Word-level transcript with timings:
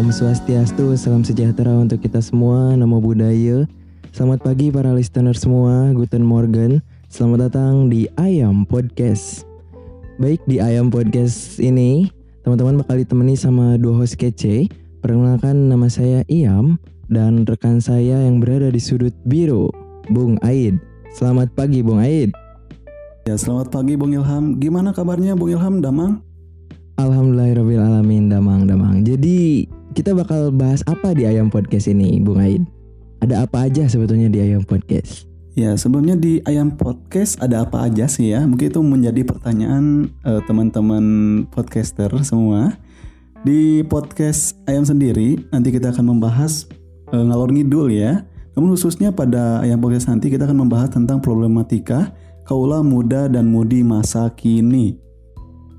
Om 0.00 0.08
Swastiastu 0.08 0.96
Salam 0.96 1.20
sejahtera 1.20 1.76
untuk 1.76 2.00
kita 2.00 2.24
semua 2.24 2.72
Namo 2.72 3.04
Buddhaya 3.04 3.68
Selamat 4.16 4.40
pagi 4.40 4.72
para 4.72 4.96
listener 4.96 5.36
semua 5.36 5.92
Guten 5.92 6.24
Morgen. 6.24 6.80
Selamat 7.12 7.52
datang 7.52 7.92
di 7.92 8.08
Ayam 8.16 8.64
Podcast. 8.64 9.44
Baik 10.16 10.40
di 10.48 10.56
Ayam 10.56 10.88
Podcast 10.88 11.60
ini 11.60 12.08
Teman-teman 12.40 12.80
bakal 12.80 12.96
ditemani 12.96 13.36
sama 13.36 13.76
dua 13.76 14.00
host 14.00 14.16
kece. 14.16 14.72
Perkenalkan 15.04 15.68
nama 15.68 15.92
saya 15.92 16.24
Iam 16.32 16.80
Dan 17.12 17.44
rekan 17.44 17.84
saya 17.84 18.24
yang 18.24 18.40
berada 18.40 18.72
di 18.72 18.80
sudut 18.80 19.12
biru 19.28 19.68
Bung 20.08 20.40
Aid. 20.40 20.80
Selamat 21.12 21.52
pagi 21.52 21.84
Bung 21.84 22.00
Aid. 22.00 22.32
Ya, 23.28 23.36
selamat 23.36 23.68
pagi 23.68 24.00
Bung 24.00 24.16
Ilham. 24.16 24.56
Gimana 24.64 24.96
kabarnya 24.96 25.36
Bung 25.36 25.52
Ilham? 25.52 25.84
Damang? 25.84 26.24
Alhamdulillahirrahmanirrahim 26.96 28.32
damang 28.32 28.64
damang. 28.64 29.04
Jadi 29.04 29.68
kita 29.90 30.14
bakal 30.14 30.54
bahas 30.54 30.86
apa 30.86 31.10
di 31.14 31.26
Ayam 31.26 31.50
Podcast 31.50 31.90
ini, 31.90 32.22
Bung 32.22 32.38
Aid? 32.38 32.62
Ada 33.20 33.44
apa 33.44 33.66
aja 33.66 33.90
sebetulnya 33.90 34.30
di 34.30 34.38
Ayam 34.38 34.62
Podcast? 34.62 35.26
Ya, 35.58 35.74
sebelumnya 35.74 36.14
di 36.14 36.38
Ayam 36.46 36.78
Podcast 36.78 37.42
ada 37.42 37.66
apa 37.66 37.90
aja 37.90 38.06
sih 38.06 38.30
ya? 38.30 38.46
Mungkin 38.46 38.70
itu 38.70 38.80
menjadi 38.80 39.26
pertanyaan 39.26 40.08
eh, 40.22 40.40
teman-teman 40.46 41.04
podcaster 41.50 42.08
semua. 42.22 42.78
Di 43.40 43.80
podcast 43.88 44.60
Ayam 44.68 44.84
sendiri 44.84 45.48
nanti 45.48 45.72
kita 45.74 45.90
akan 45.90 46.16
membahas 46.16 46.70
eh, 47.10 47.24
ngalor 47.26 47.50
ngidul 47.50 47.90
ya. 47.90 48.22
Namun 48.54 48.78
khususnya 48.78 49.10
pada 49.10 49.58
Ayam 49.58 49.82
Podcast 49.82 50.06
nanti 50.06 50.30
kita 50.30 50.46
akan 50.46 50.70
membahas 50.70 50.94
tentang 50.94 51.18
problematika 51.18 52.14
kaula 52.46 52.80
muda 52.86 53.26
dan 53.26 53.50
mudi 53.50 53.82
masa 53.82 54.30
kini. 54.38 55.09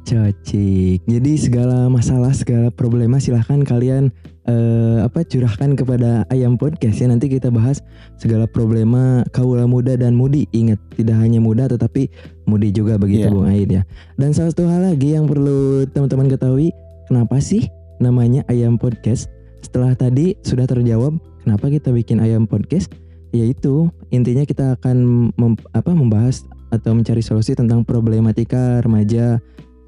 Cocik. 0.02 1.06
Jadi 1.06 1.34
segala 1.38 1.88
masalah, 1.88 2.34
segala 2.34 2.74
problema 2.74 3.22
silahkan 3.22 3.62
kalian 3.62 4.10
eh, 4.50 4.98
apa 5.06 5.22
curahkan 5.24 5.78
kepada 5.78 6.26
Ayam 6.34 6.58
Podcast 6.58 7.00
ya. 7.00 7.08
Nanti 7.08 7.30
kita 7.30 7.54
bahas 7.54 7.86
segala 8.18 8.50
problema 8.50 9.22
kaula 9.32 9.70
muda 9.70 9.94
dan 9.96 10.18
mudi. 10.18 10.50
Ingat, 10.52 10.82
tidak 10.98 11.22
hanya 11.22 11.38
muda 11.40 11.70
tetapi 11.70 12.10
mudi 12.50 12.74
juga 12.74 12.98
begitu 12.98 13.30
Iya. 13.30 13.34
Bung 13.34 13.48
Aid 13.48 13.70
ya. 13.70 13.84
Dan 14.18 14.34
salah 14.34 14.52
satu 14.52 14.66
hal 14.68 14.90
lagi 14.90 15.14
yang 15.14 15.30
perlu 15.30 15.86
teman-teman 15.94 16.28
ketahui, 16.28 16.74
kenapa 17.08 17.38
sih 17.40 17.70
namanya 18.02 18.42
Ayam 18.50 18.82
Podcast? 18.82 19.30
Setelah 19.62 19.94
tadi 19.94 20.34
sudah 20.42 20.66
terjawab 20.66 21.16
kenapa 21.46 21.70
kita 21.70 21.94
bikin 21.94 22.18
Ayam 22.20 22.50
Podcast? 22.50 22.90
Yaitu 23.32 23.88
intinya 24.12 24.44
kita 24.44 24.76
akan 24.76 25.30
mem- 25.38 25.70
apa 25.72 25.94
membahas 25.96 26.44
atau 26.72 26.92
mencari 26.96 27.24
solusi 27.24 27.56
tentang 27.56 27.84
problematika 27.84 28.80
remaja 28.84 29.40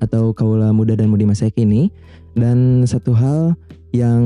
atau 0.03 0.35
kaula 0.35 0.75
muda 0.75 0.99
dan 0.99 1.07
mudi 1.07 1.23
masa 1.23 1.47
kini 1.47 1.87
dan 2.35 2.83
satu 2.83 3.15
hal 3.15 3.55
yang 3.95 4.21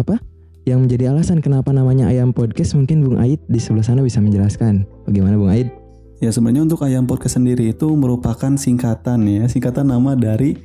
apa 0.00 0.16
yang 0.64 0.84
menjadi 0.84 1.12
alasan 1.12 1.44
kenapa 1.44 1.72
namanya 1.72 2.08
ayam 2.08 2.32
podcast 2.32 2.72
mungkin 2.76 3.04
Bung 3.04 3.20
Aid 3.20 3.40
di 3.48 3.60
sebelah 3.60 3.84
sana 3.84 4.00
bisa 4.00 4.20
menjelaskan 4.24 4.88
bagaimana 5.04 5.36
Bung 5.36 5.52
Aid 5.52 5.68
Ya 6.18 6.34
sebenarnya 6.34 6.66
untuk 6.66 6.82
Ayam 6.82 7.06
Podcast 7.06 7.38
sendiri 7.38 7.70
itu 7.70 7.86
merupakan 7.94 8.50
singkatan 8.58 9.22
ya, 9.22 9.46
singkatan 9.46 9.86
nama 9.86 10.18
dari 10.18 10.58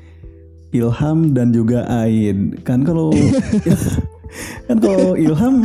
Ilham 0.73 1.29
dan 1.29 1.53
juga 1.53 1.85
Aid. 1.85 2.66
Kan 2.66 2.81
kalau 2.81 3.13
kan 4.67 4.78
kalau 4.81 5.13
Ilham 5.13 5.61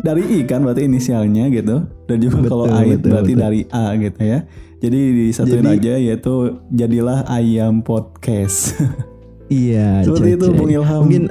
dari 0.00 0.40
I 0.40 0.48
kan 0.48 0.64
berarti 0.64 0.88
inisialnya 0.88 1.52
gitu, 1.52 1.84
dan 2.08 2.16
juga 2.16 2.40
Betul, 2.40 2.48
kalau 2.48 2.66
Aid 2.72 3.04
betul, 3.04 3.10
berarti 3.12 3.32
betul. 3.36 3.44
dari 3.44 3.60
A 3.68 3.84
gitu 4.00 4.20
ya. 4.24 4.38
Jadi 4.80 4.98
disatuin 5.28 5.60
Jadi- 5.60 5.76
aja 5.76 5.94
yaitu 5.96 6.34
jadilah 6.70 7.22
Ayam 7.26 7.80
Podcast. 7.80 8.74
iya 9.48 10.00
Seperti 10.00 10.34
itu 10.34 10.46
cocok. 10.46 10.56
Bung 10.56 10.70
Ilham. 10.70 11.00
mungkin 11.04 11.24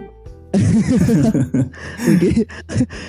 mungkin 2.09 2.34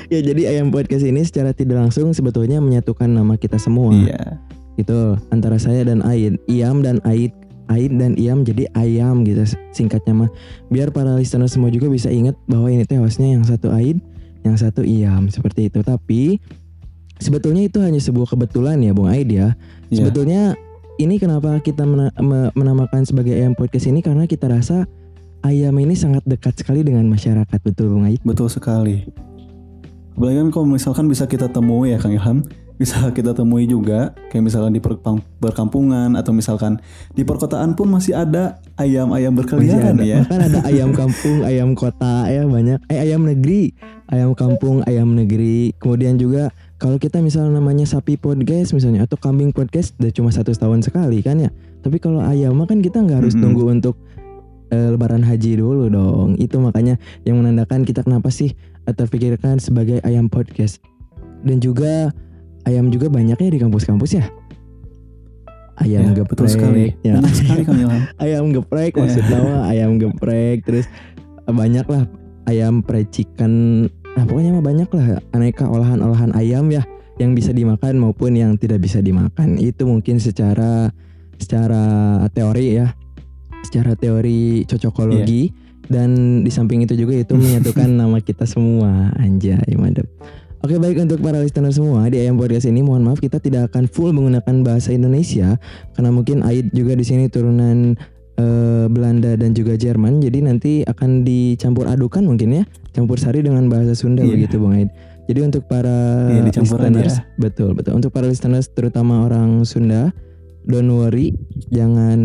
ya 0.09 0.21
jadi 0.21 0.43
ayam 0.53 0.69
podcast 0.69 1.05
ini 1.05 1.25
secara 1.25 1.51
tidak 1.51 1.81
langsung 1.81 2.13
sebetulnya 2.13 2.61
menyatukan 2.61 3.09
nama 3.09 3.37
kita 3.37 3.57
semua 3.57 3.97
Iya. 3.97 4.37
gitu 4.77 5.17
antara 5.29 5.57
saya 5.57 5.85
dan 5.85 6.05
Aid 6.05 6.37
Iam 6.47 6.85
dan 6.85 7.01
Aid 7.03 7.33
Aid 7.69 7.97
dan 7.97 8.13
Iam 8.17 8.45
jadi 8.45 8.69
ayam 8.75 9.25
gitu 9.25 9.41
singkatnya 9.73 10.13
mah 10.15 10.31
biar 10.69 10.91
para 10.91 11.17
listener 11.17 11.49
semua 11.49 11.73
juga 11.73 11.89
bisa 11.89 12.13
ingat 12.13 12.37
bahwa 12.45 12.69
ini 12.69 12.85
teh 12.85 13.01
hostnya 13.01 13.33
yang 13.33 13.45
satu 13.45 13.73
Aid 13.73 14.05
yang 14.43 14.57
satu 14.57 14.85
Iam 14.85 15.29
seperti 15.29 15.73
itu 15.73 15.81
tapi 15.81 16.41
sebetulnya 17.21 17.63
itu 17.63 17.79
hanya 17.79 17.97
sebuah 17.97 18.27
kebetulan 18.27 18.81
ya 18.81 18.91
Bung 18.91 19.07
Aid 19.07 19.29
ya 19.29 19.55
Iya. 19.87 19.97
sebetulnya 20.01 20.43
ini 20.97 21.17
kenapa 21.17 21.57
kita 21.59 21.85
mena- 21.85 22.13
me- 22.17 22.53
menamakan 22.53 23.05
sebagai 23.05 23.33
ayam 23.33 23.53
podcast 23.53 23.87
ini 23.87 24.01
karena 24.01 24.25
kita 24.25 24.47
rasa 24.47 24.85
ayam 25.41 25.73
ini 25.75 25.93
sangat 25.93 26.21
dekat 26.25 26.53
sekali 26.55 26.81
dengan 26.81 27.05
masyarakat 27.07 27.59
betul 27.61 27.89
Bung 27.91 28.05
Aid 28.05 28.21
Betul 28.21 28.49
sekali. 28.49 29.09
Apalagi 30.13 30.37
kan 30.39 30.49
kalau 30.51 30.67
misalkan 30.69 31.07
bisa 31.07 31.25
kita 31.25 31.49
temui 31.49 31.91
ya 31.91 31.99
Kang 31.99 32.13
Ilham, 32.13 32.45
bisa 32.81 33.09
kita 33.11 33.33
temui 33.33 33.65
juga 33.65 34.13
kayak 34.29 34.45
misalkan 34.45 34.73
di 34.73 34.81
perkam- 34.81 35.25
perkampungan 35.39 36.13
atau 36.13 36.33
misalkan 36.33 36.77
di 37.11 37.25
perkotaan 37.25 37.73
pun 37.73 37.89
masih 37.89 38.13
ada 38.15 38.61
ayam-ayam 38.77 39.33
berkeliaran 39.33 39.97
ya. 40.01 40.21
Bahkan 40.23 40.41
ada 40.43 40.61
ayam 40.71 40.93
kampung, 40.93 41.41
ayam 41.43 41.73
kota 41.73 42.29
ya 42.29 42.45
banyak. 42.45 42.81
Eh 42.87 43.01
ayam 43.01 43.25
negeri, 43.25 43.73
ayam 44.07 44.33
kampung, 44.35 44.85
ayam 44.85 45.09
negeri. 45.11 45.73
Kemudian 45.77 46.17
juga 46.17 46.53
kalau 46.81 46.97
kita 46.97 47.21
misalnya 47.21 47.61
namanya 47.61 47.85
sapi 47.85 48.17
podcast 48.17 48.73
misalnya 48.73 49.05
atau 49.05 49.15
kambing 49.15 49.53
podcast 49.53 49.93
udah 49.97 50.09
cuma 50.09 50.33
satu 50.33 50.51
tahun 50.51 50.81
sekali 50.81 51.21
kan 51.21 51.37
ya. 51.39 51.53
Tapi 51.81 51.97
kalau 51.97 52.19
ayam 52.19 52.57
kan 52.65 52.81
kita 52.81 52.99
nggak 52.99 53.21
harus 53.21 53.37
Mhm. 53.37 53.43
tunggu 53.43 53.65
untuk 53.69 53.97
eh, 54.71 54.89
lebaran 54.89 55.21
haji 55.21 55.59
dulu 55.59 55.87
dong. 55.87 56.31
Itu 56.37 56.57
makanya 56.59 56.95
yang 57.23 57.37
menandakan 57.37 57.83
kita 57.83 58.01
kenapa 58.01 58.31
sih 58.31 58.55
eh, 58.81 58.95
terpikirkan 58.95 59.59
sebagai 59.59 60.01
ayam 60.01 60.27
podcast. 60.27 60.81
Dan 61.43 61.59
juga 61.59 62.15
ayam 62.63 62.89
juga 62.89 63.07
banyaknya 63.07 63.51
di 63.51 63.59
kampus-kampus 63.59 64.11
ya. 64.15 64.25
Ayam 65.75 66.13
Ya, 66.13 66.13
geprek, 66.15 66.29
betul 66.31 66.49
sekali. 66.49 66.85
ya 67.01 67.17
Banyak 67.17 67.35
sekali 67.35 67.63
ayam 68.25 68.53
geprek 68.53 68.93
maksud 68.95 69.25
nama 69.27 69.65
ayam 69.67 69.97
geprek 69.97 70.63
terus 70.63 70.85
eh, 71.41 71.51
banyak 71.51 71.85
lah 71.85 72.05
ayam 72.45 72.81
precikan 72.81 73.85
nah 74.21 74.29
pokoknya 74.29 74.53
mah 74.53 74.61
banyak 74.61 74.89
lah 74.93 75.07
aneka 75.33 75.65
olahan-olahan 75.65 76.37
ayam 76.37 76.69
ya 76.69 76.85
yang 77.17 77.37
bisa 77.37 77.53
dimakan 77.53 78.01
maupun 78.01 78.37
yang 78.37 78.57
tidak 78.57 78.81
bisa 78.81 79.05
dimakan. 79.05 79.61
Itu 79.61 79.85
mungkin 79.85 80.21
secara 80.21 80.89
secara 81.37 81.85
teori 82.33 82.81
ya. 82.81 82.97
Secara 83.65 83.93
teori 83.97 84.65
cocokologi. 84.65 85.53
Dan 85.91 86.41
di 86.47 86.51
samping 86.53 86.85
itu 86.85 86.97
juga 86.97 87.17
itu 87.17 87.37
menyatukan 87.37 87.89
nama 88.01 88.21
kita 88.25 88.49
semua. 88.49 89.13
Anjay 89.21 89.77
mantap 89.77 90.09
Oke 90.61 90.77
baik 90.77 91.01
untuk 91.01 91.25
para 91.25 91.41
listener 91.41 91.73
semua 91.73 92.05
di 92.13 92.21
Ayam 92.21 92.37
Podcast 92.37 92.69
ini 92.69 92.85
mohon 92.85 93.01
maaf 93.01 93.17
kita 93.17 93.41
tidak 93.41 93.73
akan 93.73 93.89
full 93.89 94.13
menggunakan 94.13 94.61
bahasa 94.61 94.93
Indonesia. 94.93 95.57
Karena 95.97 96.13
mungkin 96.13 96.45
Aid 96.45 96.77
juga 96.77 96.93
di 96.93 97.05
sini 97.05 97.33
turunan 97.33 97.97
eh, 98.41 98.87
Belanda 98.89 99.37
dan 99.37 99.53
juga 99.53 99.77
Jerman 99.77 100.19
jadi 100.19 100.41
nanti 100.41 100.81
akan 100.83 101.23
dicampur 101.23 101.85
adukan 101.85 102.25
mungkin 102.25 102.57
ya 102.57 102.65
campur 102.91 103.21
sari 103.21 103.45
dengan 103.45 103.69
bahasa 103.69 103.93
Sunda 103.93 104.25
Iya. 104.25 104.33
begitu 104.35 104.57
Bung 104.57 104.75
Aid. 104.75 104.89
Jadi 105.29 105.47
untuk 105.47 105.63
para 105.65 106.27
Iya, 106.27 106.43
dicampur 106.43 106.81
aja. 106.81 106.91
listeners 106.91 107.17
betul 107.37 107.71
betul 107.71 107.95
untuk 107.95 108.11
para 108.11 108.27
listeners 108.27 108.67
terutama 108.67 109.23
orang 109.23 109.63
Sunda 109.63 110.11
don't 110.65 110.91
worry 110.91 111.31
jangan 111.71 112.19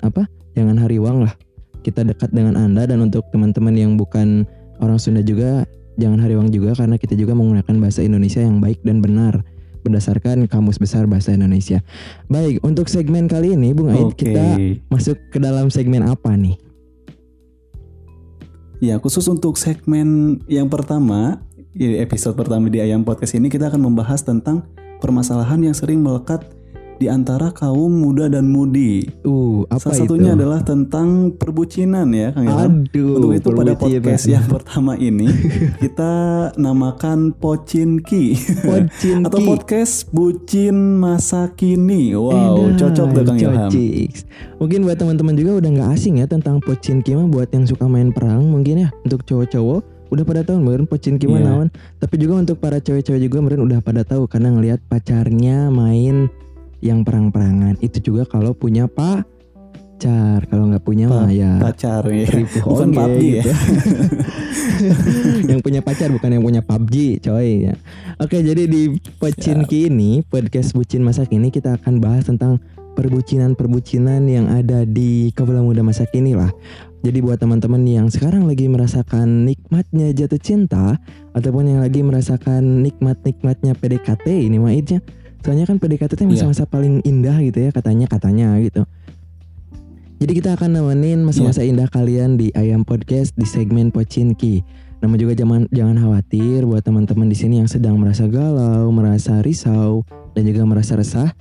apa 0.00 0.28
jangan 0.54 0.78
hariwang 0.78 1.26
lah 1.26 1.34
kita 1.82 2.00
dekat 2.00 2.30
dengan 2.30 2.54
Anda 2.54 2.86
dan 2.86 3.02
untuk 3.02 3.26
teman-teman 3.28 3.74
yang 3.74 3.98
bukan 3.98 4.46
orang 4.78 4.96
Sunda 4.96 5.20
juga 5.20 5.66
jangan 5.94 6.18
hariwang 6.18 6.48
juga 6.48 6.74
karena 6.74 6.94
kita 6.94 7.14
juga 7.14 7.34
menggunakan 7.34 7.74
bahasa 7.76 8.00
Indonesia 8.00 8.38
yang 8.38 8.58
baik 8.58 8.82
dan 8.82 9.02
benar 9.02 9.42
berdasarkan 9.84 10.48
kamus 10.48 10.80
besar 10.80 11.04
bahasa 11.04 11.36
Indonesia. 11.36 11.84
Baik, 12.32 12.64
untuk 12.64 12.88
segmen 12.88 13.28
kali 13.28 13.52
ini 13.52 13.76
Bung 13.76 13.92
Aid 13.92 14.16
Oke. 14.16 14.24
kita 14.24 14.56
masuk 14.88 15.20
ke 15.28 15.38
dalam 15.38 15.68
segmen 15.68 16.02
apa 16.08 16.32
nih? 16.32 16.56
Ya, 18.80 18.96
khusus 18.98 19.28
untuk 19.28 19.60
segmen 19.60 20.40
yang 20.48 20.72
pertama, 20.72 21.44
episode 21.76 22.34
pertama 22.34 22.72
di 22.72 22.80
Ayam 22.80 23.04
Podcast 23.04 23.36
ini 23.36 23.52
kita 23.52 23.68
akan 23.68 23.92
membahas 23.92 24.24
tentang 24.24 24.66
permasalahan 24.98 25.60
yang 25.60 25.76
sering 25.76 26.00
melekat 26.00 26.42
di 26.94 27.06
antara 27.06 27.50
kaum 27.50 27.90
muda 27.90 28.26
dan 28.26 28.46
mudi. 28.46 29.02
Uh, 29.22 29.66
apa 29.66 29.90
Salah 29.90 29.98
satunya 30.00 30.30
itu? 30.32 30.38
adalah 30.38 30.60
tentang 30.60 31.32
perbucinan 31.32 32.06
ya, 32.08 32.30
Kang 32.30 32.46
Ilham. 32.46 32.72
Aduh, 32.84 33.14
Untuk 33.16 33.30
itu 33.34 33.48
pada 33.50 33.72
podcast 33.74 34.24
yang 34.24 34.46
pertama 34.46 34.94
ini 34.94 35.26
kita 35.82 36.12
namakan 36.54 37.34
Pocinki 37.34 38.38
Pocinki. 38.60 39.24
atau 39.26 39.38
podcast 39.40 40.06
Bucin 40.08 40.74
Masa 40.96 41.50
Kini. 41.50 42.14
Wow, 42.14 42.70
Edan, 42.70 42.78
cocok 42.78 43.08
deh 43.12 43.24
Kang 43.24 43.38
Ilham. 43.38 43.70
Mungkin 44.56 44.78
buat 44.82 44.96
teman-teman 44.96 45.34
juga 45.34 45.58
udah 45.58 45.70
nggak 45.70 45.90
asing 45.92 46.18
ya 46.18 46.26
tentang 46.26 46.56
Pochinki 46.58 47.12
mah 47.12 47.26
buat 47.26 47.50
yang 47.50 47.64
suka 47.64 47.84
main 47.84 48.08
perang 48.08 48.46
mungkin 48.46 48.80
ya 48.80 48.90
untuk 49.02 49.22
cowok-cowok 49.22 49.82
udah 50.06 50.22
pada 50.22 50.40
tahu 50.40 50.62
meren 50.62 50.86
Pochinki 50.86 51.26
mah 51.26 51.36
Iya. 51.36 51.48
naon. 51.48 51.68
Tapi 51.98 52.14
juga 52.16 52.38
untuk 52.38 52.56
para 52.56 52.78
cewek-cewek 52.78 53.18
juga 53.20 53.38
meren 53.40 53.60
udah 53.60 53.80
pada 53.80 54.00
tahu 54.00 54.24
karena 54.24 54.54
ngelihat 54.54 54.78
pacarnya 54.84 55.68
main 55.68 56.30
yang 56.84 57.00
perang-perangan. 57.02 57.80
Itu 57.80 58.12
juga 58.12 58.28
kalau 58.28 58.52
punya 58.52 58.84
pacar. 58.84 60.44
Kalau 60.46 60.68
nggak 60.68 60.84
punya 60.84 61.08
Pa- 61.08 61.24
mah 61.24 61.32
ya 61.32 61.56
Pacar 61.56 62.04
ya. 62.12 62.28
Bukan 62.60 62.92
PUBG 62.92 63.22
ya. 63.24 63.32
gitu. 63.40 63.52
yang 65.50 65.60
punya 65.64 65.80
pacar 65.80 66.12
bukan 66.12 66.28
yang 66.28 66.44
punya 66.44 66.60
PUBG 66.60 67.24
coy 67.24 67.72
ya. 67.72 67.74
Oke 68.20 68.44
jadi 68.44 68.68
di 68.68 69.00
Pocinki 69.16 69.88
ini 69.88 70.20
podcast 70.20 70.76
bucin 70.76 71.00
masa 71.00 71.24
kini 71.24 71.48
kita 71.48 71.80
akan 71.80 72.04
bahas 72.04 72.28
tentang 72.28 72.60
perbucinan-perbucinan 72.94 74.22
yang 74.30 74.46
ada 74.46 74.86
di 74.86 75.34
kaula 75.34 75.64
muda 75.64 75.82
masa 75.82 76.06
kini 76.06 76.38
lah. 76.38 76.52
Jadi 77.04 77.20
buat 77.20 77.36
teman-teman 77.36 77.84
yang 77.84 78.06
sekarang 78.08 78.48
lagi 78.48 78.64
merasakan 78.64 79.44
nikmatnya 79.44 80.14
jatuh 80.16 80.40
cinta 80.40 80.96
ataupun 81.36 81.76
yang 81.76 81.80
lagi 81.84 82.00
merasakan 82.00 82.80
nikmat-nikmatnya 82.80 83.76
PDKT 83.76 84.24
ini 84.48 84.56
mah. 84.56 84.72
Soalnya 85.44 85.68
kan 85.68 85.76
PDKT 85.76 86.16
itu 86.16 86.24
Iya. 86.24 86.48
masa-masa 86.48 86.64
paling 86.64 87.04
indah 87.04 87.36
gitu 87.44 87.68
ya 87.68 87.70
katanya 87.70 88.08
katanya 88.08 88.56
gitu. 88.64 88.88
Jadi 90.24 90.32
kita 90.40 90.56
akan 90.56 90.80
nemenin 90.80 91.20
masa-masa 91.20 91.60
indah 91.60 91.84
kalian 91.92 92.40
di 92.40 92.48
Ayam 92.56 92.80
Podcast 92.80 93.36
di 93.36 93.44
segmen 93.44 93.92
Pocinki. 93.92 94.64
Namun 95.04 95.20
juga 95.20 95.36
jangan 95.36 95.68
jangan 95.68 96.00
khawatir 96.00 96.64
buat 96.64 96.80
teman-teman 96.80 97.28
di 97.28 97.36
sini 97.36 97.60
yang 97.60 97.68
sedang 97.68 98.00
merasa 98.00 98.24
galau, 98.24 98.88
merasa 98.88 99.44
risau, 99.44 100.08
dan 100.32 100.48
juga 100.48 100.64
merasa 100.64 100.96
resah 100.96 101.36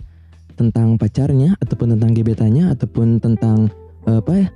tentang 0.59 0.99
pacarnya 0.99 1.56
ataupun 1.63 1.95
tentang 1.95 2.11
gebetannya 2.11 2.75
ataupun 2.75 3.23
tentang 3.23 3.71
apa 4.03 4.33
ya 4.35 4.47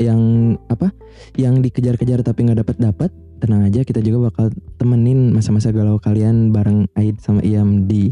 yang 0.00 0.20
apa 0.66 0.90
yang 1.36 1.60
dikejar-kejar 1.60 2.24
tapi 2.24 2.48
nggak 2.48 2.64
dapat 2.64 2.76
dapat 2.80 3.10
tenang 3.38 3.68
aja 3.68 3.84
kita 3.84 4.00
juga 4.00 4.32
bakal 4.32 4.48
temenin 4.80 5.30
masa-masa 5.30 5.70
galau 5.70 6.00
kalian 6.00 6.50
bareng 6.50 6.88
Aid 6.96 7.20
sama 7.20 7.44
Iam 7.44 7.84
di 7.84 8.10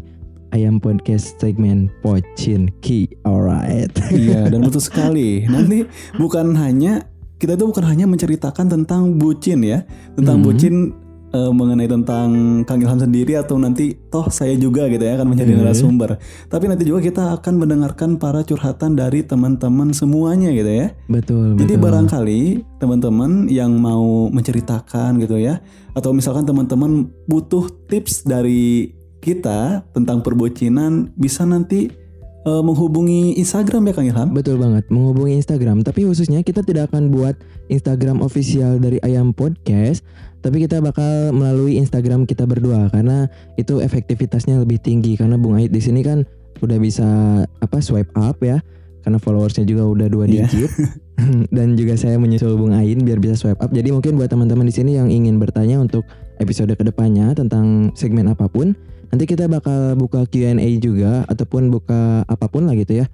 Ayam 0.53 0.77
Podcast 0.77 1.41
segmen 1.41 1.89
Pocinki 2.05 3.09
alright 3.25 3.89
Iya, 4.13 4.53
dan 4.53 4.61
betul 4.63 4.85
sekali. 4.85 5.49
Nanti 5.49 5.89
bukan 6.15 6.53
hanya 6.55 7.09
kita 7.41 7.57
itu 7.57 7.65
bukan 7.65 7.83
hanya 7.83 8.05
menceritakan 8.05 8.69
tentang 8.69 9.17
bucin 9.17 9.65
ya, 9.65 9.83
tentang 10.15 10.39
Hmm. 10.39 10.47
bucin 10.47 10.75
eh, 11.33 11.49
mengenai 11.51 11.89
tentang 11.89 12.29
Kang 12.63 12.79
Ilham 12.79 13.01
sendiri 13.01 13.35
atau 13.35 13.57
nanti 13.57 13.97
toh 14.07 14.29
saya 14.29 14.53
juga 14.55 14.85
gitu 14.87 15.01
ya 15.01 15.17
akan 15.17 15.27
menjadi 15.27 15.57
Hmm. 15.57 15.65
narasumber. 15.65 16.21
Tapi 16.47 16.65
nanti 16.69 16.85
juga 16.85 17.01
kita 17.01 17.33
akan 17.33 17.55
mendengarkan 17.57 18.21
para 18.21 18.45
curhatan 18.45 18.93
dari 18.93 19.25
teman-teman 19.25 19.91
semuanya 19.91 20.53
gitu 20.53 20.69
ya. 20.69 20.93
betul 21.09 21.57
Jadi 21.57 21.75
betul. 21.75 21.83
barangkali 21.83 22.41
teman-teman 22.77 23.31
yang 23.49 23.73
mau 23.73 24.29
menceritakan 24.29 25.17
gitu 25.17 25.41
ya, 25.41 25.65
atau 25.91 26.13
misalkan 26.13 26.45
teman-teman 26.45 27.09
butuh 27.25 27.73
tips 27.89 28.23
dari 28.23 28.93
kita 29.23 29.87
tentang 29.95 30.21
perbucinan, 30.21 31.15
bisa 31.15 31.47
nanti 31.47 31.87
eh, 32.43 32.63
menghubungi 32.67 33.39
Instagram 33.39 33.87
ya 33.87 33.93
Kang 33.95 34.09
Ilham. 34.11 34.29
Betul 34.35 34.59
banget, 34.59 34.91
menghubungi 34.91 35.39
Instagram. 35.39 35.87
Tapi 35.87 36.03
khususnya 36.03 36.43
kita 36.43 36.67
tidak 36.67 36.91
akan 36.91 37.15
buat 37.15 37.39
Instagram 37.71 38.19
official 38.21 38.83
dari 38.83 38.99
Ayam 39.01 39.31
Podcast, 39.31 40.03
tapi 40.43 40.67
kita 40.67 40.83
bakal 40.83 41.31
melalui 41.31 41.79
Instagram 41.79 42.27
kita 42.27 42.43
berdua 42.45 42.91
karena 42.91 43.31
itu 43.55 43.79
efektivitasnya 43.79 44.59
lebih 44.59 44.83
tinggi 44.83 45.15
karena 45.15 45.39
Bung 45.39 45.55
Ait 45.55 45.71
di 45.71 45.79
sini 45.79 46.03
kan 46.03 46.27
udah 46.59 46.79
bisa 46.83 47.07
apa 47.63 47.79
swipe 47.79 48.11
up 48.19 48.43
ya. 48.43 48.59
Karena 49.03 49.19
followersnya 49.19 49.67
juga 49.67 49.83
udah 49.83 50.07
dua 50.07 50.31
Iya. 50.31 50.47
digit 50.47 50.71
dan 51.59 51.75
juga 51.75 51.99
saya 51.99 52.23
menyusul 52.23 52.55
Bung 52.55 52.71
Ain 52.71 53.03
biar 53.03 53.19
bisa 53.19 53.35
swipe 53.35 53.59
up. 53.59 53.75
Jadi 53.75 53.91
mungkin 53.91 54.15
buat 54.15 54.31
teman-teman 54.31 54.63
di 54.63 54.75
sini 54.75 54.95
yang 54.95 55.11
ingin 55.11 55.43
bertanya 55.43 55.83
untuk 55.83 56.07
episode 56.39 56.71
ke 56.71 56.87
depannya 56.87 57.35
tentang 57.35 57.91
segmen 57.99 58.31
apa 58.31 58.47
pun, 58.47 58.79
nanti 59.13 59.29
kita 59.29 59.45
bakal 59.45 59.95
buka 60.01 60.25
Q&A 60.25 60.81
juga 60.81 61.29
ataupun 61.29 61.69
buka 61.69 62.25
apa 62.25 62.49
pun 62.49 62.65
lah 62.65 62.73
gitu 62.73 63.05
ya 63.05 63.07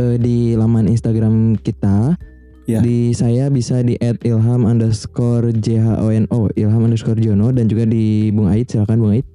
eh, 0.00 0.16
di 0.16 0.56
laman 0.56 0.88
Instagram 0.88 1.60
kita. 1.60 2.16
Ya. 2.64 2.80
Di 2.80 3.12
saya 3.12 3.52
bisa 3.52 3.84
di 3.84 4.00
@ilham 4.00 4.64
underscore 4.64 5.52
jhono 5.52 6.48
ilham 6.56 6.80
underscore 6.88 7.20
jono 7.20 7.52
dan 7.52 7.68
juga 7.68 7.84
di 7.84 8.32
Bung 8.32 8.48
Ait 8.48 8.64
silakan 8.72 9.04
Bung 9.04 9.12
Ait. 9.20 9.26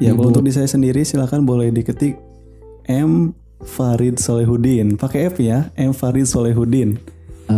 Ya, 0.00 0.16
Ibu. 0.16 0.24
kalau 0.24 0.28
untuk 0.32 0.48
di 0.48 0.52
saya 0.56 0.64
sendiri 0.64 1.04
silakan 1.04 1.44
boleh 1.44 1.68
diketik 1.68 2.16
M 2.88 3.36
Farid 3.62 4.16
Solehudin. 4.16 4.96
Pakai 4.96 5.28
F 5.28 5.38
ya, 5.44 5.70
M 5.76 5.92
Farid 5.92 6.24
Solehudin. 6.24 6.98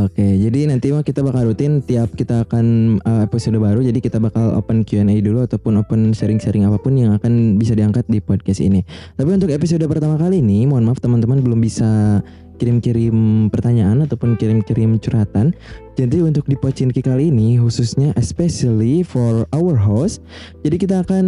Oke, 0.02 0.26
jadi 0.26 0.67
nanti 0.67 0.91
mah 0.91 1.06
kita 1.06 1.23
bakal 1.23 1.55
rutin 1.55 1.79
tiap 1.79 2.11
kita 2.19 2.43
akan 2.43 2.99
uh, 3.06 3.23
episode 3.23 3.55
baru. 3.62 3.79
Jadi 3.79 4.02
kita 4.02 4.19
bakal 4.19 4.58
open 4.58 4.82
Q&A 4.82 5.23
dulu 5.23 5.46
ataupun 5.46 5.79
open 5.79 6.11
sharing-sharing 6.11 6.67
apa 6.67 6.82
pun 6.82 6.99
yang 6.99 7.14
akan 7.14 7.55
bisa 7.62 7.79
diangkat 7.79 8.02
di 8.11 8.19
podcast 8.19 8.58
ini. 8.58 8.82
Tapi 9.14 9.31
untuk 9.31 9.55
episode 9.55 9.87
pertama 9.87 10.19
kali 10.19 10.43
ini, 10.43 10.67
mohon 10.67 10.82
maaf 10.82 10.99
teman-teman 10.99 11.38
belum 11.38 11.62
bisa 11.62 12.19
kirim-kirim 12.58 13.50
pertanyaan 13.55 14.02
ataupun 14.02 14.35
kirim-kirim 14.35 14.99
curhatan. 14.99 15.55
Jadi 15.94 16.19
untuk 16.19 16.50
di 16.50 16.58
Pocinki 16.58 16.99
kali 16.99 17.31
ini 17.31 17.55
khususnya 17.55 18.11
especially 18.19 19.06
for 19.06 19.46
our 19.55 19.79
host, 19.79 20.19
jadi 20.67 20.75
kita 20.75 20.96
akan 21.06 21.25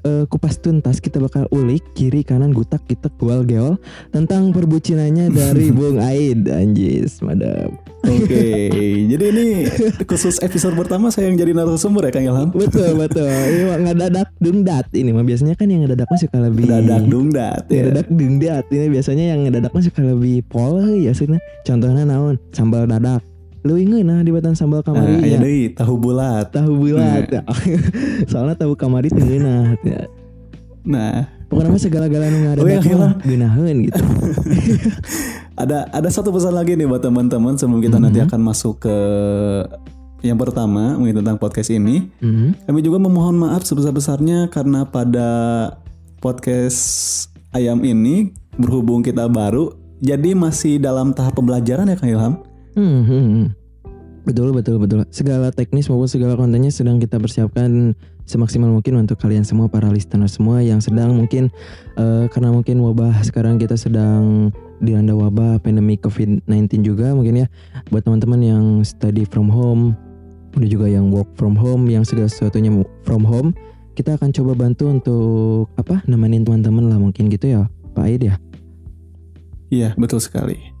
uh, 0.00 0.24
kupas 0.32 0.56
tuntas, 0.56 0.96
kita 0.96 1.20
bakal 1.20 1.44
ulik 1.52 1.84
kiri 1.92 2.24
kanan 2.24 2.56
gutak 2.56 2.80
kita 2.88 3.12
kual 3.20 3.44
geol 3.44 3.76
tentang 4.16 4.48
perbucinannya 4.56 5.28
dari 5.28 5.68
Bung 5.76 6.00
Aid. 6.00 6.48
Anjis 6.48 7.20
madam. 7.20 7.76
Oke, 8.06 8.70
jadi 9.12 9.24
ini 9.34 9.46
khusus 10.08 10.40
episode 10.40 10.72
pertama 10.72 11.12
saya 11.12 11.28
yang 11.28 11.36
jadi 11.36 11.52
narasumber 11.52 12.08
ya 12.08 12.12
Kang 12.16 12.24
Ilham. 12.24 12.48
betul 12.56 12.96
betul. 12.96 13.28
Ini 13.28 13.62
mah 13.68 13.78
ngadadak 13.92 14.28
dungdat 14.40 14.86
ini 14.96 15.10
mah. 15.12 15.26
Biasanya 15.26 15.52
kan 15.52 15.68
yang 15.68 15.84
ngadadak 15.84 16.08
mah 16.08 16.20
suka 16.22 16.38
lebih 16.40 16.64
Dadak 16.64 17.02
dungdat 17.12 17.62
ya. 17.68 17.84
ngadadak 17.84 18.08
dungdat. 18.08 18.64
Ini 18.72 18.86
biasanya 18.88 19.24
yang 19.36 19.40
ngadadak 19.44 19.68
mah 19.68 19.84
suka 19.84 20.00
lebih 20.00 20.48
pol 20.48 20.80
ya 20.96 21.12
sebenarnya 21.12 21.44
contohnya 21.66 22.02
naon? 22.08 22.40
Sambal 22.56 22.88
dadak 22.88 23.20
lu 23.66 23.74
inget 23.74 24.00
nah 24.00 24.22
di 24.22 24.30
batan 24.30 24.54
sambal 24.54 24.80
Nah, 24.80 24.86
kamari 24.86 25.18
aya 25.18 25.26
ya 25.26 25.38
deui 25.38 25.62
tahu 25.70 25.98
bulat. 25.98 26.48
tahu 26.48 26.72
bulat 26.78 27.26
ya. 27.28 27.42
soalnya 28.30 28.54
tahu 28.54 28.72
kamari 28.72 29.10
teu 29.10 29.26
ya. 29.26 30.06
Nah, 30.86 31.26
pokoknya 31.46 31.68
mah 31.68 31.82
segala-gala 31.82 32.30
nu 32.30 32.38
Oh, 32.54 32.62
iya, 32.62 32.78
iya. 32.78 33.10
geunaheun 33.18 33.76
gitu 33.82 33.98
ada 35.56 35.90
ada 35.90 36.08
satu 36.08 36.30
pesan 36.30 36.52
lagi 36.52 36.74
nih 36.74 36.86
buat 36.86 37.00
teman-teman 37.00 37.56
sebelum 37.56 37.80
kita 37.80 37.98
nanti 37.98 38.18
Mhm. 38.18 38.26
akan 38.28 38.40
masuk 38.40 38.74
ke 38.80 38.96
yang 40.22 40.36
pertama 40.36 40.94
mengenai 40.94 41.16
tentang 41.16 41.36
podcast 41.36 41.70
ini. 41.70 42.06
Mhm. 42.18 42.64
Kami 42.64 42.80
juga 42.80 42.98
memohon 42.98 43.36
maaf 43.36 43.62
sebesar-besarnya 43.62 44.46
karena 44.48 44.82
pada 44.84 45.28
podcast 46.18 46.80
ayam 47.50 47.82
ini 47.82 48.30
berhubung 48.54 49.00
kita 49.00 49.28
baru, 49.28 49.70
jadi 49.98 50.32
masih 50.32 50.76
dalam 50.76 51.12
tahap 51.12 51.34
pembelajaran 51.34 51.86
ya 51.86 51.96
Kang 51.96 52.10
Ilham. 52.10 52.34
Hmm, 52.76 53.02
hmm, 53.08 53.08
hmm. 53.08 53.48
Betul 54.26 54.52
betul 54.52 54.76
betul. 54.82 55.06
Segala 55.14 55.48
teknis 55.54 55.88
maupun 55.88 56.10
segala 56.10 56.36
kontennya 56.36 56.68
sedang 56.68 56.98
kita 57.00 57.16
persiapkan 57.16 57.94
semaksimal 58.26 58.68
mungkin 58.74 58.98
untuk 58.98 59.22
kalian 59.22 59.46
semua 59.46 59.70
para 59.70 59.86
listener 59.86 60.26
semua 60.26 60.60
yang 60.60 60.82
sedang 60.82 61.14
mungkin 61.14 61.48
eh, 61.94 62.26
karena 62.28 62.50
mungkin 62.50 62.82
wabah 62.82 63.22
sekarang 63.22 63.56
kita 63.56 63.78
sedang 63.78 64.50
dilanda 64.82 65.14
wabah 65.14 65.62
pandemi 65.62 65.94
COVID-19 65.96 66.82
juga 66.82 67.14
mungkin 67.14 67.46
ya 67.46 67.48
buat 67.88 68.02
teman-teman 68.02 68.40
yang 68.42 68.64
study 68.82 69.22
from 69.24 69.46
home 69.46 69.94
udah 70.58 70.68
juga 70.68 70.90
yang 70.90 71.14
work 71.14 71.30
from 71.38 71.54
home 71.54 71.86
yang 71.86 72.02
segala 72.02 72.26
sesuatunya 72.26 72.74
from 73.06 73.22
home 73.22 73.54
kita 73.94 74.18
akan 74.18 74.34
coba 74.34 74.52
bantu 74.58 74.90
untuk 74.90 75.70
apa 75.78 76.02
nemenin 76.10 76.42
teman-teman 76.42 76.90
lah 76.90 76.98
mungkin 76.98 77.30
gitu 77.30 77.46
ya 77.46 77.70
Pak 77.94 78.04
Aid 78.10 78.26
ya 78.26 78.36
Iya, 79.66 79.98
betul 79.98 80.22
sekali. 80.22 80.75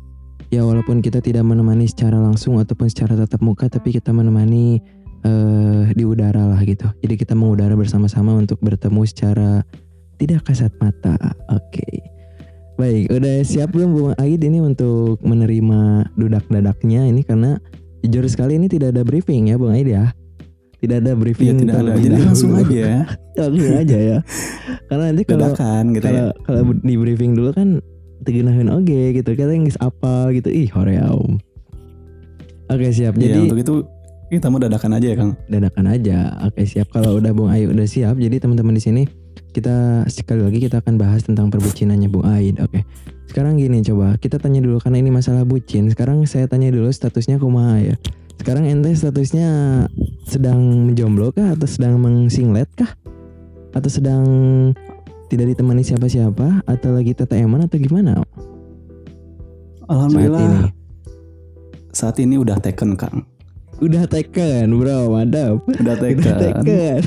Ya 0.56 0.64
walaupun 0.64 1.04
kita 1.04 1.20
tidak 1.20 1.44
menemani 1.44 1.84
secara 1.84 2.16
langsung 2.16 2.56
ataupun 2.56 2.88
secara 2.88 3.12
tatap 3.12 3.44
muka 3.44 3.68
tapi 3.68 3.92
kita 3.92 4.08
menemani 4.08 4.80
eh 5.20 5.84
di 5.92 6.04
udara 6.08 6.48
lah 6.48 6.60
gitu. 6.64 6.88
Jadi 7.04 7.14
kita 7.20 7.36
mengudara 7.36 7.76
bersama-sama 7.76 8.32
untuk 8.32 8.56
bertemu 8.64 9.02
secara 9.04 9.60
tidak 10.16 10.48
kasat 10.48 10.72
mata. 10.80 11.16
Oke. 11.52 11.84
Baik 12.80 13.12
udah 13.12 13.44
siap 13.44 13.72
belum 13.72 13.90
Bu 13.92 14.02
Aid 14.16 14.40
ini 14.44 14.60
untuk 14.64 15.20
menerima 15.20 16.12
dudak 16.16 16.44
dadaknya 16.48 17.08
ini 17.08 17.24
karena 17.24 17.60
jujur 18.04 18.24
sekali 18.28 18.56
ini 18.56 18.68
tidak 18.68 18.96
ada 18.96 19.02
briefing 19.04 19.52
ya 19.52 19.56
Bung 19.60 19.76
Aid 19.76 19.88
ya? 19.92 20.12
Tidak 20.76 21.04
ada 21.04 21.12
briefing 21.16 21.64
tidak 21.64 21.84
ada. 21.84 21.96
Jadi 21.96 22.20
langsung 22.20 22.52
aja 22.52 22.76
ya. 22.76 23.00
langsung 23.48 23.74
aja 23.76 23.96
ya. 23.96 24.18
Karena 24.88 25.04
nanti 25.12 25.24
kalau 25.24 25.52
gitu 25.52 26.04
ya. 26.04 26.04
kalau 26.04 26.26
kalau 26.44 26.60
di 26.80 26.94
briefing 27.00 27.32
dulu 27.32 27.50
kan 27.56 27.80
tegenahin 28.26 28.68
oke 28.68 29.00
gitu. 29.14 29.30
Kita 29.32 29.48
nggak 29.54 29.78
apa 29.78 30.34
gitu. 30.34 30.48
Ih 30.50 30.68
hoream. 30.74 31.38
Oke 32.66 32.90
siap. 32.90 33.14
Jadi 33.14 33.30
jadi 33.30 33.38
untuk 33.46 33.58
itu 33.62 33.74
kita 34.26 34.50
mau 34.50 34.58
dadakan 34.58 34.98
aja 34.98 35.06
ya 35.06 35.16
Kang. 35.16 35.32
dadakan 35.46 35.86
aja. 35.86 36.18
Oke 36.50 36.66
siap. 36.66 36.90
Kalau 36.90 37.22
udah 37.22 37.30
Bung 37.30 37.48
Ayu 37.48 37.70
udah 37.70 37.86
siap 37.86 38.18
jadi 38.18 38.42
teman-teman 38.42 38.74
di 38.74 38.82
sini 38.82 39.02
kita 39.54 40.04
sekali 40.10 40.44
lagi 40.44 40.58
kita 40.60 40.84
akan 40.84 41.00
bahas 41.00 41.24
tentang 41.24 41.48
perbucinannya 41.48 42.10
Bung 42.10 42.26
Aid 42.26 42.58
oke. 42.58 42.82
Sekarang 43.30 43.58
gini 43.58 43.80
coba. 43.86 44.18
Kita 44.18 44.42
tanya 44.42 44.60
dulu 44.62 44.82
karena 44.82 44.98
ini 44.98 45.10
masalah 45.14 45.46
bucin. 45.46 45.86
Sekarang 45.90 46.26
saya 46.26 46.50
tanya 46.50 46.74
dulu 46.74 46.90
statusnya 46.90 47.38
kumaha 47.38 47.94
ya? 47.94 47.94
Sekarang 48.36 48.68
ente 48.68 48.92
statusnya 48.94 49.48
sedang 50.28 50.60
menjomblo 50.90 51.32
kah? 51.34 51.54
Atau 51.54 51.66
sedang 51.66 51.98
mengsinglet 51.98 52.68
kah? 52.76 52.92
Atau 53.74 53.90
sedang 53.92 54.24
tidak 55.26 55.54
ditemani 55.54 55.82
siapa-siapa 55.82 56.62
atau 56.64 56.90
lagi 56.94 57.12
TTM-an 57.12 57.66
atau 57.66 57.78
gimana? 57.78 58.12
Saat 58.16 58.26
ini. 58.26 59.90
Alhamdulillah 59.90 60.70
saat 61.96 62.16
ini 62.20 62.36
udah 62.36 62.60
taken 62.60 62.92
Kang. 62.94 63.24
udah 63.76 64.08
taken 64.08 64.72
bro. 64.72 65.12
Mantap 65.12 65.60
Udah 65.68 65.96
udah 65.96 65.96
taken. 65.96 66.24
taken. 66.64 67.00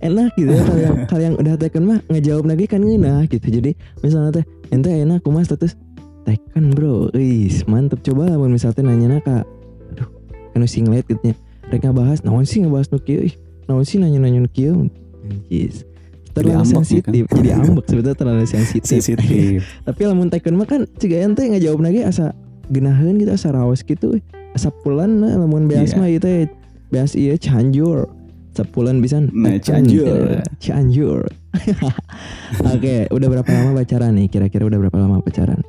Enak 0.00 0.32
gitu 0.36 0.48
ya 0.50 0.62
kalau 0.64 0.80
yang 0.80 0.96
kalau 1.12 1.22
yang 1.22 1.36
udah 1.36 1.54
taken 1.56 1.82
mah 1.84 1.98
ngejawab 2.08 2.44
lagi 2.48 2.64
kan 2.68 2.80
ngena 2.80 3.24
gitu. 3.28 3.46
Jadi 3.48 3.76
misalnya 4.00 4.40
teh 4.40 4.44
ente 4.72 4.88
enak 4.88 5.20
kumaha 5.20 5.44
status 5.44 5.76
taken 6.24 6.72
bro. 6.72 7.08
Wis 7.12 7.64
mantep. 7.64 8.00
Coba 8.00 8.28
lah 8.32 8.36
misalnya 8.48 8.92
nanya 8.92 9.20
kak. 9.20 9.44
Aduh 9.92 10.08
kan 10.52 10.64
singlet 10.64 11.04
gitu 11.04 11.20
nya. 11.20 11.34
Mereka 11.68 11.92
bahas 11.92 12.24
naon 12.24 12.44
sih 12.44 12.60
ngebahas 12.64 12.88
nu 12.92 12.98
kieu? 13.00 13.24
Ih 13.24 13.34
naon 13.68 13.84
sih 13.84 14.00
nanya-nanya 14.00 14.40
nu 14.44 14.50
kieu? 14.50 14.88
Anjis. 15.24 15.84
Terlalu 16.32 16.62
nih, 16.62 16.72
sensitif. 16.72 17.24
Jadi 17.36 17.48
ambek 17.50 17.84
sebetulnya 17.86 18.14
terlalu 18.14 18.46
sensitif. 18.46 18.86
Sensitif. 18.86 19.60
tapi 19.88 20.00
lamun 20.06 20.28
taken 20.28 20.54
mah 20.54 20.66
kan 20.66 20.86
ciga 20.96 21.22
ente 21.22 21.42
ngejawab 21.44 21.80
lagi 21.82 22.02
asa 22.02 22.32
genaheun 22.68 23.18
gitu 23.18 23.30
asa 23.30 23.50
raos 23.50 23.82
gitu 23.82 24.18
asa 24.50 24.70
pulan 24.70 25.18
nah, 25.18 25.34
lamun 25.34 25.66
beas 25.66 25.90
Iya. 25.90 25.98
mah 25.98 26.08
ieu 26.08 26.18
teh 26.18 26.46
beas 26.88 27.12
ieu 27.14 27.34
Cianjur. 27.34 28.06
Sepulan 28.50 28.98
bisa 28.98 29.22
Nah, 29.22 29.62
Cianjur. 29.62 30.42
Cianjur. 30.58 31.22
Oke 32.74 33.06
udah 33.08 33.28
berapa 33.30 33.46
lama 33.46 33.78
pacaran 33.78 34.10
nih? 34.18 34.26
Kira-kira 34.26 34.66
udah 34.66 34.78
berapa 34.82 34.98
lama 34.98 35.22
pacaran? 35.22 35.62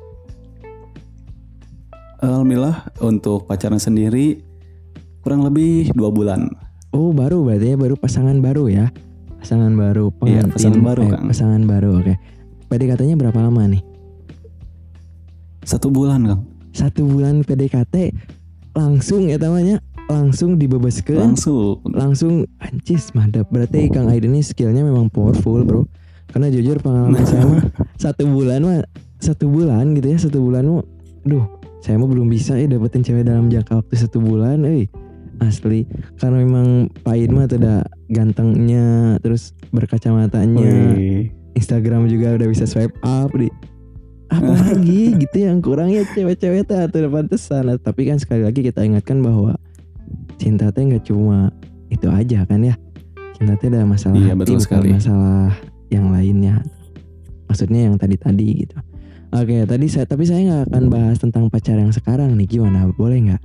Alhamdulillah 2.18 2.90
untuk 3.02 3.46
pacaran 3.46 3.78
sendiri 3.78 4.42
kurang 5.22 5.42
lebih 5.42 5.90
dua 5.94 6.10
bulan. 6.10 6.50
oh 6.92 7.08
baru 7.10 7.40
berarti 7.40 7.72
ya 7.72 7.76
baru 7.78 7.94
pasangan 7.96 8.36
baru 8.38 8.68
ya 8.68 8.92
pasangan 9.42 9.72
baru 9.74 10.04
Iya, 10.08 10.16
pengantin 10.46 10.52
pasangan 10.54 10.80
baru, 10.80 11.02
eh, 11.02 11.10
Kang. 11.10 11.24
pasangan 11.28 11.62
baru 11.66 11.90
oke. 11.98 12.14
PDKT-nya 12.70 13.16
berapa 13.18 13.38
lama 13.42 13.62
nih? 13.68 13.82
Satu 15.62 15.90
bulan 15.90 16.22
Kang. 16.24 16.42
satu 16.72 17.04
bulan 17.04 17.44
PDKT 17.44 18.16
langsung 18.72 19.28
ya 19.28 19.36
namanya 19.36 19.84
langsung 20.08 20.56
dibebaskan. 20.56 21.36
Langsung. 21.36 21.84
langsung 21.92 22.48
ancis 22.58 23.12
mantap. 23.12 23.44
Berarti 23.52 23.92
Kang 23.92 24.08
Aiden 24.08 24.32
ini 24.32 24.40
skillnya 24.40 24.80
memang 24.80 25.12
powerful 25.12 25.60
bro. 25.62 25.84
Karena 26.32 26.48
jujur 26.48 26.80
pengalaman 26.80 27.20
saya 27.28 27.44
mah 27.44 27.60
satu 28.02 28.24
bulan 28.24 28.64
mah 28.64 28.80
satu 29.20 29.52
bulan 29.52 29.92
gitu 29.92 30.06
ya 30.08 30.18
satu 30.18 30.38
bulan 30.40 30.64
mah 30.64 30.84
duh 31.22 31.44
saya 31.84 32.00
mah 32.00 32.08
belum 32.08 32.26
bisa 32.26 32.56
ya 32.56 32.64
dapetin 32.66 33.04
cewek 33.04 33.28
dalam 33.28 33.52
jangka 33.52 33.84
waktu 33.84 33.94
satu 34.00 34.18
bulan 34.18 34.64
eh 34.64 34.88
asli. 35.42 35.84
Karena 36.16 36.40
memang 36.40 36.86
Pak 37.02 37.12
Aiden 37.12 37.34
mah 37.34 37.50
tidak 37.50 37.90
gantengnya 38.08 39.18
terus 39.20 39.52
berkacamatanya. 39.74 40.94
Instagram 41.52 42.08
juga 42.08 42.32
udah 42.38 42.48
bisa 42.48 42.64
swipe 42.64 42.96
up 43.04 43.28
di 43.36 43.52
apalagi 44.32 45.12
gitu 45.28 45.44
yang 45.44 45.60
kurang 45.60 45.92
ya 45.92 46.06
cewek-cewek 46.08 46.64
teh 46.64 46.78
atau 46.80 47.10
pantesan. 47.12 47.68
Nah, 47.68 47.76
tapi 47.76 48.08
kan 48.08 48.16
sekali 48.16 48.46
lagi 48.46 48.64
kita 48.64 48.80
ingatkan 48.80 49.20
bahwa 49.20 49.60
cinta 50.40 50.72
teh 50.72 50.80
nggak 50.80 51.04
cuma 51.04 51.52
itu 51.92 52.08
aja 52.08 52.48
kan 52.48 52.64
ya. 52.64 52.74
Cinta 53.36 53.58
teh 53.60 53.68
ada 53.68 53.84
masalah 53.84 54.16
Iya, 54.16 54.32
hati 54.32 54.40
betul 54.40 54.56
bukan 54.56 54.64
sekali. 54.64 54.88
masalah 54.96 55.52
yang 55.92 56.08
lainnya. 56.08 56.64
Maksudnya 57.52 57.80
yang 57.92 58.00
tadi-tadi 58.00 58.64
gitu. 58.64 58.76
Oke 59.32 59.64
tadi 59.64 59.88
saya 59.88 60.04
tapi 60.08 60.24
saya 60.24 60.40
nggak 60.44 60.62
akan 60.72 60.84
bahas 60.88 61.16
tentang 61.20 61.52
pacar 61.52 61.76
yang 61.76 61.92
sekarang 61.92 62.32
nih. 62.36 62.48
Gimana? 62.48 62.88
Boleh 62.96 63.20
nggak 63.28 63.42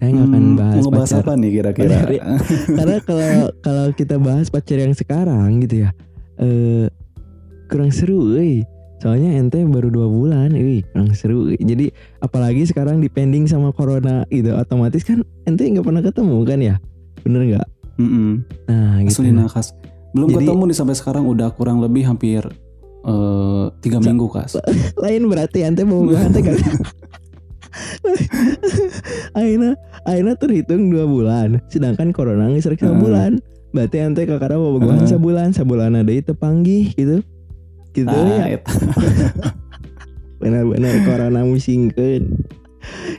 saya 0.00 0.10
nggak 0.10 0.26
akan 0.26 0.42
Hmm, 0.42 0.56
bahas 0.56 0.80
ngebahas 0.80 1.10
pacar 1.10 1.20
apa 1.20 1.32
nih 1.36 1.50
kira-kira? 1.52 1.92
Pacar- 1.92 2.12
karena 2.78 2.96
kalau 3.00 3.28
kalau 3.60 3.86
kita 3.92 4.16
bahas 4.16 4.48
pacar 4.48 4.78
yang 4.78 4.92
sekarang 4.92 5.60
gitu 5.60 5.76
ya 5.78 5.90
eh 6.36 6.88
kurang 7.66 7.92
seru 7.92 8.32
euy 8.32 8.64
soalnya 8.98 9.32
ente 9.34 9.60
baru 9.62 9.88
dua 9.88 10.06
bulan 10.06 10.52
euy 10.52 10.80
kurang 10.86 11.12
seru 11.12 11.46
euy. 11.46 11.56
jadi 11.58 11.92
apalagi 12.18 12.64
sekarang 12.64 12.98
depending 12.98 13.44
sama 13.44 13.70
corona 13.70 14.24
gitu 14.26 14.52
otomatis 14.52 15.00
kan 15.02 15.20
ente 15.44 15.62
nggak 15.62 15.80
pernah 15.82 16.00
ketemu 16.00 16.36
kan 16.42 16.58
ya 16.58 16.74
bener 17.20 17.40
nggak 17.46 17.66
Mm-mm. 17.96 18.30
nah 18.64 18.96
gitu 19.02 19.20
Asli 19.20 19.30
nakas. 19.30 19.76
Belum 20.10 20.26
Jadi- 20.26 20.42
ketemu 20.42 20.62
nih 20.64 20.74
sampai 20.74 20.96
sekarang 20.96 21.24
udah 21.24 21.48
kurang 21.50 21.78
lebih 21.78 22.02
hampir 22.02 22.42
eh, 23.02 23.64
tiga 23.78 23.96
minggu 23.98 24.26
kas. 24.26 24.56
lain 25.04 25.22
berarti 25.24 25.62
ente 25.62 25.84
mau 25.84 26.02
ente 26.16 26.40
kan 26.40 26.56
Aina 29.38 29.76
Aina 30.04 30.32
terhitung 30.34 30.90
dua 30.90 31.06
bulan 31.06 31.62
sedangkan 31.68 32.10
corona 32.10 32.50
nggak 32.50 32.64
satu 32.64 32.76
Heeh. 32.80 32.98
bulan 32.98 33.32
berarti 33.70 33.96
ente 34.02 34.26
kakara 34.26 34.58
mau 34.58 34.74
bogohan 34.74 35.06
Heeh. 35.06 35.12
sebulan 35.14 35.48
sebulan 35.54 36.02
ada 36.02 36.10
itu 36.10 36.34
panggih 36.34 36.90
gitu 36.94 37.22
gitu 37.90 38.10
Ah, 38.10 38.46
ya 38.46 38.58
benar-benar 40.40 40.94
corona 41.04 41.44
musingkeun 41.44 42.38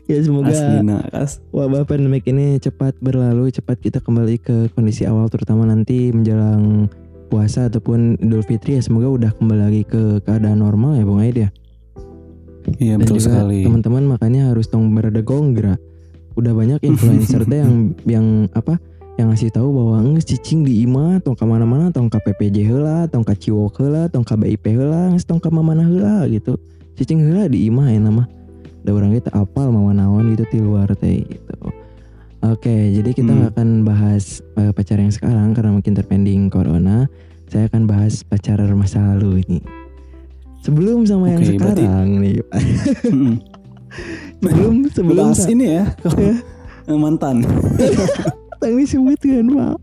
ya 0.10 0.18
semoga 0.26 0.50
asli 0.50 0.82
nakas. 0.82 1.38
wabah 1.54 1.86
pandemik 1.86 2.26
ini 2.26 2.58
cepat 2.58 2.98
berlalu 2.98 3.54
cepat 3.54 3.78
kita 3.78 4.02
kembali 4.02 4.42
ke 4.42 4.74
kondisi 4.74 5.06
awal 5.06 5.30
terutama 5.30 5.70
nanti 5.70 6.10
menjelang 6.10 6.90
puasa 7.30 7.70
ataupun 7.70 8.18
Idul 8.20 8.42
Fitri 8.44 8.76
ya 8.76 8.82
semoga 8.82 9.08
udah 9.08 9.32
kembali 9.38 9.62
lagi 9.62 9.84
ke 9.86 10.20
keadaan 10.26 10.60
normal 10.60 10.98
ya 10.98 11.06
Bung 11.06 11.22
Aid 11.22 11.38
ya 11.38 11.50
Iya 12.78 12.98
dan 12.98 13.06
betul 13.06 13.18
juga 13.18 13.30
sekali. 13.42 13.60
teman-teman 13.66 14.04
makanya 14.08 14.42
harus 14.50 14.66
tong 14.68 14.90
berada 14.92 15.22
gonggra 15.22 15.76
udah 16.34 16.54
banyak 16.56 16.80
influencer 16.90 17.44
teh 17.44 17.60
yang 17.60 17.94
yang 18.08 18.26
apa 18.54 18.80
yang 19.20 19.30
ngasih 19.30 19.52
tahu 19.52 19.70
bahwa 19.70 20.02
nges 20.08 20.26
cicing 20.26 20.64
di 20.64 20.82
ima 20.82 21.20
tong 21.20 21.36
ka 21.36 21.44
mana-mana 21.44 21.92
tong 21.92 22.08
ka 22.08 22.18
PPJ 22.18 22.64
heula 22.64 23.06
tong 23.06 23.22
ka 23.22 23.36
Ciwok 23.36 23.76
heula 23.78 24.08
tong 24.08 24.24
ka 24.24 24.34
BIP 24.34 24.72
heula 24.72 25.12
nges 25.12 25.28
tong 25.28 25.38
ka 25.38 25.52
mamana 25.52 25.84
heula 25.84 26.26
gitu. 26.26 26.56
Cicing 26.96 27.20
heula 27.20 27.46
di 27.46 27.68
ima 27.68 27.92
ya 27.92 28.00
nama. 28.00 28.26
Udah 28.82 28.94
orang 28.98 29.14
kita 29.14 29.30
apal 29.36 29.70
mama 29.70 29.94
naon 29.94 30.32
gitu 30.34 30.48
di 30.50 30.60
luar 30.64 30.90
teh 30.96 31.22
gitu. 31.22 31.58
Oke 32.42 32.96
jadi 32.96 33.14
kita 33.14 33.30
Hmm. 33.30 33.50
akan 33.54 33.68
bahas 33.86 34.42
eh, 34.58 34.72
pacar 34.74 34.98
yang 34.98 35.14
sekarang 35.14 35.54
karena 35.54 35.76
mungkin 35.76 35.94
terpending 35.94 36.50
corona. 36.50 37.06
Saya 37.52 37.68
akan 37.68 37.86
bahas 37.86 38.24
pacar 38.24 38.64
masa 38.74 39.04
lalu 39.14 39.44
ini 39.44 39.60
sebelum 40.62 41.04
sama 41.04 41.26
yang 41.30 41.42
Oke, 41.42 41.58
berarti- 41.58 41.86
sekarang 41.86 42.10
nih 42.18 42.34
Mm-mm. 43.04 43.34
sebelum 44.42 44.76
sebelum 44.90 45.26
Bahas 45.28 45.44
ini 45.46 45.66
ya. 45.68 45.84
Ya. 46.16 46.36
mantan. 47.04 47.44
tang 48.62 48.76
disebutkan 48.76 49.46
pak 49.50 49.76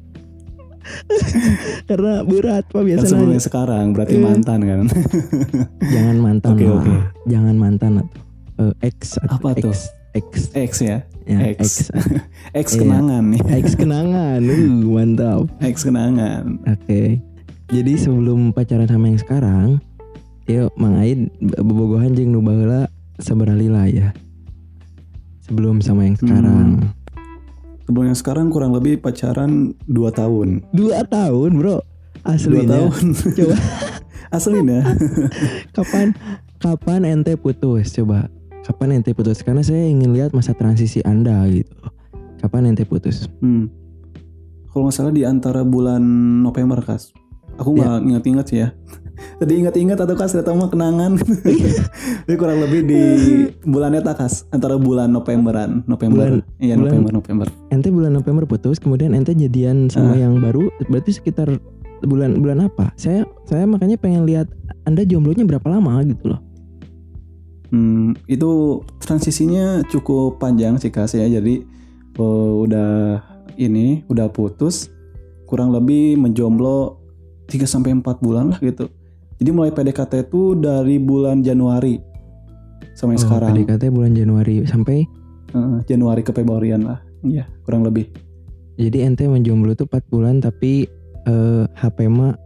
karena 1.84 2.24
berat 2.24 2.64
pak 2.64 2.78
Kan 2.78 2.86
biasanya 2.86 3.10
sebelumnya 3.10 3.42
sekarang 3.42 3.84
berarti 3.92 4.14
Iya. 4.14 4.24
mantan 4.24 4.60
kan. 4.62 4.80
jangan 5.84 6.16
mantan 6.16 6.52
Oke, 6.54 6.64
lah 6.64 6.80
oke. 6.80 6.94
jangan 7.26 7.54
mantan 7.54 7.92
atau 7.98 8.20
eh, 8.62 8.74
ex 8.82 9.18
Apa 9.20 9.48
ex, 9.52 9.60
tuh? 9.60 9.74
ex 10.14 10.26
X 10.50 10.72
ya. 10.80 10.98
ya 11.24 11.38
Ex. 11.44 11.58
ex 11.58 11.72
X 12.54 12.66
Iya. 12.72 12.80
kenangan 12.80 13.22
nih. 13.28 13.40
ex 13.52 13.66
kenangan 13.74 14.40
uh 14.40 14.64
mantap 14.86 15.40
X 15.60 15.76
kenangan. 15.82 16.56
oke 16.64 17.02
jadi 17.68 17.92
sebelum 17.94 18.50
pacaran 18.50 18.86
sama 18.86 19.12
yang 19.12 19.20
sekarang 19.20 19.68
yuk 20.48 20.72
mang 20.74 20.96
Aid 20.96 21.28
bobogohan 21.40 22.12
jeung 22.12 22.32
nu 22.32 22.40
baheula 22.40 22.88
sabaralila 23.18 23.84
ya 23.84 24.16
sebelum 25.40 25.78
sama 25.78 26.04
yang 26.04 26.16
sekarang 26.16 26.88
Sebelumnya 27.84 28.12
sekarang 28.12 28.52
kurang 28.52 28.76
lebih 28.76 29.00
pacaran 29.00 29.72
2 29.88 29.96
tahun. 30.12 30.60
dua 30.70 31.08
tahun 31.08 31.56
bro 31.56 31.80
2 32.20 32.28
aslinya 32.28 32.68
tahun. 32.84 33.04
coba 33.32 33.56
Aslinya. 34.36 34.78
kapan 35.76 36.12
kapan 36.58 37.00
ente 37.06 37.32
putus 37.34 37.88
coba 37.90 38.28
kapan 38.60 39.00
ente 39.00 39.16
putus 39.16 39.40
karena 39.40 39.64
saya 39.64 39.88
ingin 39.88 40.12
lihat 40.12 40.36
masa 40.36 40.52
transisi 40.52 41.00
anda 41.00 41.48
gitu 41.48 41.72
kapan 42.38 42.68
ente 42.68 42.84
putus 42.84 43.24
Hmm. 43.40 43.72
Kalau 44.68 44.84
nggak 44.84 44.94
salah 44.94 45.10
di 45.10 45.24
antara 45.24 45.64
bulan 45.64 46.04
November 46.38 46.78
kas. 46.78 47.16
Aku 47.56 47.72
Ya. 47.72 47.96
nggak 47.96 47.98
ingat-ingat 48.04 48.46
sih 48.46 48.58
ya. 48.60 48.68
Tadi 49.38 49.52
ingat-ingat 49.56 49.98
atau 49.98 50.14
kas 50.14 50.30
ternyata 50.30 50.52
mah 50.52 50.68
kenangan. 50.68 51.12
Ini 52.24 52.34
kurang 52.34 52.58
lebih 52.60 52.80
di 52.82 53.02
bulannya 53.62 54.00
tak 54.00 54.18
kas 54.18 54.46
antara 54.48 54.74
bulan 54.74 55.08
Novemberan, 55.08 55.82
November. 55.84 56.28
Bulan- 56.34 56.46
iya 56.58 56.74
bulan- 56.74 56.90
November, 56.92 57.12
November. 57.14 57.46
ente 57.68 57.88
bulan 57.88 58.12
November 58.12 58.44
putus 58.44 58.76
kemudian 58.76 59.12
ente 59.12 59.32
jadian 59.32 59.86
sama 59.86 60.12
Ah. 60.12 60.18
yang 60.20 60.38
baru 60.38 60.66
berarti 60.86 61.12
sekitar 61.12 61.48
bulan 62.00 62.38
bulan 62.38 62.62
apa 62.62 62.94
saya 62.94 63.22
saya 63.44 63.64
makanya 63.64 63.94
pengen 63.94 64.22
lihat 64.22 64.46
anda 64.84 65.02
jomblonya 65.02 65.42
berapa 65.44 65.66
lama 65.68 65.98
gitu 66.02 66.24
loh 66.28 66.40
Hmm, 67.68 68.16
itu 68.24 68.48
transisinya 68.98 69.84
cukup 69.84 70.38
panjang 70.38 70.76
sih 70.76 70.88
kas 70.88 71.12
ya. 71.12 71.28
Jadi 71.28 71.60
eh, 72.14 72.52
udah 72.56 73.20
ini 73.54 74.02
udah 74.06 74.28
putus 74.28 74.88
kurang 75.44 75.70
lebih 75.70 76.16
menjomblo 76.16 76.96
3 77.44 77.64
sampai 77.64 77.92
4 77.92 78.02
bulan 78.18 78.50
lah 78.50 78.58
gitu. 78.58 78.88
Jadi 79.38 79.48
mulai 79.48 79.70
PDKT 79.70 80.24
itu 80.24 80.54
dari 80.54 80.96
bulan 80.96 81.40
Januari 81.40 81.96
sampai 82.92 83.14
Oh, 83.14 83.20
sekarang. 83.20 83.48
PDKT 83.54 83.82
bulan 83.88 84.12
Januari 84.12 84.64
sampai 84.64 85.04
Eh, 85.48 85.76
Januari 85.86 86.20
ke 86.20 86.30
Februarian 86.30 86.82
lah. 86.82 86.98
Iya, 87.20 87.44
kurang 87.62 87.82
lebih. 87.82 88.06
jadi 88.76 89.04
ente 89.04 89.24
menjomblo 89.24 89.72
tuh 89.72 89.86
4 89.86 90.04
bulan 90.06 90.38
tapi 90.38 90.84
eh, 91.24 91.62
HP 91.72 92.04
mah 92.06 92.36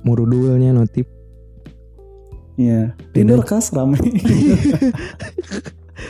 murudulnya 0.00 0.72
notif 0.72 1.04
Iya. 2.54 2.92
Tinder 3.12 3.40
kas 3.40 3.70
rame. 3.70 3.96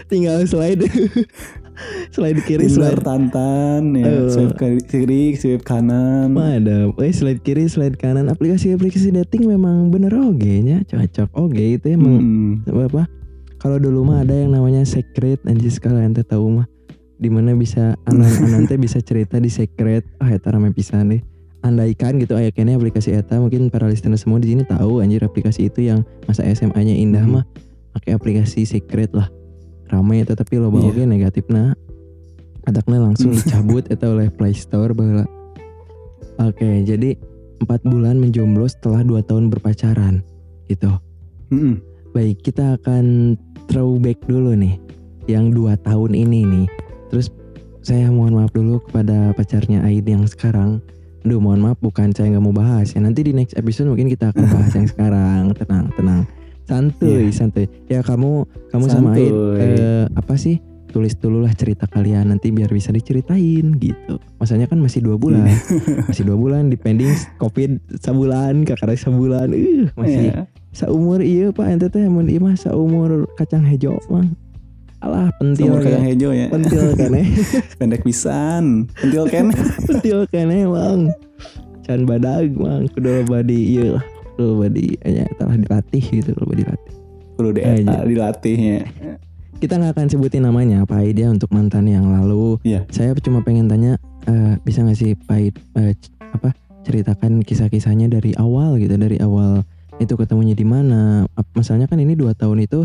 tinggal 0.09 0.43
slide 0.43 0.83
slide 2.11 2.41
kiri 2.45 2.69
slide 2.69 3.01
Tantan 3.01 3.97
ya. 3.97 4.29
Swipe 4.29 4.85
kiri, 4.87 5.35
swipe 5.35 5.65
kanan. 5.65 6.37
Ada, 6.37 6.93
eh 6.93 7.13
slide 7.13 7.41
kiri, 7.41 7.67
slide 7.67 7.97
kanan. 7.97 8.29
Aplikasi-aplikasi 8.29 9.13
dating 9.13 9.49
memang 9.49 9.89
bener 9.89 10.13
oge 10.15 10.61
nya, 10.61 10.85
cocok 10.85 11.33
oge 11.35 11.81
itu 11.81 11.87
emang 11.97 12.21
Hmm. 12.21 12.53
apa? 12.67 13.09
Kalau 13.59 13.79
dulu 13.79 14.03
mah 14.03 14.27
ada 14.27 14.35
yang 14.35 14.51
namanya 14.51 14.83
secret, 14.83 15.39
anjir 15.47 15.71
kalau 15.79 16.03
ente 16.03 16.27
tahu 16.27 16.63
mah 16.63 16.67
di 17.17 17.31
mana 17.31 17.55
bisa 17.55 17.95
anan 18.11 18.27
anan 18.51 18.67
teh 18.67 18.75
bisa 18.75 18.99
cerita 18.99 19.39
di 19.39 19.47
secret. 19.47 20.03
Ah 20.19 20.29
eta 20.29 20.51
rame 20.51 20.75
pisan 20.75 21.15
deh. 21.15 21.23
Andaikan 21.63 22.19
gitu 22.19 22.35
aya 22.35 22.51
kene 22.51 22.75
aplikasi 22.75 23.15
eta 23.15 23.39
mungkin 23.39 23.71
para 23.71 23.87
listener 23.87 24.19
semua 24.19 24.43
di 24.43 24.51
sini 24.51 24.67
tahu 24.67 24.99
anjir 24.99 25.23
aplikasi 25.23 25.71
itu 25.71 25.87
yang 25.87 26.03
masa 26.27 26.43
SMA-nya 26.43 26.91
indah 26.91 27.23
Hmm. 27.23 27.39
mah 27.39 27.45
pakai 27.95 28.19
aplikasi 28.19 28.67
secret 28.67 29.15
lah. 29.15 29.31
Rame 29.93 30.25
tetapi 30.25 30.57
lo 30.57 30.73
Iya. 30.73 30.89
oge 30.89 31.05
negatifna. 31.05 31.77
Adakna 32.65 32.97
langsung 33.03 33.35
dicabut 33.37 33.85
eta 33.87 34.09
oleh 34.09 34.33
Play 34.33 34.57
Store 34.57 34.91
baheula. 34.91 35.29
Oke, 36.41 36.81
jadi 36.83 37.15
empat 37.61 37.85
bulan 37.85 38.17
menjomblo 38.17 38.65
setelah 38.65 39.05
dua 39.05 39.21
tahun 39.21 39.53
berpacaran 39.53 40.25
gitu. 40.67 40.89
Mm-mm. 41.53 41.79
Baik, 42.11 42.41
kita 42.43 42.77
akan 42.77 43.37
throwback 43.69 44.19
dulu 44.25 44.57
nih, 44.57 44.81
yang 45.27 45.53
dua 45.53 45.77
tahun 45.77 46.13
ini 46.13 46.41
nih. 46.43 46.67
Terus 47.09 47.29
saya 47.81 48.09
mohon 48.09 48.33
maaf 48.33 48.51
dulu 48.51 48.81
kepada 48.81 49.33
pacarnya 49.33 49.85
Aid 49.85 50.09
yang 50.09 50.25
sekarang. 50.25 50.81
Aduh, 51.23 51.39
mohon 51.39 51.61
maaf, 51.61 51.79
bukan 51.79 52.11
saya 52.11 52.33
nggak 52.33 52.43
mau 52.43 52.53
bahas 52.53 52.91
ya. 52.93 52.99
Nanti 52.99 53.23
di 53.23 53.33
next 53.33 53.55
episode 53.55 53.87
mungkin 53.87 54.09
kita 54.09 54.33
akan 54.33 54.45
bahas 54.49 54.73
yang 54.73 54.89
sekarang. 54.93 55.43
Tenang, 55.55 55.87
tenang, 55.95 56.23
santuy, 56.73 57.29
santuy. 57.29 57.69
Ya 57.87 58.01
kamu, 58.01 58.43
kamu 58.69 58.85
Santuy. 58.89 59.29
eh, 59.59 60.05
apa 60.11 60.35
sih? 60.35 60.57
Tulis 60.89 61.13
dulu 61.15 61.41
lah 61.41 61.53
cerita 61.53 61.85
kalian 61.85 62.29
nanti 62.29 62.49
biar 62.49 62.69
bisa 62.69 62.89
diceritain 62.89 63.65
gitu. 63.75 64.17
Masanya 64.37 64.65
kan 64.65 64.77
masih 64.77 65.01
dua 65.01 65.17
bulan, 65.17 65.49
masih 66.09 66.25
dua 66.25 66.37
bulan 66.37 66.69
depending 66.69 67.09
covid 67.37 67.77
sebulan, 67.97 68.65
kakak 68.65 68.97
sebulan, 68.97 69.49
uh, 69.49 69.89
masih 69.95 70.29
Iya. 70.31 70.45
saumur 70.71 71.21
iya 71.21 71.49
pak 71.49 71.69
ente 71.71 71.89
teh 71.89 72.05
mun 72.07 72.25
ieu 72.27 72.37
mah 72.39 72.57
saumur 72.57 73.25
kacang 73.35 73.61
hejo 73.63 73.97
mah 74.07 74.25
alah 74.99 75.29
pentil 75.35 75.69
Sumur 75.69 75.81
kacang 75.81 76.05
hijau 76.07 76.31
ya. 76.31 76.47
pentil 76.49 76.93
kan 76.93 77.13
eh 77.13 77.29
Pendek 77.79 78.01
pisan. 78.03 78.89
Pentil 78.95 79.25
kan. 79.27 79.45
pentil 79.89 80.25
kan 80.27 80.47
eh 80.47 80.65
bang 80.65 81.01
can 81.83 82.01
badag 82.05 82.53
mang 82.53 82.85
kudu 82.89 83.25
badi 83.27 83.75
iya 83.75 83.97
lah 83.97 84.05
kudu 84.33 84.59
badi 84.59 84.87
nya 85.03 85.25
telah 85.35 85.57
dilatih 85.57 86.03
gitu 86.03 86.31
kudu 86.33 86.47
badi 86.49 86.65
latih 86.65 86.93
Perlu 87.33 87.51
di 87.51 87.61
Eh, 87.61 87.81
eta, 87.81 88.05
dilatihnya. 88.05 88.79
kita 89.57 89.75
nggak 89.75 89.93
akan 89.95 90.07
sebutin 90.07 90.43
namanya 90.43 90.83
Pak 90.83 90.99
Aid 90.99 91.17
ya 91.17 91.29
untuk 91.29 91.49
mantan 91.49 91.87
yang 91.87 92.07
lalu 92.07 92.59
Iya. 92.63 92.83
saya 92.89 93.15
cuma 93.17 93.41
pengen 93.41 93.67
tanya 93.67 93.97
eh, 94.25 94.59
bisa 94.61 94.83
nggak 94.83 94.95
sih 94.95 95.15
Pak 95.15 95.33
Aid 95.33 95.55
eh, 95.77 95.95
apa 96.29 96.51
ceritakan 96.83 97.41
kisah-kisahnya 97.41 98.11
dari 98.11 98.35
awal 98.35 98.75
gitu 98.77 98.95
dari 98.95 99.17
awal 99.17 99.63
itu 99.97 100.13
ketemunya 100.13 100.53
di 100.53 100.65
mana 100.65 101.25
masalahnya 101.53 101.87
kan 101.87 101.97
ini 101.97 102.13
dua 102.13 102.33
tahun 102.33 102.59
itu 102.61 102.83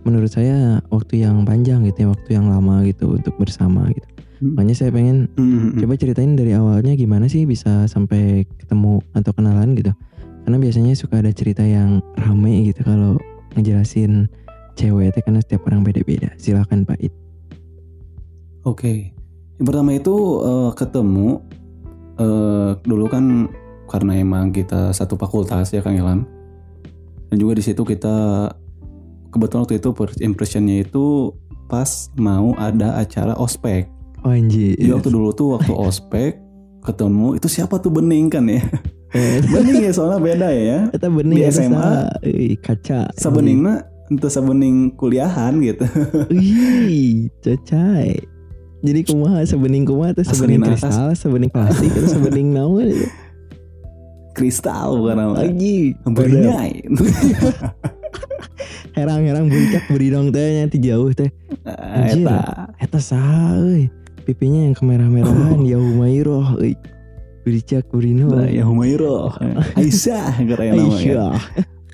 menurut 0.00 0.28
saya 0.28 0.80
waktu 0.88 1.20
yang 1.20 1.44
panjang 1.44 1.84
gitu 1.84 1.98
ya 1.98 2.08
waktu 2.10 2.30
yang 2.30 2.46
lama 2.46 2.84
gitu 2.84 3.14
untuk 3.14 3.36
bersama 3.36 3.86
gitu 3.90 4.08
Hmm. 4.34 4.58
makanya 4.58 4.74
saya 4.74 4.90
pengen 4.90 5.30
Mm-mm. 5.38 5.78
coba 5.78 5.94
ceritain 5.94 6.34
dari 6.34 6.50
awalnya 6.52 6.92
gimana 6.94 7.30
sih 7.30 7.46
bisa 7.46 7.86
sampai 7.86 8.42
ketemu 8.58 8.98
atau 9.14 9.30
kenalan 9.30 9.78
gitu 9.78 9.94
karena 10.44 10.56
biasanya 10.60 10.92
suka 10.94 11.24
ada 11.24 11.32
cerita 11.32 11.64
yang 11.64 12.04
rame 12.20 12.68
gitu 12.68 12.84
kalau 12.84 13.16
ngejelasin 13.56 14.28
cewek 14.78 15.10
itu 15.10 15.18
karena 15.24 15.40
setiap 15.40 15.66
orang 15.66 15.82
beda-beda 15.82 16.30
silakan 16.38 16.84
Pak 16.84 17.00
It 17.00 17.14
Oke. 18.64 19.12
Yang 19.60 19.66
pertama 19.68 19.90
itu 19.92 20.16
eh, 20.40 20.70
ketemu 20.72 21.28
eh, 22.16 22.70
dulu 22.80 23.06
kan 23.12 23.24
karena 23.84 24.12
emang 24.16 24.50
kita 24.50 24.90
satu 24.96 25.20
fakultas 25.20 25.70
ya 25.70 25.84
Kang 25.84 26.00
Ilham. 26.00 26.24
Dan 27.28 27.36
juga 27.36 27.60
di 27.60 27.64
situ 27.64 27.84
kita 27.84 28.48
kebetulan 29.28 29.68
waktu 29.68 29.76
itu 29.78 29.88
first 29.92 30.18
impressionnya 30.24 30.80
itu 30.80 31.36
pas 31.68 32.08
mau 32.16 32.56
ada 32.56 32.96
acara 32.96 33.36
ospek. 33.36 33.88
oh 34.24 34.32
anjir 34.32 34.72
Jadi 34.80 34.88
waktu 34.88 35.10
dulu 35.12 35.36
tuh 35.36 35.60
waktu 35.60 35.72
ospek 35.88 36.40
ketemu 36.80 37.36
itu 37.36 37.48
siapa 37.48 37.76
tuh 37.76 37.92
Bening 37.92 38.32
kan 38.32 38.48
ya? 38.48 38.64
Eh, 39.14 39.38
Bening 39.54 39.86
ya 39.86 39.90
soalnya 39.94 40.18
beda 40.18 40.48
ya. 40.50 40.78
Eta 40.90 41.06
bening 41.06 41.38
Di 41.38 41.46
SMA. 41.54 41.70
saha? 41.70 42.18
Ih, 42.26 42.58
kaca. 42.58 43.14
Sebeningnya 43.14 43.86
untuk 44.10 44.28
sebening 44.28 44.98
kuliahan 44.98 45.62
gitu. 45.62 45.86
Ih, 46.34 47.30
cacai. 47.38 48.18
Jadi 48.84 49.00
kumaha 49.06 49.40
sebening 49.46 49.88
kumaha 49.88 50.12
teh 50.12 50.26
sebening 50.26 50.60
kristal, 50.60 51.08
sebening 51.16 51.48
plastik, 51.48 51.88
atau 51.88 52.10
sebening 52.10 52.52
naon 52.52 52.92
itu. 52.92 53.08
Kristal 54.34 54.98
bukan 54.98 55.16
nama. 55.16 55.32
Lagi. 55.40 55.96
Berinyai. 56.04 56.84
Herang-herang 58.98 59.48
buncak 59.48 59.88
beri 59.88 60.12
dong 60.12 60.34
teh 60.34 60.68
ti 60.68 60.78
jauh 60.82 61.14
teh. 61.14 61.30
Anjir. 61.64 62.28
Eta. 62.28 62.42
Eta? 62.82 63.00
Pipinya 64.24 64.64
yang 64.64 64.72
kemerah-merahan, 64.72 65.68
ya 65.68 65.76
Humairoh 65.76 66.56
burino. 67.86 68.26
Nah, 68.32 68.48
ya 68.56 68.64
Humairo, 68.64 69.28
Aisyah 69.76 70.40
katanya 70.42 70.72
namanya. 70.74 70.96
Aisyah. 70.96 71.32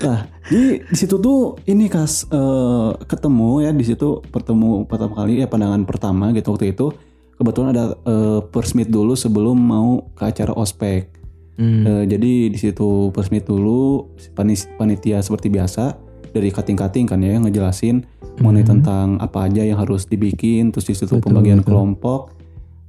Nah, 0.01 0.21
di 0.49 0.81
di 0.81 0.97
situ 0.97 1.21
tuh 1.21 1.61
ini 1.69 1.93
kas 1.93 2.25
eh, 2.25 2.91
ketemu 3.05 3.61
ya 3.61 3.71
di 3.71 3.85
situ 3.85 4.25
pertemu 4.25 4.89
pertama 4.89 5.13
kali 5.13 5.43
ya 5.43 5.47
pandangan 5.47 5.85
pertama 5.85 6.33
gitu 6.33 6.57
waktu 6.57 6.73
itu 6.73 6.89
kebetulan 7.37 7.77
ada 7.77 7.85
eh, 8.01 8.41
first 8.49 8.73
meet 8.73 8.89
dulu 8.89 9.13
sebelum 9.13 9.61
mau 9.61 10.09
ke 10.15 10.25
acara 10.25 10.57
ospek. 10.57 11.13
Hmm. 11.61 11.85
Eh, 11.85 12.05
jadi 12.09 12.49
di 12.49 12.57
situ 12.57 13.13
meet 13.29 13.45
dulu 13.45 14.09
panis- 14.33 14.71
panitia 14.81 15.21
seperti 15.21 15.53
biasa 15.53 16.01
dari 16.33 16.49
cutting-cutting 16.49 17.05
kan 17.05 17.21
ya 17.21 17.37
ngejelasin 17.37 18.01
mengenai 18.41 18.65
Hmm. 18.65 18.73
tentang 18.81 19.07
apa 19.21 19.51
aja 19.51 19.61
yang 19.61 19.77
harus 19.77 20.07
dibikin 20.07 20.73
terus 20.73 20.89
di 20.89 20.97
situ 20.97 21.19
Betul, 21.19 21.29
pembagian 21.29 21.61
betul. 21.61 21.77
kelompok 21.77 22.21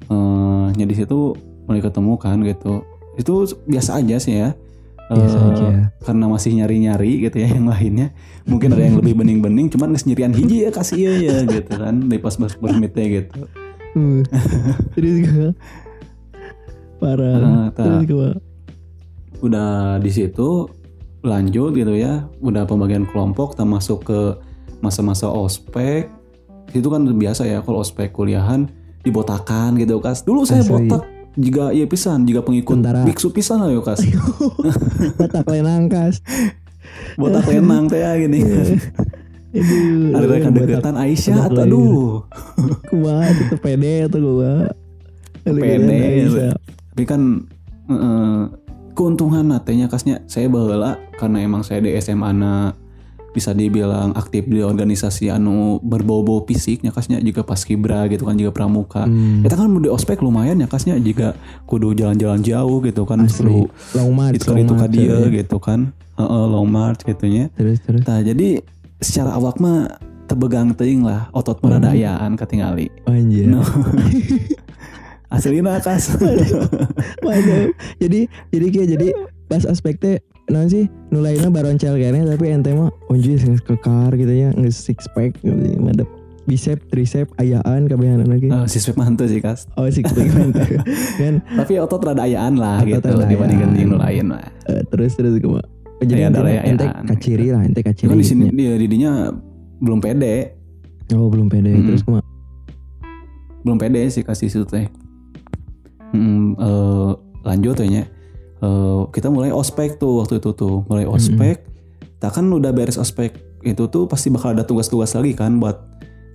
eh 0.07 0.67
nya 0.71 0.85
di 0.87 0.95
situ 0.95 1.35
mulai 1.71 1.79
ketemu 1.79 2.13
kan 2.19 2.37
gitu. 2.43 2.83
Itu 3.15 3.33
biasa 3.63 4.03
aja 4.03 4.19
sih 4.19 4.35
ya. 4.37 4.51
Biasa 5.07 5.37
Eh, 5.37 5.47
aja. 5.51 5.67
karena 6.03 6.25
masih 6.27 6.51
nyari-nyari 6.55 7.23
gitu 7.23 7.39
ya 7.39 7.51
yang 7.51 7.67
lainnya. 7.67 8.11
Mungkin 8.43 8.71
ada 8.71 8.83
yang 8.83 8.95
lebih 8.95 9.15
bening-bening 9.15 9.67
cuman 9.67 9.91
nges 9.91 10.03
nyerian 10.03 10.31
hiji 10.31 10.63
ya 10.63 10.71
kasih 10.71 10.99
ya 10.99 11.13
ya 11.19 11.35
gitu 11.43 11.71
kan. 11.71 12.07
Dari 12.07 12.19
pas 12.19 12.35
pas 12.35 12.51
bermitnya 12.55 13.05
gitu. 13.07 13.43
Uh, 13.91 14.23
Terus 14.95 15.15
gue 15.23 15.49
parah. 16.95 17.35
Ah. 17.39 17.67
Terus 17.75 18.03
gue 18.07 18.29
udah 19.41 19.99
di 19.99 20.11
situ 20.11 20.69
lanjut 21.21 21.75
gitu 21.75 21.91
ya. 21.91 22.31
Udah 22.39 22.63
pembagian 22.63 23.03
kelompok 23.03 23.53
kita 23.53 23.67
masuk 23.67 24.07
ke 24.07 24.19
masa-masa 24.79 25.27
ospek. 25.27 26.07
Itu 26.71 26.87
kan 26.87 27.03
biasa 27.03 27.43
ya 27.43 27.59
kalau 27.59 27.83
ospek 27.83 28.15
kuliahan 28.15 28.71
dibotakan 29.03 29.75
gitu 29.75 29.99
kas. 29.99 30.23
Dulu 30.23 30.47
saya 30.47 30.63
Asli. 30.63 30.87
botak 30.87 31.03
jika 31.39 31.71
iya 31.71 31.87
pisan 31.87 32.27
jika 32.27 32.43
pengikut 32.43 32.79
Tentara. 32.83 33.07
biksu 33.07 33.31
pisan 33.31 33.63
lah 33.63 33.71
yo 33.71 33.79
kas 33.79 34.03
Batak 35.19 35.47
lenangkas. 35.47 36.19
botak 37.15 37.47
lenang 37.47 37.87
teh 37.87 38.03
ya 38.03 38.15
gini 38.19 38.39
Aduh. 39.51 40.15
ada 40.15 40.25
rekan 40.31 40.51
batak 40.55 40.67
deketan 40.67 40.95
Aisyah 40.95 41.35
batak 41.43 41.51
atau 41.51 41.63
aduh 41.63 42.11
kumaha 42.87 43.23
itu 43.31 43.55
pede 43.59 43.93
atau 44.07 44.19
gua. 44.23 44.53
Pede, 45.43 45.97
gitu. 46.23 46.39
tapi 46.93 47.03
kan 47.03 47.21
eh, 47.89 48.41
keuntungan 48.93 49.43
natenya 49.47 49.89
kasnya 49.91 50.23
saya 50.29 50.47
baheula 50.47 51.01
karena 51.17 51.43
emang 51.43 51.63
saya 51.65 51.81
di 51.83 51.91
SMA 51.99 52.31
na 52.31 52.75
bisa 53.31 53.51
dibilang 53.51 54.11
aktif 54.11 54.43
di 54.43 54.59
organisasi 54.59 55.27
anu 55.27 55.79
berbau-bau 55.79 56.43
fisiknya 56.43 56.89
kasnya 56.89 57.17
juga 57.17 57.41
pas 57.41 57.57
kibra 57.57 58.03
gitu 58.05 58.23
kan 58.23 58.35
juga 58.35 58.51
pramuka 58.51 59.03
Hmm. 59.03 59.39
kita 59.41 59.55
kan 59.55 59.71
di 59.73 59.87
ospek 59.87 60.19
lumayan 60.19 60.57
ya 60.57 60.67
kasnya 60.67 60.95
jika 60.97 61.33
kudu 61.63 61.91
jalan-jalan 61.93 62.39
jauh 62.39 62.79
gitu 62.81 63.03
kan 63.03 63.23
Asli. 63.23 63.39
perlu 63.39 63.61
long 63.93 64.11
march 64.11 64.35
itu 64.37 64.51
itu 64.53 64.73
ka 64.73 64.79
march, 64.81 64.91
dia 64.91 65.15
ya. 65.17 65.31
gitu 65.33 65.57
kan 65.57 65.79
Heeh, 66.13 66.43
long 66.45 66.67
march 66.67 67.01
gitu 67.01 67.25
nya 67.25 67.47
terus 67.51 67.79
terus 67.79 68.03
nah 68.03 68.19
jadi 68.19 68.59
secara 68.99 69.33
awak 69.33 69.57
mah 69.57 69.95
tebegang 70.27 70.71
teuing 70.71 71.01
lah 71.01 71.31
otot 71.31 71.57
Hmm. 71.57 71.71
meradayaan 71.71 72.35
katingali 72.35 72.91
anjir 73.05 73.47
No. 73.47 73.63
Aslina 75.31 75.79
kas. 75.79 76.11
Waduh. 77.25 77.71
jadi 77.95 78.19
jadi 78.51 78.65
kayak 78.67 78.89
jadi 78.89 79.07
pas 79.47 79.63
aspeknya 79.63 80.19
non 80.51 80.67
sih 80.67 80.91
nulainnya 81.09 81.47
baroncel 81.47 81.95
kayaknya 81.95 82.35
tapi 82.35 82.51
ente 82.51 82.75
mah 82.75 82.91
onjis 83.07 83.47
nges 83.47 83.63
kekar 83.63 84.11
gitu 84.19 84.33
ya 84.35 84.51
nges 84.51 84.75
six 84.75 85.07
pack 85.15 85.39
gitu 85.39 85.55
madep. 85.79 86.09
Bicep 86.41 86.81
tricep 86.89 87.29
ayaan 87.37 87.85
kabehan 87.85 88.25
lagi. 88.25 88.49
Oh, 88.49 88.65
si 88.65 88.81
Swep 88.81 88.97
mah 88.97 89.05
henteu 89.05 89.29
sih 89.29 89.39
kas. 89.39 89.69
oh 89.77 89.85
six 89.87 90.09
pack 90.11 90.27
kan? 91.21 91.39
Tapi 91.39 91.77
otot 91.79 92.01
rada 92.01 92.25
ayaan 92.25 92.57
lah 92.57 92.81
Otot 92.81 92.99
gitu 92.99 93.29
dibandingkan 93.29 93.77
yang 93.77 93.93
nu 93.93 93.97
lain 94.01 94.35
mah. 94.35 94.43
Eh, 94.67 94.81
terus 94.89 95.15
terus 95.15 95.37
gue 95.37 95.63
jadi 96.01 96.33
ente 96.33 96.41
layaan. 96.41 97.05
kaciri 97.07 97.53
lah 97.53 97.61
ente 97.61 97.85
kaciri. 97.85 98.09
Kan 98.09 98.17
di 98.17 98.25
sini 98.25 98.49
dia 98.51 98.73
didinya 98.73 99.29
belum 99.79 100.01
pede, 100.01 100.57
oh 101.13 101.29
belum 101.29 101.45
pede. 101.45 101.71
Mm-mm. 101.77 101.87
terus 101.93 102.01
kumaha 102.01 102.25
belum 103.61 103.77
pede 103.77 104.01
sih 104.09 104.25
kasih 104.25 104.49
situ 104.49 104.65
teh. 104.65 104.89
Hmm, 106.11 106.57
eh, 106.57 107.11
lanjut 107.45 107.77
ya 107.85 108.03
Eh, 108.61 109.01
kita 109.09 109.27
mulai 109.27 109.49
ospek 109.49 109.97
tuh 109.97 110.21
waktu 110.21 110.37
itu 110.37 110.53
tuh, 110.53 110.85
mulai 110.85 111.03
ospek. 111.03 111.65
Tak 112.17 112.37
kan 112.37 112.45
udah 112.45 112.69
beres 112.69 112.95
ospek 112.95 113.33
itu 113.61 113.83
tuh 113.87 114.05
pasti 114.05 114.29
bakal 114.29 114.53
ada 114.53 114.61
tugas-tugas 114.61 115.13
lagi 115.13 115.33
kan 115.33 115.57
buat 115.57 115.81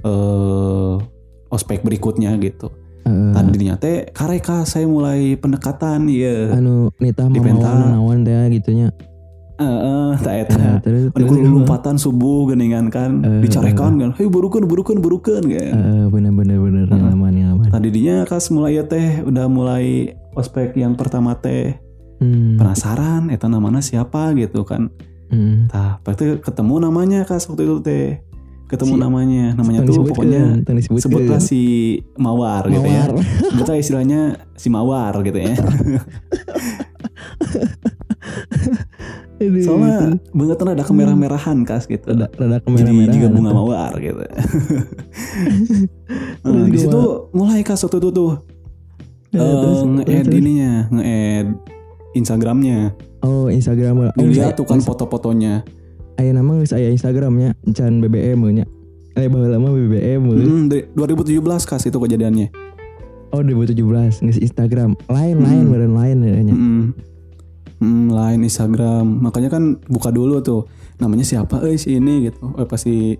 eh 0.02 0.94
ospek 1.48 1.80
berikutnya 1.80 2.34
gitu. 2.36 2.70
Eh, 3.02 3.30
Tadinya 3.30 3.78
teh 3.78 4.10
kareka 4.10 4.66
saya 4.66 4.82
mulai 4.84 5.38
pendekatan 5.38 6.10
ya. 6.10 6.50
anu 6.52 6.90
nitah 6.98 7.30
Di 7.30 7.38
mau 7.38 7.62
nawan 7.62 8.26
teh 8.26 8.34
gitunya 8.50 8.90
Heeh, 9.56 10.20
tak 10.20 10.52
eta. 10.52 10.84
terus 10.84 11.08
kudu 11.16 11.40
lompatan 11.40 11.96
subuh 11.96 12.50
geningan 12.50 12.92
kan, 12.92 13.24
Eh, 13.24 13.40
dicarekan 13.40 13.96
kan, 13.96 14.10
hei 14.12 14.28
burukan 14.28 14.60
burukan 14.60 15.00
burukan 15.00 15.40
kan. 15.40 15.72
Eh, 15.72 16.04
bener 16.10 16.28
bener 16.28 16.60
bener 16.60 16.84
Heeh. 16.84 16.98
ngalaman 16.98 17.32
ngalaman 17.32 17.66
Tadi 17.72 17.88
dinya 17.88 18.28
kas 18.28 18.50
mulai 18.50 18.76
ya 18.76 18.84
teh, 18.84 19.24
udah 19.24 19.46
mulai 19.48 20.12
ospek 20.34 20.74
yang 20.74 20.92
pertama 20.92 21.38
teh 21.38 21.72
Hmm, 22.16 22.56
penasaran, 22.56 23.28
eta 23.28 23.44
namanya 23.46 23.84
siapa 23.84 24.32
gitu 24.32 24.64
kan. 24.64 24.88
hmm. 25.28 25.68
Tah, 25.68 26.00
berarti 26.00 26.40
ketemu 26.40 26.80
namanya 26.80 27.28
kas 27.28 27.44
waktu 27.44 27.68
itu 27.68 27.76
teh, 27.84 28.24
ketemu 28.66 28.96
Si- 28.96 29.02
namanya, 29.02 29.44
namanya 29.52 29.84
tuh 29.84 30.02
pokoknya 30.02 30.64
sebutlah 30.96 31.38
si 31.38 31.62
Mawar, 32.16 32.66
gitu 32.72 32.82
ya. 32.82 33.04
Mawar. 33.06 33.20
Betul 33.60 33.74
istilahnya 33.78 34.20
si 34.56 34.72
Mawar 34.72 35.12
gitu 35.22 35.38
ya. 35.38 35.54
Soalnya 39.36 40.16
itu. 40.16 40.32
banget 40.32 40.58
ada 40.64 40.80
kemerah-merahan 40.82 41.68
kas 41.68 41.84
gitu. 41.84 42.08
rada 42.08 42.32
rada 42.32 42.56
Jadi 42.56 42.64
kemerah-merahan 42.64 43.12
juga 43.12 43.28
bunga 43.28 43.50
mawar 43.52 43.92
gitu. 44.00 44.22
Nah, 46.46 46.64
di 46.70 46.78
situ 46.78 47.02
mulai 47.34 47.60
kas 47.60 47.82
waktu 47.82 47.98
itu 47.98 48.10
tuh 48.10 48.32
Ya, 49.34 49.42
terus- 49.42 49.82
nge-add 49.84 50.30
ininya, 50.32 50.72
nge-add 50.88 51.48
Instagramnya. 52.16 52.96
Oh 53.20 53.46
Instagram 53.46 54.08
lah. 54.08 54.12
Oh, 54.16 54.24
Dilihat 54.24 54.56
tuh 54.56 54.64
kan 54.64 54.80
foto-fotonya. 54.80 55.62
Aya 56.16 56.32
nama 56.32 56.56
geus 56.56 56.72
aya 56.72 56.88
Instagramnya 56.88 57.52
can 57.76 58.00
BBM 58.00 58.40
nya. 58.50 58.64
Eh 59.12 59.28
baheula 59.28 59.60
mah 59.60 59.68
BBM. 59.68 60.24
Hmm, 60.24 60.64
dari 60.66 60.88
2017 60.92 61.40
kas 61.62 61.84
itu 61.84 61.96
kejadiannya. 61.96 62.48
Oh 63.30 63.44
2017 63.44 64.24
geus 64.24 64.40
Instagram. 64.40 64.96
Lain 65.06 65.36
lain 65.38 65.64
Hmm. 65.68 65.92
lain 65.92 66.16
ya 66.22 66.40
nya. 66.42 66.54
Hmm. 66.56 66.84
Hmm, 67.76 68.08
lain 68.08 68.40
Instagram. 68.40 69.20
Makanya 69.20 69.52
kan 69.52 69.76
buka 69.84 70.08
dulu 70.08 70.40
tuh. 70.40 70.64
Namanya 70.96 71.28
siapa 71.28 71.60
eh 71.68 71.76
si 71.76 72.00
ini 72.00 72.32
gitu. 72.32 72.56
Eh 72.56 72.64
pasti 72.64 73.12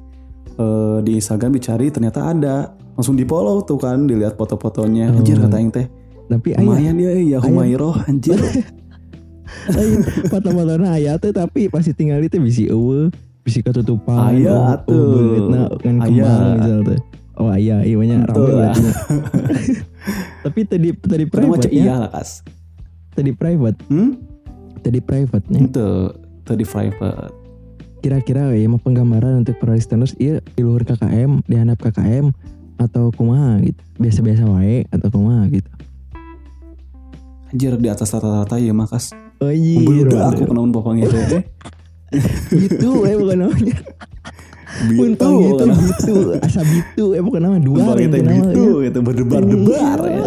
eh, 0.57 0.99
di 1.05 1.13
Instagram 1.15 1.53
dicari 1.53 1.93
ternyata 1.93 2.33
ada. 2.33 2.73
Langsung 2.97 3.13
di 3.13 3.29
follow 3.29 3.61
tuh 3.61 3.77
kan 3.77 4.09
dilihat 4.09 4.41
foto-fotonya. 4.41 5.13
Oh. 5.13 5.21
Anjir 5.21 5.37
kata 5.37 5.57
yang 5.61 5.69
teh. 5.69 5.85
Tapi 6.27 6.57
aya 6.57 6.65
Lumayan 6.65 6.97
ya 6.97 7.13
ya 7.13 7.39
Humairoh 7.45 8.01
anjir. 8.09 8.41
aya 9.73 9.99
foto-fotona 10.27 10.87
aya 10.95 11.13
teh 11.17 11.31
tapi 11.31 11.67
pasti 11.71 11.93
tinggal 11.93 12.21
itu 12.21 12.37
bisi 12.39 12.67
eueuh, 12.69 13.09
bisi 13.43 13.63
ketutupan. 13.63 14.35
Aya 14.37 14.51
oh, 14.53 14.63
atuh. 14.75 14.95
Oh, 14.95 15.11
beutna 15.15 15.61
kan 15.79 15.95
kembang 16.01 16.45
misal 16.59 16.81
teh. 16.85 17.01
Oh 17.37 17.53
aya, 17.53 17.85
iya 17.85 17.97
banyak 18.01 18.25
Betul 18.25 18.49
rame. 18.57 18.91
Tapi 20.49 20.61
tadi 20.65 20.89
tadi 20.97 21.25
private 21.29 21.69
iya 21.69 22.09
kas. 22.09 22.41
tadi 23.13 23.33
private, 23.33 23.77
Hmm? 23.89 24.17
tadi 24.81 25.01
private 25.01 25.45
nya. 25.53 25.61
Itu 25.69 25.89
tadi 26.43 26.65
private. 26.65 27.33
kira-kira 27.97 28.55
ya 28.55 28.71
mah 28.71 28.79
penggambaran 28.79 29.43
untuk 29.43 29.59
para 29.59 29.75
listeners 29.75 30.15
iya 30.17 30.39
di 30.55 30.63
luar 30.63 30.87
KKM 30.87 31.43
di 31.43 31.59
handap 31.59 31.83
KKM 31.83 32.31
atau 32.79 33.11
kumaha 33.11 33.59
gitu 33.67 33.83
biasa-biasa 33.99 34.47
wae 34.47 34.87
atau 34.95 35.11
kumaha 35.11 35.43
gitu 35.51 35.67
Anjir 37.51 37.75
di 37.79 37.89
atas 37.91 38.11
rata-rata 38.11 38.63
ya 38.63 38.71
makas. 38.71 39.11
Oh 39.39 39.49
iya 39.49 39.77
Membludak 39.79 40.23
aku 40.33 40.43
kenaun 40.47 40.71
popangnya 40.71 41.07
teh. 41.13 41.43
gitu 42.51 43.03
eh 43.03 43.15
bukan 43.15 43.37
namanya 43.43 43.77
pun 44.93 45.11
Bitu. 45.11 45.31
gitu 45.43 45.65
gitu 45.67 46.15
asa 46.39 46.61
gitu 46.63 47.05
eh 47.13 47.21
bukan 47.21 47.41
nama 47.41 47.57
dua 47.59 47.81
Popang 47.83 47.97
yang 47.99 48.13
kita 48.13 48.33
gitu 48.45 48.65
gitu 48.85 48.99
berdebar-debar 49.01 49.99
ya. 50.05 50.25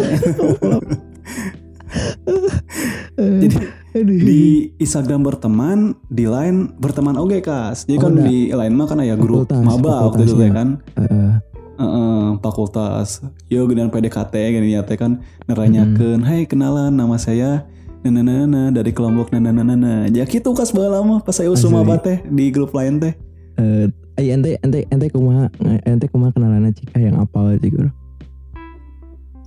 Jadi 3.16 3.56
Aduh. 3.90 4.16
di 4.16 4.42
Instagram 4.76 5.20
berteman, 5.22 5.78
di 6.06 6.24
line 6.24 6.70
berteman 6.76 7.18
oke 7.18 7.42
kas. 7.42 7.84
Jadi 7.84 7.98
Oh, 7.98 8.00
kan 8.00 8.12
udah. 8.14 8.24
di 8.24 8.38
line 8.48 8.70
mah 8.72 8.86
kan 8.86 8.98
ya 9.00 9.14
grup 9.14 9.44
Fakultas, 9.44 9.66
maba 9.66 9.90
waktu 10.04 10.22
itu 10.24 10.34
fakultasnya. 10.38 10.50
kan. 10.52 10.68
Heeh. 10.96 11.30
Heeh, 11.76 12.24
fakultas. 12.38 13.08
Yo 13.46 13.66
gedean 13.66 13.88
PDKT 13.88 14.34
gini 14.52 14.72
ya 14.72 14.84
teh 14.84 14.94
kan 14.94 15.18
neranyakeun, 15.46 16.22
"Hai 16.22 16.44
kenalan 16.44 16.92
nama 16.92 17.16
saya 17.16 17.66
Nana 18.04 18.72
dari 18.72 18.96
kelompok 18.96 19.28
Nana 19.36 19.52
Nana. 19.52 20.08
Ya 20.08 20.24
gitu 20.24 20.56
kas 20.56 20.72
baheula 20.72 21.04
lama 21.04 21.20
pas 21.20 21.36
saya 21.36 21.52
usum 21.52 21.76
teh 22.00 22.24
di 22.32 22.48
grup 22.48 22.72
lain 22.72 22.96
teh. 22.96 23.12
Eh, 23.60 23.92
eh, 24.16 24.32
ente 24.32 24.56
ente 24.64 24.88
ente 24.88 25.06
kumaha 25.12 25.52
ente 25.84 26.08
kumaha 26.08 26.32
kenalannya 26.32 26.72
cika 26.72 26.96
yang 26.96 27.20
apal 27.20 27.52
sih 27.60 27.68
guru 27.68 27.92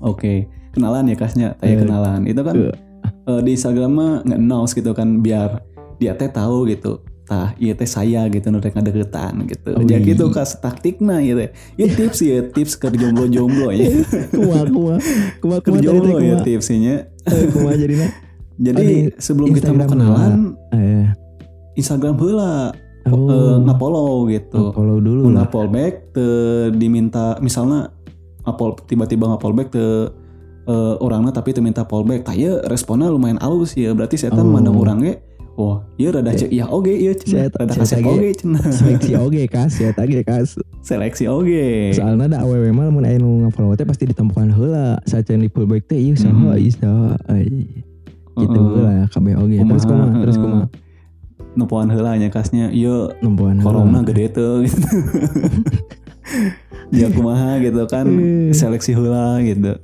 Oke, 0.03 0.51
kenalan 0.75 1.07
ya 1.07 1.15
kasnya, 1.15 1.47
tanya 1.57 1.73
Eh, 1.73 1.79
kenalan. 1.79 2.19
Itu 2.27 2.41
kan 2.43 2.55
eh. 2.59 2.75
eh, 3.07 3.41
di 3.41 3.55
Instagram 3.55 3.91
mah 3.95 4.13
nge-announce 4.27 4.75
gitu 4.75 4.91
kan 4.91 5.23
biar 5.23 5.63
dia 5.95 6.11
teh 6.13 6.27
tahu 6.27 6.67
gitu. 6.67 6.99
Tah, 7.23 7.55
iya 7.55 7.71
teh 7.71 7.87
saya 7.87 8.27
gitu 8.27 8.51
nu 8.51 8.59
rek 8.59 8.75
ngadeukeutan 8.75 9.47
gitu. 9.47 9.79
Oh, 9.79 9.79
Jadi 9.79 9.95
iya. 9.95 10.09
gitu 10.11 10.27
kas 10.27 10.59
taktikna 10.59 11.23
gitu. 11.23 11.47
Ya 11.79 11.87
tips 11.87 12.19
ya, 12.19 12.43
tips 12.51 12.75
ke 12.75 12.91
jomblo-jomblo 12.91 13.71
ya. 13.79 13.87
kumaha 14.35 14.67
kumaha 14.67 14.97
kumaha 15.39 15.59
kumaha 15.63 15.79
teh 15.79 15.87
jomblo 15.87 16.19
ya 16.19 16.35
tipsnya. 16.43 17.07
Kumaha 17.23 17.79
jadinya 17.79 18.11
Jadi 18.53 18.77
Oh, 18.77 18.85
di 18.85 18.97
sebelum 19.17 19.47
kita 19.49 19.73
mau 19.73 19.81
Instagram 19.81 19.89
kenalan, 19.89 20.39
eh 20.71 21.05
Instagram 21.73 22.15
heula 22.21 22.69
oh. 23.09 23.29
eh, 23.29 23.55
nge-follow 23.65 24.29
gitu. 24.29 24.69
follow 24.71 25.01
dulu 25.01 25.33
back 25.73 26.13
te 26.13 26.27
diminta 26.77 27.41
misalnya 27.41 27.89
ngapol 28.45 28.77
tiba-tiba 28.85 29.25
ngapol 29.33 29.57
back 29.57 29.73
te 29.73 29.85
eh, 30.69 30.95
orangnya 31.01 31.33
tapi 31.33 31.51
teu 31.51 31.65
minta 31.65 31.83
fallback 31.83 32.23
tah 32.23 32.35
ieu 32.37 32.61
responnya 32.69 33.09
lumayan 33.09 33.41
alus 33.41 33.73
ya 33.73 33.91
berarti 33.91 34.15
saya 34.15 34.31
Oh. 34.37 34.45
mandang 34.45 34.77
orang 34.77 35.01
ge 35.01 35.13
wah 35.57 35.81
ieu 35.97 36.09
rada 36.09 36.33
cek 36.33 36.49
iya 36.49 36.65
oge 36.69 36.93
ieu 36.93 37.13
cenah 37.13 37.49
Saya- 37.49 37.51
rada 37.57 37.73
tage- 37.73 38.05
oge 38.05 38.29
cenah 38.37 38.63
seleksi 38.69 39.13
oge 39.17 39.43
kas. 39.49 39.73
Ya 39.81 39.89
tadi 39.93 40.21
kas. 40.23 40.55
Seleksi 40.81 41.25
oge 41.27 41.93
soalnya 41.93 42.25
ada 42.31 42.37
awewe 42.45 42.69
mah 42.69 42.89
mun 42.89 43.05
aya 43.05 43.17
nu 43.17 43.43
ngafollow 43.45 43.73
teh 43.75 43.85
pasti 43.85 44.05
ditemukan 44.05 44.49
heula. 44.53 44.97
Sacan 45.05 45.41
di 45.41 45.49
pullback 45.49 45.85
teh 45.89 45.97
ieu 45.99 46.15
saha 46.15 46.53
Mhm. 46.53 46.61
ieu 46.61 46.71
saha 46.73 47.17
gitu 48.33 48.57
Heeh. 48.57 48.81
heula 48.81 49.05
kabeh 49.07 49.33
oge 49.37 49.57
terus 49.59 49.85
Kumaha, 49.85 50.13
terus 50.21 50.37
kumaha? 50.37 50.65
Nempoan 51.53 51.87
heula 51.89 52.17
nya 52.17 52.27
kasnya 52.27 52.73
ieu 52.73 53.13
nempuan 53.21 53.61
korongna 53.61 54.01
heula 54.01 54.09
gede 54.09 54.25
teu 54.33 54.65
gitu. 54.65 54.81
ya 56.93 57.07
kumaha 57.09 57.61
gitu 57.61 57.81
kan 57.85 58.05
Eh. 58.09 58.53
seleksi 58.53 58.93
heula 58.93 59.41
gitu. 59.41 59.77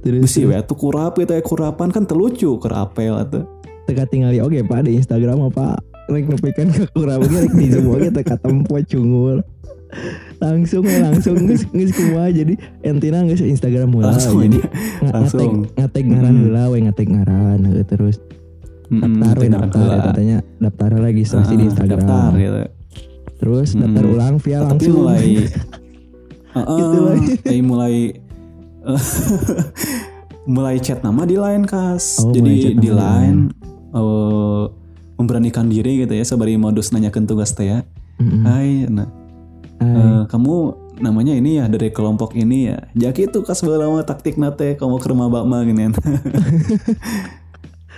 Terus 0.00 0.22
Besi 0.24 0.48
we 0.48 0.56
atuh 0.56 0.74
kurap 0.74 1.18
gitu 1.18 1.30
ya. 1.30 1.42
Kurapan 1.42 1.92
kan 1.92 2.08
telucu 2.08 2.56
keur 2.56 2.72
apel 2.72 3.12
atuh. 3.12 3.44
Teka 3.84 4.06
tinggali 4.06 4.40
oge 4.40 4.62
pak 4.62 4.86
di 4.86 4.96
Instagram 4.96 5.50
apa? 5.50 5.76
Rek 6.08 6.26
nepikeun 6.26 6.68
ke 6.72 6.82
oge 6.94 7.26
rek 7.28 7.52
di 7.52 7.66
zoom 7.68 7.90
oge 7.90 8.08
teka 8.08 8.38
tempo 8.38 8.80
cungul 8.80 9.44
langsung 10.38 10.84
langsung 10.84 11.36
geus 11.44 11.66
geus 11.66 11.90
kumaha 11.90 12.28
jadi 12.28 12.54
entina 12.80 13.22
geus 13.22 13.40
Instagram 13.40 13.90
heula 13.90 14.10
langsung 14.10 14.38
jadi 14.38 14.46
ini 14.46 14.58
nga- 14.58 15.12
langsung. 15.12 15.40
ngateg 15.68 15.74
ngateg 15.76 16.04
ngaran 16.06 16.32
Hmm. 16.32 16.42
heula 16.42 16.62
we 16.66 16.78
ngateg 16.80 17.08
ngaran 17.08 17.58
heuh, 17.64 17.84
terus 17.84 18.16
Mm-mm, 18.86 19.18
daftar 19.18 19.36
we, 19.36 19.46
daftar 19.48 19.82
ya 19.84 19.98
katanya 20.04 20.36
daftar 20.58 20.90
lagi 20.96 21.22
setelah 21.22 21.46
di 21.46 21.54
Ah, 21.54 21.64
Instagram 21.64 22.00
daftar 22.00 22.30
gitu 22.36 22.60
terus 23.36 23.68
daftar 23.72 24.02
Mm. 24.02 24.12
ulang 24.12 24.34
via 24.36 24.58
tapi 24.58 24.66
langsung 24.66 24.94
mulai 24.96 25.26
Heeh, 26.50 26.76
Gitu 26.76 26.98
lagi. 27.00 27.32
eh, 27.46 27.62
mulai 27.62 27.94
mulai 30.48 30.76
chat 30.78 30.98
nama 31.00 31.22
di 31.22 31.36
line 31.36 31.62
kas 31.62 32.18
Oh, 32.18 32.32
mulai 32.32 32.40
jadi 32.58 32.74
di 32.74 32.80
di 32.80 32.90
line 32.90 33.40
eh, 33.90 34.64
memberanikan 35.14 35.66
diri 35.66 36.00
gitu 36.00 36.10
ya 36.10 36.24
sebari 36.24 36.56
modus 36.56 36.90
nanyakan 36.90 37.24
tugas 37.24 37.52
teh 37.52 37.68
ya 37.68 37.78
Mm-mm. 38.16 38.42
Hai 38.42 38.84
nah 38.86 39.08
Eh, 39.80 40.22
kamu 40.28 40.54
namanya 41.00 41.32
ini 41.32 41.56
ya 41.56 41.64
dari 41.64 41.88
kelompok 41.88 42.36
ini 42.36 42.68
ya. 42.68 42.78
Jadi 42.92 43.26
itu 43.26 43.40
kas 43.40 43.64
lama 43.64 44.04
taktik 44.04 44.36
nate 44.36 44.76
kamu 44.76 45.00
ke 45.00 45.08
rumah 45.08 45.32
bakma 45.32 45.64
gini. 45.64 45.88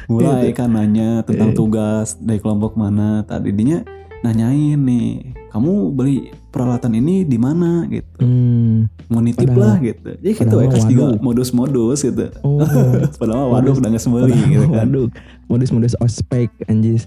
Mulai 0.06 0.50
kan 0.50 0.70
nanya 0.70 1.22
tentang 1.22 1.50
Eh. 1.50 1.56
tugas 1.56 2.18
dari 2.18 2.38
kelompok 2.38 2.74
mana. 2.74 3.22
Tadinya 3.22 3.82
nanyain 4.22 4.78
nih 4.78 5.06
kamu 5.50 5.90
beli 5.90 6.30
peralatan 6.48 6.94
ini 6.94 7.22
di 7.22 7.36
mana? 7.36 7.86
gitu. 7.86 8.06
Hmm. 8.22 8.86
mau 9.10 9.20
nitip 9.20 9.44
Padahal- 9.44 9.60
lah 9.60 9.76
gitu. 9.82 10.10
Jadi 10.16 10.32
gitu 10.32 10.56
ya 10.56 10.68
kas 10.70 10.84
juga 10.86 11.04
modus-modus 11.20 11.98
gitu. 12.00 12.26
Oh. 12.40 12.62
padahal 13.20 13.52
waduh 13.52 13.76
udah 13.76 13.90
nggak 13.92 14.00
sembeli 14.00 14.32
gitu 14.48 14.72
kan. 14.72 14.88
Waduh, 14.88 15.06
modus-modus 15.46 15.92
ospek 15.98 16.48
anjis. 16.64 17.04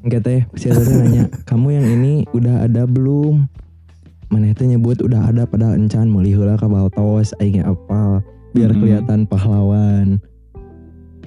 Enggak 0.00 0.22
teh, 0.22 0.40
si 0.54 0.70
Eta 0.70 0.80
teh 0.80 0.96
nanya, 0.96 1.26
"Kamu 1.44 1.74
yang 1.74 1.84
ini 1.84 2.24
udah 2.30 2.64
ada 2.64 2.86
belum?" 2.86 3.50
Mana 4.26 4.50
teh 4.52 4.66
nyebut 4.66 4.98
udah 4.98 5.30
ada 5.30 5.46
pada 5.46 5.72
encan 5.72 6.10
meuli 6.10 6.34
heula 6.34 6.58
ka 6.58 6.66
Baltos 6.66 7.30
aing 7.38 7.62
apal 7.62 8.20
biar 8.52 8.74
Mm-mm. 8.74 8.80
kelihatan 8.82 9.20
pahlawan. 9.24 10.18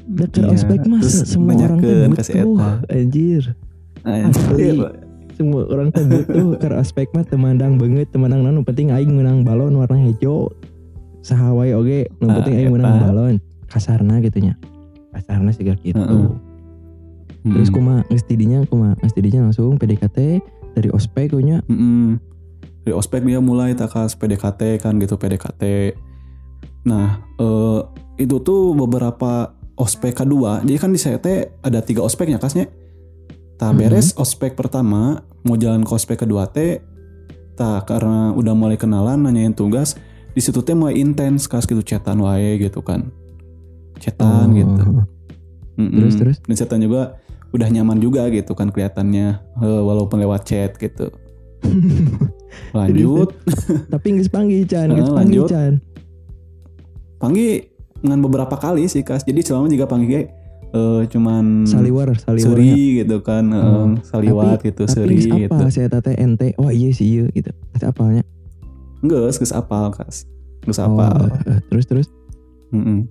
Dekat 0.10 0.42
Iya, 0.42 0.58
ospek 0.58 0.80
terus 0.84 1.16
semua 1.24 1.54
orang 1.54 1.80
teh 1.80 1.86
nanyakeun 1.86 2.12
ka 2.12 2.24
si 2.26 2.32
butuh, 2.34 2.58
Eta. 2.58 2.70
anjir. 2.92 3.44
Anjir. 4.02 4.76
Semua 5.32 5.62
orang 5.70 5.90
teh 5.94 6.04
butuh 6.04 6.48
ke 6.60 6.68
ospek 6.74 7.08
mah 7.14 7.24
temandang 7.24 7.78
banget, 7.78 8.10
temandang 8.10 8.42
nu 8.44 8.66
penting 8.66 8.90
aing 8.90 9.14
menang 9.14 9.46
balon 9.46 9.78
warna 9.78 10.02
hijau. 10.02 10.50
Sahawai 11.22 11.72
oge, 11.72 12.10
nu 12.20 12.28
Ah, 12.28 12.42
penting 12.42 12.56
aing 12.58 12.74
menang 12.74 13.00
balon. 13.00 13.36
Kasarna 13.70 14.18
gitu 14.20 14.42
nya. 14.42 14.58
Kasarna 15.14 15.54
sih 15.54 15.64
gitu. 15.64 15.94
Heeh. 15.94 16.28
Terus 17.40 17.70
Mm. 17.70 17.76
kuma 17.76 17.96
geus 18.12 18.26
tidinya 18.26 18.60
kuma 18.66 19.00
geus 19.00 19.16
tidinya 19.16 19.48
langsung 19.48 19.80
PDKT 19.80 20.44
dari 20.76 20.90
ospek 20.92 21.32
nya. 21.40 21.64
Mm-mm. 21.70 22.20
Dari 22.90 22.98
ospek 22.98 23.22
dia 23.22 23.38
mulai 23.38 23.78
takas 23.78 24.18
PDKT 24.18 24.82
kan 24.82 24.98
gitu 24.98 25.14
PDKT. 25.14 25.94
Nah 26.90 27.22
eh, 27.38 27.80
itu 28.18 28.42
tuh 28.42 28.74
beberapa 28.74 29.54
ospek 29.78 30.26
kedua. 30.26 30.66
Jadi 30.66 30.82
kan 30.82 30.90
di 30.90 30.98
CT 30.98 31.62
ada 31.62 31.86
tiga 31.86 32.02
ospeknya 32.02 32.42
kasnya. 32.42 32.66
Tak 33.62 33.70
Mhm. 33.70 33.78
beres 33.78 34.18
ospek 34.18 34.58
pertama 34.58 35.22
mau 35.46 35.54
jalan 35.54 35.86
ke 35.86 35.92
ospek 35.94 36.26
kedua 36.26 36.50
teh. 36.50 36.82
Tak 37.54 37.94
karena 37.94 38.34
udah 38.34 38.58
mulai 38.58 38.74
kenalan 38.74 39.22
nanyain 39.22 39.54
tugas. 39.54 39.94
Di 40.34 40.42
situ 40.42 40.66
teh 40.66 40.74
mulai 40.74 40.98
intens 40.98 41.46
kas 41.46 41.70
gitu 41.70 41.86
chatan 41.86 42.26
wae 42.26 42.58
gitu 42.58 42.82
kan. 42.82 43.14
Chatan 44.02 44.58
gitu. 44.58 45.06
Mm-mm. 45.78 45.94
Oh. 45.94 45.94
Terus 45.94 46.16
terus. 46.18 46.38
Dan 46.42 46.58
chatan 46.58 46.82
juga 46.82 47.22
udah 47.54 47.70
nyaman 47.70 48.02
juga 48.02 48.26
gitu 48.34 48.58
kan 48.58 48.74
kelihatannya 48.74 49.28
eh, 49.62 49.82
walaupun 49.86 50.18
lewat 50.18 50.50
chat 50.50 50.74
gitu. 50.82 51.14
Lanjut, 52.72 53.30
Tapi 53.94 54.08
geus 54.14 54.28
panggil 54.28 54.64
Chan, 54.64 54.88
Ah, 54.88 54.96
panggil 54.96 55.16
lanjut. 55.42 55.48
Chan. 55.48 55.74
panggil 57.18 57.68
dengan 57.98 58.20
beberapa 58.22 58.56
kali 58.56 58.86
sih 58.86 59.02
kas. 59.02 59.24
Jadi 59.24 59.42
selama 59.42 59.68
juga 59.68 59.86
panggil 59.86 60.32
eh, 60.70 61.02
cuman 61.08 61.66
Saliwar, 61.66 62.14
saliwar. 62.16 62.46
seri 62.46 62.72
gitu 63.00 63.18
kan, 63.20 63.46
eh, 63.48 63.60
Oh. 63.60 63.90
saliwat 64.02 64.62
gitu, 64.62 64.84
Tapi 64.84 64.94
seri 64.94 65.16
geus 65.18 65.28
gitu. 65.28 65.52
apa 65.52 65.66
saya 65.68 65.88
tete 65.90 66.14
ente. 66.16 66.54
Oh 66.56 66.70
iya 66.70 66.90
sih 66.90 67.08
iya 67.10 67.26
gitu. 67.30 67.50
Geus 67.74 67.84
apalnya. 67.84 68.24
Enggak, 69.00 69.34
geus 69.34 69.52
apal 69.52 69.90
kas. 69.90 70.30
Oh, 70.62 70.76
apal. 70.78 71.34
eh, 71.44 71.60
terus 71.68 71.86
terus. 71.86 72.08
Mm-mm. 72.70 73.10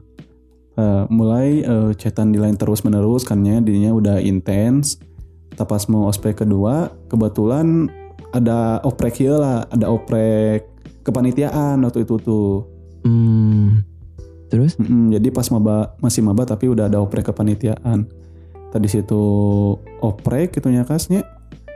Eh, 0.72 1.04
mulai 1.10 1.60
eh, 1.60 1.90
chatan 1.92 2.30
di 2.30 2.38
line 2.38 2.54
terus 2.54 2.80
menerus 2.80 3.26
kan 3.26 3.42
ya, 3.42 3.58
dirinya 3.58 3.90
udah 3.90 4.16
intens. 4.18 5.02
Tapi 5.50 5.66
pas 5.66 5.82
mau 5.84 6.06
ospek 6.06 6.38
kedua, 6.38 6.94
kebetulan 7.10 7.90
ada 8.28 8.80
oprek 8.82 9.20
ieu 9.20 9.36
lah, 9.36 9.64
ada 9.68 9.88
oprek 9.88 10.68
kepanitiaan 11.02 11.80
waktu 11.80 12.04
itu 12.04 12.16
tuh. 12.20 12.68
Hmm. 13.02 13.82
Terus 14.48 14.76
Mm-mm, 14.76 15.12
jadi 15.12 15.28
pas 15.28 15.44
maba 15.52 15.96
masih 16.00 16.24
maba 16.24 16.44
tapi 16.44 16.68
udah 16.68 16.88
ada 16.88 17.00
oprek 17.00 17.28
kepanitiaan. 17.28 18.08
Tadi 18.68 18.88
situ 18.88 19.22
oprek 20.00 20.52
gitu 20.52 20.68
nya 20.68 20.84
kasnya. 20.84 21.24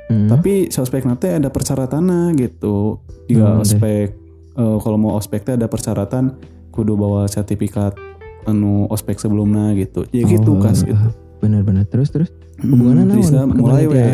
hmm. 0.08 0.28
Tapi 0.28 0.68
si 0.68 0.76
ospek 0.76 1.04
nanti 1.04 1.28
ada 1.28 1.48
persyaratan 1.48 2.32
gitu. 2.36 3.00
Jika 3.28 3.56
Hmm, 3.56 3.62
ospek 3.64 4.06
eh, 4.52 4.76
kalau 4.80 4.96
mau 4.96 5.16
ospek 5.16 5.40
teh 5.42 5.54
ada 5.56 5.68
persyaratan 5.68 6.36
kudu 6.68 6.96
bawa 6.96 7.28
sertifikat 7.28 7.96
anu 8.44 8.88
ospek 8.88 9.16
sebelumnya 9.16 9.72
gitu. 9.72 10.04
Ya 10.12 10.24
gitu 10.24 10.56
Oh, 10.56 10.60
kas 10.60 10.84
eh, 10.84 10.92
gitu. 10.92 11.08
Bener-bener. 11.40 11.88
Terus 11.88 12.12
terus. 12.12 12.28
Hubungannya 12.60 13.08
Hmm, 13.08 13.32
dah 13.32 13.44
mulai 13.48 13.84
we. 13.88 14.04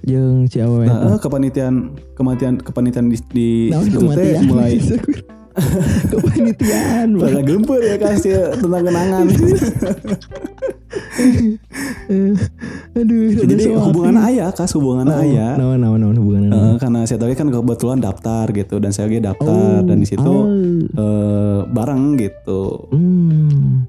Jeung 0.00 0.48
si 0.48 0.58
awewe 0.58 0.88
Nah, 0.88 1.14
eh, 1.14 1.18
kepanitiaan 1.20 1.74
kepanitiaan 2.14 2.54
kepanitiaan 2.58 3.06
di, 3.06 3.18
di 3.30 3.48
teh 3.68 3.90
kematian? 3.92 4.42
mulai 4.46 4.74
Kepanitiaan. 6.14 7.18
Pada 7.18 7.42
gempur 7.42 7.82
ya 7.82 7.98
kas 7.98 8.22
ya 8.22 8.54
tentang 8.54 8.86
kenangan. 8.86 9.26
Eh, 12.10 12.34
Aduh, 12.96 13.46
Jadi 13.46 13.70
hubungan 13.70 14.18
ayah 14.26 14.50
kas 14.50 14.74
hubungan 14.74 15.06
Oh, 15.06 15.22
ayah. 15.22 15.54
Naon 15.54 15.78
naon 15.78 15.98
naon 16.00 16.16
hubungan 16.18 16.50
Eh, 16.50 16.74
karena 16.78 17.06
saya 17.06 17.22
tahu 17.22 17.30
kan 17.34 17.48
kebetulan 17.48 17.98
daftar 18.02 18.50
gitu 18.50 18.82
dan 18.82 18.90
saya 18.90 19.06
lagi 19.06 19.22
daftar 19.22 19.86
dan 19.86 19.96
di 19.96 20.06
situ 20.08 20.34
eh, 20.90 21.60
bareng 21.66 22.18
gitu. 22.18 22.90
Hmm. 22.90 23.86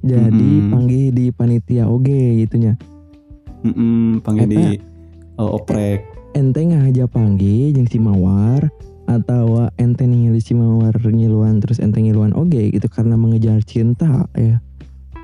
Jadi 0.00 0.32
Mm-mm. 0.56 0.72
panggil 0.72 1.04
di 1.12 1.26
panitia 1.28 1.84
oge 1.84 2.40
gitunya. 2.40 2.72
Mm-mm, 3.60 4.24
panggil 4.24 4.48
Eta. 4.48 4.52
di 4.56 4.64
eh, 5.40 5.56
oprek. 5.56 6.00
Ente 6.36 6.62
aja 6.62 7.08
panggil 7.10 7.74
jeung 7.74 7.88
si 7.88 7.98
Mawar 7.98 8.70
atau 9.10 9.66
ente 9.74 10.06
ninggali 10.06 10.38
si 10.38 10.54
Mawar 10.54 10.94
ngiluan 10.94 11.58
terus 11.58 11.82
ente 11.82 11.98
ngiluan 11.98 12.30
oge 12.36 12.70
gitu 12.70 12.86
karena 12.86 13.18
mengejar 13.18 13.58
cinta 13.66 14.28
ya. 14.36 14.62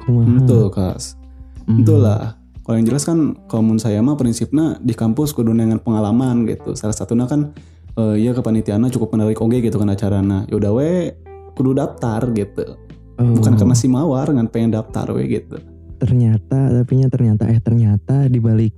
Kumaha? 0.03 0.43
Betul. 0.43 0.73
Hmm. 0.73 1.83
Betul 1.83 2.01
lah. 2.03 2.35
Kalau 2.67 2.83
yang 2.83 2.87
jelas 2.91 3.07
kan 3.07 3.39
kalau 3.47 3.79
saya 3.79 4.03
mah 4.03 4.19
prinsipnya 4.19 4.83
di 4.83 4.91
kampus 4.99 5.31
kudu 5.31 5.55
dengan 5.55 5.79
pengalaman 5.79 6.43
gitu. 6.51 6.75
Salah 6.75 6.97
satunya 6.99 7.31
kan 7.31 7.55
eh, 7.95 8.19
ya 8.19 8.35
kepanitiaannya 8.35 8.91
cukup 8.91 9.15
menarik 9.15 9.39
oge 9.39 9.63
gitu 9.63 9.79
kan 9.79 9.95
acarana. 9.95 10.43
Yaudah 10.51 10.75
we 10.75 11.15
kudu 11.55 11.79
daftar 11.79 12.27
gitu. 12.35 12.75
Oh, 13.17 13.33
Bukan 13.39 13.55
karena 13.55 13.73
si 13.79 13.87
mawar 13.87 14.29
kan 14.29 14.51
pengen 14.51 14.75
daftar 14.75 15.15
we 15.15 15.31
gitu. 15.31 15.63
ternyata 15.97 16.69
tapi 16.77 16.93
nya 17.01 17.09
ternyata 17.09 17.49
eh 17.49 17.57
ternyata 17.57 18.29
di 18.29 18.37
balik 18.37 18.77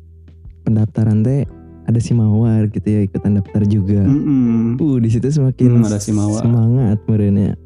pendaftaran 0.68 1.20
teh 1.20 1.48
ada 1.82 1.98
si 1.98 2.12
Mawar 2.12 2.68
gitu 2.68 2.84
ya 2.84 3.00
ikutan 3.00 3.34
daftar 3.34 3.64
juga. 3.64 4.04
Mm-mm. 4.04 4.76
Uh 4.76 4.96
di 4.98 5.08
situ 5.08 5.24
semakin 5.26 5.72
Hmm, 5.74 5.82
ada 5.82 5.96
si 5.96 6.12
Mawar. 6.12 6.40
semangat 6.40 6.98
merenya. 7.04 7.56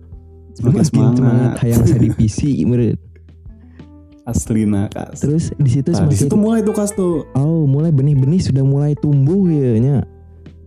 Semakin 0.53 0.85
semangat. 0.85 1.59
hayang 1.59 1.83
saya 1.83 1.99
di 1.99 2.11
PC 2.11 2.41
meren. 2.71 2.95
Aslina 4.23 4.87
kas. 4.87 5.19
Terus 5.19 5.51
di 5.53 5.67
situ 5.69 5.91
Nah, 5.91 6.07
di 6.07 6.15
semakin 6.15 6.19
situ 6.23 6.37
mulai 6.37 6.61
tuh 6.61 6.71
kas 6.73 6.91
tuh. 6.93 7.27
oh 7.33 7.67
mulai 7.67 7.91
benih-benih 7.91 8.39
sudah 8.41 8.63
mulai 8.63 8.95
tumbuh 8.95 9.51
ya 9.51 9.75
nya. 9.77 9.99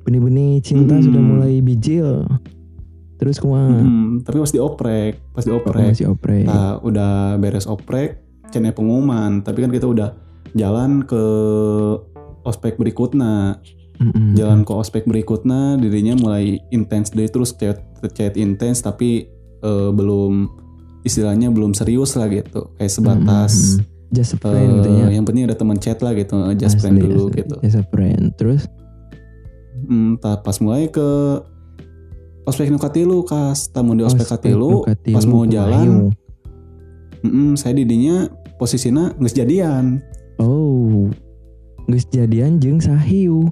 Benih-benih 0.03 0.59
cinta 0.59 0.93
Mm-mm. 0.93 1.07
sudah 1.07 1.21
mulai 1.23 1.53
bijil. 1.59 2.27
Terus 3.15 3.39
kumaha? 3.39 3.79
Mm-mm. 3.79 4.21
Tapi 4.21 4.37
pas 4.37 4.51
dioprek, 4.51 5.13
pas 5.31 5.41
Oh, 5.41 5.55
dioprek. 5.55 5.87
masih 5.89 6.11
oprek. 6.11 6.43
Nah, 6.43 6.77
udah 6.77 7.39
beres 7.39 7.63
oprek, 7.63 8.19
channel 8.51 8.75
pengumuman. 8.75 9.39
Tapi 9.39 9.63
kan 9.63 9.71
kita 9.71 9.87
udah 9.87 10.11
jalan 10.51 10.99
ke 11.01 11.23
ospek 12.45 12.77
berikutnya. 12.77 13.59
Mm-mm. 13.95 14.35
Jalan 14.35 14.67
ke 14.67 14.71
ospek 14.75 15.07
berikutnya, 15.07 15.79
dirinya 15.79 16.19
mulai 16.19 16.59
intens 16.69 17.15
deh 17.15 17.27
terus 17.31 17.55
chat 17.55 17.79
chat 18.11 18.35
intens 18.35 18.83
tapi 18.83 19.31
eh, 19.63 19.89
belum 19.91 20.51
istilahnya 21.07 21.49
belum 21.49 21.71
serius 21.73 22.13
lah 22.19 22.27
gitu. 22.27 22.75
Kayak 22.75 22.91
sebatas 22.91 23.79
Mm-mm. 23.79 24.11
just 24.11 24.35
a 24.35 24.39
friend 24.39 24.69
eh, 24.69 24.75
gitu 24.83 24.89
ya. 24.99 25.07
yang 25.15 25.23
penting 25.23 25.43
ada 25.47 25.55
teman 25.55 25.79
chat 25.79 25.99
lah 26.03 26.11
gitu, 26.11 26.35
eh, 26.51 26.55
just 26.59 26.77
friend 26.83 26.99
Asli, 26.99 27.05
dulu 27.07 27.23
asli. 27.31 27.39
gitu. 27.41 27.55
Just 27.63 27.79
a 27.79 27.85
friend. 27.89 28.23
Terus 28.35 28.63
Hmm, 29.85 30.17
pas 30.17 30.57
mulai 30.65 30.89
ke 30.89 31.07
ospek 32.47 32.73
nu 32.73 32.81
katilu 32.81 33.21
kas, 33.21 33.69
tamu 33.69 33.93
di 33.93 34.01
ospek 34.01 34.25
katilu, 34.25 34.81
pas 34.85 35.25
mau 35.29 35.45
jalan, 35.45 36.09
mm, 37.21 37.53
saya 37.53 37.77
didinya 37.77 38.25
posisinya 38.57 39.13
nggak 39.17 39.35
jadian. 39.35 40.01
Oh, 40.41 41.09
geus 41.85 42.05
jadian 42.07 42.57
jeung 42.57 42.77
sahiu. 42.77 43.49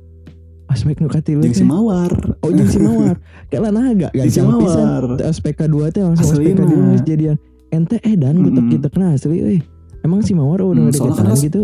Aspek 0.65 0.98
nu 0.98 1.08
katilu 1.08 1.41
Jeung 1.41 1.54
si 1.54 1.62
mawar. 1.62 2.10
Oh, 2.39 2.50
jeung 2.50 2.65
si 2.65 2.80
Mawar. 2.80 3.19
Kalah 3.52 3.69
naga 3.69 4.10
Jeung 4.10 4.26
si 4.26 4.39
gancang 4.39 4.58
pisan. 4.58 4.86
Mawar. 4.88 5.04
Aspek 5.22 5.54
kedua 5.56 5.86
teh 5.89 6.02
langsung 6.02 6.26
aspek 6.28 6.56
kedua 6.56 6.84
geus 6.89 7.04
jadian. 7.04 7.38
Ente 7.69 7.98
eh 8.00 8.13
dan 8.13 8.38
butek 8.38 8.58
Mm-mm. 8.60 8.74
kita 8.74 8.88
kena 8.88 9.13
asli 9.13 9.38
euy. 9.38 9.60
emang 10.02 10.19
si 10.19 10.34
mawar 10.34 10.60
udah 10.60 10.84
Hmm, 10.84 10.89
ada 10.89 11.00
deketan 11.00 11.26
kan- 11.26 11.39
gitu 11.39 11.62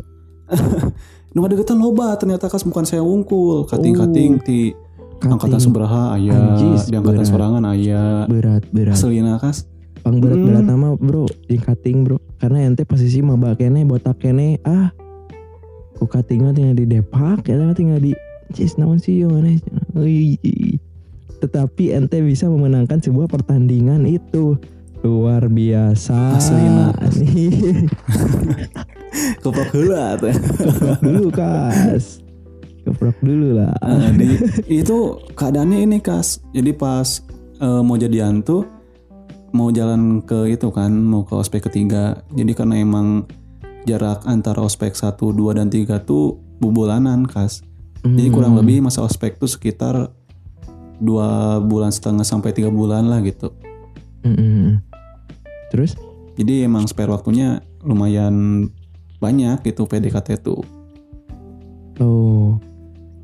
Nu 1.33 1.37
ngadegetan 1.39 1.75
loba 1.75 2.15
ternyata 2.15 2.47
kas 2.47 2.63
bukan 2.63 2.81
saya 2.81 3.01
wungkul, 3.01 3.67
kating-kating 3.67 4.39
ti 4.39 4.73
angkatan 5.19 5.37
Kating. 5.51 5.61
sabaraha 5.61 6.15
aya, 6.15 6.33
Anjis, 6.55 6.87
di 6.87 6.95
angkatan 6.95 7.21
sorangan 7.21 7.63
aya. 7.67 8.23
berat 8.25 8.63
berat 8.69 8.95
Aslina 8.95 9.37
kas. 9.37 9.67
pang 9.99 10.17
berat 10.17 10.39
berat 10.39 10.63
Hmm. 10.63 10.71
nama 10.71 10.87
bro 10.95 11.27
yang 11.45 11.59
cutting 11.61 11.97
bro 12.01 12.17
karena 12.37 12.63
ente 12.63 12.81
posisi 12.81 13.19
maba 13.19 13.51
kene 13.53 13.83
botak 13.83 14.15
kene 14.17 14.57
ah 14.63 14.89
ku 15.99 16.07
cuttingnya 16.07 16.55
tinggal 16.55 16.75
di 16.79 16.85
depak 16.87 17.43
ya 17.45 17.59
tinggal 17.75 17.99
di 17.99 18.15
cis 18.55 18.79
naon 18.79 18.97
sih 18.97 19.21
yang 19.21 19.35
mana 19.35 19.59
tetapi 21.39 21.95
ente 21.95 22.19
bisa 22.23 22.47
memenangkan 22.47 22.99
sebuah 22.99 23.27
pertandingan 23.27 24.07
itu 24.07 24.59
luar 24.99 25.47
biasa 25.47 26.35
Aslina. 26.35 26.91
Keprok 29.43 29.71
teh. 30.19 30.35
keprok 30.35 30.99
dulu 31.01 31.27
kas 31.31 32.19
keprok 32.83 33.17
dulu 33.23 33.57
lah 33.59 33.73
Nah, 33.79 34.11
di, 34.15 34.37
itu 34.81 35.19
keadaannya 35.37 35.85
ini 35.85 35.97
kas. 36.01 36.41
Jadi 36.51 36.71
pas 36.73 37.21
eh, 37.61 37.81
mau 37.85 37.95
jadian 37.95 38.41
tuh 38.41 38.65
mau 39.49 39.73
jalan 39.73 40.21
ke 40.21 40.53
itu 40.53 40.69
kan, 40.69 40.93
mau 40.93 41.25
ke 41.25 41.33
ospek 41.33 41.69
ketiga. 41.69 42.21
Jadi 42.33 42.51
karena 42.53 42.81
emang 42.81 43.25
jarak 43.87 44.23
antara 44.27 44.63
ospek 44.63 44.95
1, 44.95 45.15
2 45.19 45.57
dan 45.57 45.67
3 45.71 46.01
tuh 46.03 46.39
bubulanan 46.59 47.23
kas. 47.23 47.63
Jadi 47.99 48.31
kurang 48.31 48.55
Hmm. 48.55 48.63
lebih 48.63 48.79
masa 48.83 49.03
ospek 49.03 49.35
tuh 49.35 49.51
sekitar 49.51 50.11
dua 50.99 51.59
bulan 51.63 51.91
setengah 51.91 52.27
sampai 52.27 52.51
tiga 52.51 52.67
bulan 52.71 53.07
lah 53.07 53.23
gitu. 53.23 53.55
Mm-mm. 54.23 54.83
terus 55.71 55.95
Jadi 56.35 56.63
emang 56.63 56.87
spare 56.87 57.11
waktunya 57.11 57.59
lumayan 57.83 58.67
banyak 59.19 59.59
gitu 59.63 59.83
PDKT 59.87 60.39
tuh. 60.39 60.63
Oh, 61.99 62.55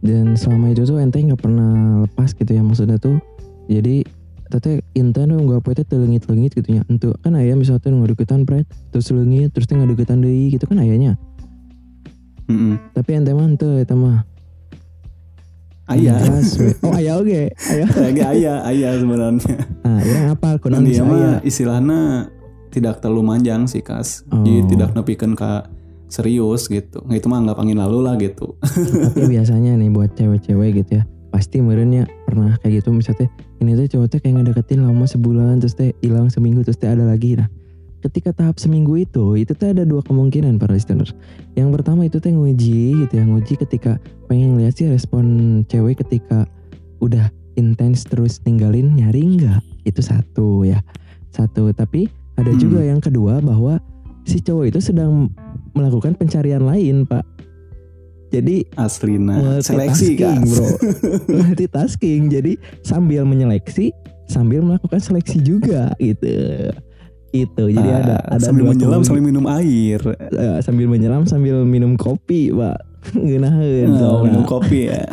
dan 0.04 0.36
selama 0.36 0.76
itu 0.76 0.84
tuh 0.84 1.00
ente 1.00 1.24
nggak 1.24 1.40
pernah 1.40 2.04
lepas 2.04 2.36
gitu 2.36 2.52
ya 2.52 2.60
maksudnya 2.60 3.00
tuh. 3.00 3.24
Jadi 3.72 4.04
tete 4.50 4.86
intan 4.94 5.34
tuh 5.34 5.42
nggak 5.42 5.62
itu 5.76 5.84
telengit-lengit 5.86 6.52
gitu 6.58 6.70
ya. 6.80 6.82
Untuk 6.88 7.18
kan 7.22 7.34
ayah 7.38 7.58
misalnya 7.58 7.86
nggak 7.86 8.12
deketan 8.18 8.46
pret, 8.46 8.68
terus 8.94 9.10
lengit, 9.12 9.52
terus 9.52 9.66
tuh 9.66 9.78
nggak 9.78 9.98
deketan 9.98 10.22
deh 10.22 10.50
gitu 10.54 10.66
kan 10.66 10.80
ayahnya. 10.82 11.18
Mm-mm. 12.46 12.94
Tapi 12.94 13.10
ente 13.18 13.34
mah 13.34 13.46
ente 13.50 13.70
eta 13.82 13.98
mah. 13.98 14.22
Ayah. 15.86 16.18
Oh 16.82 16.94
ayah 16.98 17.22
oke, 17.22 17.42
ayah. 17.54 17.90
lagi 18.10 18.22
ayah, 18.26 18.58
ayah 18.74 18.92
sebenarnya. 18.98 19.56
Ah, 19.86 20.02
orang 20.02 20.28
apa? 20.34 20.50
Konon 20.58 20.82
dia 20.82 21.06
mah 21.06 21.46
istilahnya 21.46 22.30
tidak 22.74 23.06
terlalu 23.06 23.22
manjang 23.22 23.70
sih 23.70 23.86
kas. 23.86 24.26
Oh. 24.34 24.42
Jadi 24.42 24.74
tidak 24.74 24.98
nepikeun 24.98 25.38
ka 25.38 25.70
serius 26.10 26.70
gitu. 26.70 27.02
Nah, 27.06 27.18
itu 27.18 27.30
mah 27.30 27.42
anggap 27.42 27.58
angin 27.62 27.78
lalu 27.82 28.02
lah 28.02 28.18
gitu. 28.18 28.58
Tapi 28.62 29.26
biasanya 29.30 29.78
nih 29.78 29.90
buat 29.94 30.14
cewek-cewek 30.18 30.86
gitu 30.86 31.02
ya, 31.02 31.04
pasti 31.36 31.60
meureun 31.60 31.92
ya 31.92 32.08
pernah 32.24 32.56
kayak 32.64 32.80
gitu 32.80 32.96
misalnya 32.96 33.28
ini 33.60 33.76
tuh 33.76 34.00
cowok 34.00 34.08
teh 34.08 34.20
kayak 34.24 34.40
ngedeketin 34.40 34.88
lama 34.88 35.04
sebulan 35.04 35.60
terus 35.60 35.76
teh 35.76 35.92
hilang 36.00 36.32
seminggu 36.32 36.64
terus 36.64 36.80
teh 36.80 36.88
ada 36.88 37.04
lagi. 37.04 37.36
Nah 37.36 37.52
ketika 38.00 38.32
tahap 38.32 38.56
seminggu 38.56 38.96
itu 38.96 39.36
itu 39.36 39.52
teh 39.52 39.76
ada 39.76 39.84
dua 39.84 40.00
kemungkinan 40.00 40.56
para 40.56 40.72
listeners. 40.72 41.12
Yang 41.60 41.76
pertama 41.76 42.08
itu 42.08 42.24
teh 42.24 42.32
nguji 42.32 43.04
gitu 43.04 43.14
ya 43.20 43.28
nguji 43.28 43.60
ketika 43.60 44.00
pengen 44.32 44.56
lihat 44.56 44.80
sih 44.80 44.88
respon 44.88 45.68
cewek 45.68 46.00
ketika 46.08 46.48
udah 47.04 47.28
intens 47.60 48.08
terus 48.08 48.40
ninggalin 48.48 48.96
nyari 48.96 49.36
enggak 49.36 49.60
itu 49.84 50.00
satu 50.00 50.64
ya 50.64 50.80
satu. 51.36 51.68
Tapi 51.76 52.08
ada 52.40 52.56
Hmm. 52.56 52.62
juga 52.64 52.80
yang 52.80 53.04
kedua 53.04 53.44
bahwa 53.44 53.84
si 54.24 54.40
cowok 54.40 54.72
itu 54.72 54.80
sedang 54.80 55.28
melakukan 55.76 56.16
pencarian 56.16 56.64
lain 56.64 57.04
pak 57.04 57.28
jadi 58.36 58.56
Aslina 58.76 59.60
seleksi 59.60 60.16
multitasking, 60.16 60.42
kas. 60.44 60.50
bro 60.50 60.68
multitasking 61.40 62.22
jadi 62.28 62.54
sambil 62.82 63.24
menyeleksi 63.24 63.96
sambil 64.26 64.60
melakukan 64.60 64.98
seleksi 64.98 65.38
juga 65.40 65.94
gitu 65.98 66.72
itu 67.30 67.64
jadi 67.68 67.90
Ah, 67.92 68.00
ada 68.00 68.18
ada 68.32 68.44
sambil 68.44 68.72
menyelam 68.72 69.04
sambil 69.04 69.24
minum 69.24 69.44
air. 69.52 70.00
Eh, 70.32 70.60
sambil 70.64 70.88
menyelam 70.88 71.28
sambil 71.28 71.68
minum 71.68 72.00
kopi 72.00 72.48
pak 72.50 72.80
Ngeunaheun 73.14 73.92
Oh, 73.92 74.00
soalna. 74.00 74.24
minum 74.26 74.44
kopi 74.44 74.88
ya. 74.88 75.04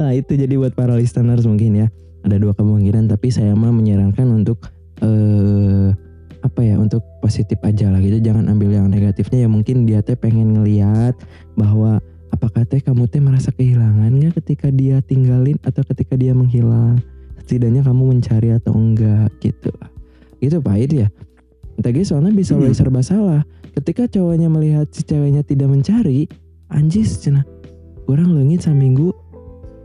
Nah 0.00 0.10
itu 0.18 0.32
jadi 0.32 0.54
buat 0.56 0.72
para 0.72 0.96
listeners 0.96 1.44
mungkin 1.44 1.76
ya 1.76 1.86
ada 2.20 2.36
dua 2.36 2.52
kemungkinan 2.52 3.08
tapi 3.08 3.28
saya 3.28 3.52
mah 3.52 3.68
menyarankan 3.68 4.26
untuk 4.32 4.64
eh 5.00 5.92
apa 6.40 6.60
ya 6.64 6.80
untuk 6.80 7.04
positif 7.20 7.60
aja 7.60 7.92
lah 7.92 8.00
gitu. 8.00 8.20
Jangan 8.20 8.48
ambil 8.48 8.72
yang 8.72 8.88
negatifnya. 8.88 9.44
Ya 9.44 9.48
mungkin 9.48 9.84
dia 9.84 10.00
teh 10.00 10.16
pengen 10.16 10.56
ngeliat 10.56 11.16
bahwa 11.56 12.00
apakah 12.32 12.64
teh 12.64 12.80
kamu 12.80 13.08
teh 13.08 13.20
merasa 13.20 13.52
kehilangan 13.52 14.10
nggak 14.16 14.40
ketika 14.40 14.72
dia 14.72 15.04
tinggalin 15.04 15.60
atau 15.62 15.84
ketika 15.84 16.16
dia 16.16 16.32
menghilang? 16.32 17.00
Setidaknya 17.44 17.82
kamu 17.82 18.02
mencari 18.16 18.54
atau 18.54 18.72
enggak 18.78 19.28
gitu 19.42 19.74
gitu 20.40 20.58
pahit 20.64 20.90
ya. 20.90 21.08
Tadi 21.80 22.00
soalnya 22.04 22.32
bisa 22.32 22.56
Hmm. 22.56 22.64
mulai 22.64 22.76
serba 22.76 23.00
salah. 23.04 23.42
Ketika 23.76 24.08
cowoknya 24.08 24.48
melihat 24.50 24.88
si 24.90 25.04
ceweknya 25.04 25.46
tidak 25.46 25.70
mencari 25.70 26.26
anjis 26.72 27.22
cenah 27.22 27.46
orang 28.10 28.34
leungit 28.34 28.66
saminggu 28.66 29.14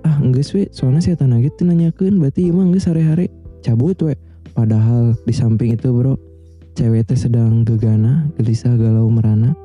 ah 0.06 0.22
enggak 0.22 0.46
we 0.54 0.70
soalnya 0.70 1.02
saya 1.02 1.18
tanah 1.18 1.42
gitu 1.42 1.66
nanyakan 1.66 2.22
berarti 2.22 2.50
emang 2.50 2.74
enggak 2.74 2.84
sare-hare 2.88 3.28
cabut 3.62 3.98
we. 4.02 4.16
Padahal 4.56 5.20
di 5.28 5.34
samping 5.36 5.76
itu 5.76 5.92
bro 5.92 6.16
cewek 6.76 7.04
teh 7.04 7.16
sedang 7.16 7.64
gegana 7.64 8.28
gelisah 8.36 8.76
galau 8.76 9.08
merana 9.08 9.56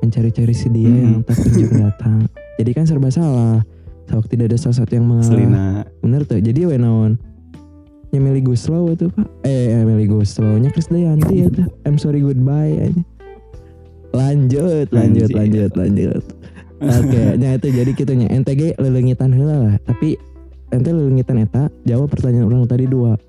mencari-cari 0.00 0.50
si 0.50 0.66
dia 0.68 0.88
Hmm. 0.88 1.00
yang 1.00 1.22
tak 1.22 1.38
kunjung 1.38 1.72
datang 1.72 2.18
jadi 2.56 2.70
kan 2.72 2.84
serba 2.84 3.08
salah 3.08 3.62
Sok 4.04 4.26
tidak 4.26 4.50
ada 4.50 4.58
salah 4.58 4.74
satu 4.76 4.92
yang 4.92 5.06
mengalah 5.06 5.30
Selina. 5.30 5.66
bener 6.00 6.26
tuh 6.26 6.42
jadi 6.42 6.66
we 6.66 6.74
naon 6.74 7.14
nya 8.10 8.18
Meli 8.18 8.42
Guslow 8.42 8.90
itu 8.90 9.06
pak 9.06 9.22
eh 9.40 9.70
eh, 9.72 9.86
Meli 9.86 10.04
Guslow 10.04 10.58
nya 10.58 10.68
Chris 10.68 10.90
Dayanti 10.90 11.46
itu 11.46 11.62
I'm 11.84 11.94
sorry 11.94 12.18
goodbye 12.18 12.74
aja. 12.82 13.02
lanjut 14.10 14.90
lanjut 14.90 15.30
lanjut 15.30 15.70
lanjut 15.72 16.22
Oke, 16.80 17.22
nya 17.38 17.54
itu 17.54 17.68
jadi 17.70 17.92
kitunya 17.92 18.26
NTG 18.32 18.80
lelengitan 18.80 19.30
heula 19.30 19.60
lah. 19.60 19.74
Tapi 19.84 20.16
ente 20.70 20.88
lelengitan 20.88 21.36
eta 21.36 21.68
jawab 21.84 22.08
pertanyaan 22.08 22.48
orang 22.48 22.64
tadi 22.64 22.88
dua. 22.88 23.20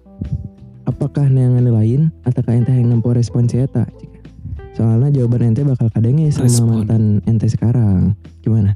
Apakah 0.83 1.29
neangan 1.29 1.69
lain 1.69 2.09
ataukah 2.25 2.57
ente 2.57 2.73
yang 2.73 2.89
nempuh 2.89 3.13
respon 3.13 3.45
si 3.45 3.61
eta? 3.61 3.85
Soalnya 4.71 5.11
jawaban 5.13 5.51
ente 5.51 5.61
bakal 5.61 5.91
kadenge 5.91 6.31
sama 6.31 6.47
Respon. 6.47 6.67
mantan 6.71 7.03
ente 7.27 7.45
sekarang. 7.51 8.15
Gimana? 8.41 8.73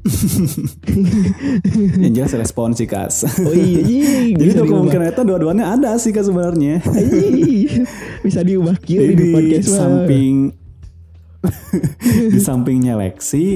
Yang 2.04 2.12
jelas 2.14 2.32
respon 2.36 2.76
sih 2.76 2.86
kas. 2.86 3.26
Oh 3.42 3.50
iya, 3.50 3.80
iya 3.82 4.06
Jadi 4.38 4.44
bisa 4.44 4.60
tuh 4.62 4.70
kemungkinan 4.70 5.06
itu 5.10 5.22
dua-duanya 5.24 5.64
ada 5.74 5.96
sih 5.98 6.12
kas 6.14 6.28
sebenarnya. 6.28 6.84
Iya, 6.84 7.82
bisa 8.22 8.44
diubah 8.44 8.76
Jadi 8.78 9.14
di 9.18 9.18
di 9.18 9.26
podcast 9.34 9.66
samping 9.72 10.34
di 12.30 12.40
samping 12.42 12.78
nyeleksi 12.82 13.46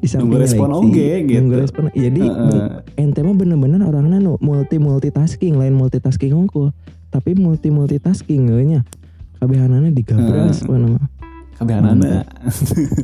di 0.00 0.06
samping 0.08 0.32
nunggu 0.32 0.38
respon 0.40 0.68
oge 0.72 1.10
gitu. 1.28 1.36
nunggu 1.44 1.56
respon. 1.60 1.82
Jadi 1.92 2.22
Heeh. 2.24 2.68
ente 2.96 3.20
mah 3.20 3.36
bener-bener 3.36 3.84
orangnya 3.84 4.18
multi 4.40 4.80
multitasking 4.80 5.60
lain 5.60 5.76
multitasking 5.76 6.32
unggul 6.32 6.72
tapi 7.10 7.34
multi 7.34 7.68
multitasking 7.68 8.48
nya 8.48 8.80
kebehanannya 9.42 9.90
digabras 9.90 10.62
apa 10.62 10.74
nama 10.78 11.00
kebehanana. 11.60 12.24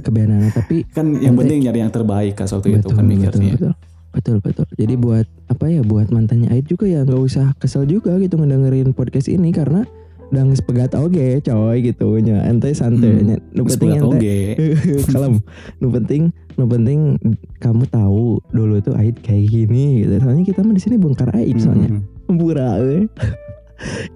kebehanannya 0.01 0.51
tapi 0.63 0.87
kan 0.89 1.13
yang 1.21 1.37
penting 1.37 1.67
nyari 1.67 1.85
yang 1.85 1.93
terbaik 1.93 2.39
kas 2.39 2.55
waktu 2.57 2.79
itu 2.79 2.89
betul, 2.89 2.97
kan 2.97 3.05
betul 3.05 3.13
mikirnya. 3.13 3.55
betul. 3.59 3.75
Betul 4.17 4.41
betul. 4.41 4.65
Jadi 4.81 4.97
buat 4.97 5.29
apa 5.53 5.69
ya 5.69 5.85
buat 5.85 6.09
mantannya 6.09 6.49
Aid 6.49 6.73
juga 6.73 6.89
ya 6.89 7.05
nggak 7.05 7.21
usah 7.21 7.53
kesel 7.61 7.85
juga 7.85 8.17
gitu 8.17 8.41
ngedengerin 8.41 8.97
podcast 8.97 9.29
ini 9.29 9.53
karena 9.53 9.85
dan 10.33 10.57
sepegat 10.57 10.97
oge 10.97 11.45
coy 11.45 11.85
gitu. 11.85 12.17
Nya 12.25 12.49
ente 12.49 12.73
santai. 12.73 13.13
Hmm, 13.13 13.27
nya 13.29 13.37
nu 13.53 13.69
penting 13.69 13.93
ente. 13.93 14.41
kalem. 15.13 15.45
Nu 15.85 15.93
penting 15.93 16.33
nu 16.57 16.65
penting 16.65 17.21
kamu 17.61 17.85
tahu 17.93 18.41
dulu 18.57 18.81
tuh 18.81 18.97
Aid 18.97 19.21
kayak 19.21 19.53
gini 19.53 20.09
gitu. 20.09 20.17
Soalnya 20.17 20.49
kita 20.49 20.65
mah 20.65 20.73
di 20.73 20.81
sini 20.81 20.97
bongkar 20.97 21.37
aib 21.37 21.61
soalnya. 21.61 22.01
Hmm. 22.01 22.41
pura 22.41 22.81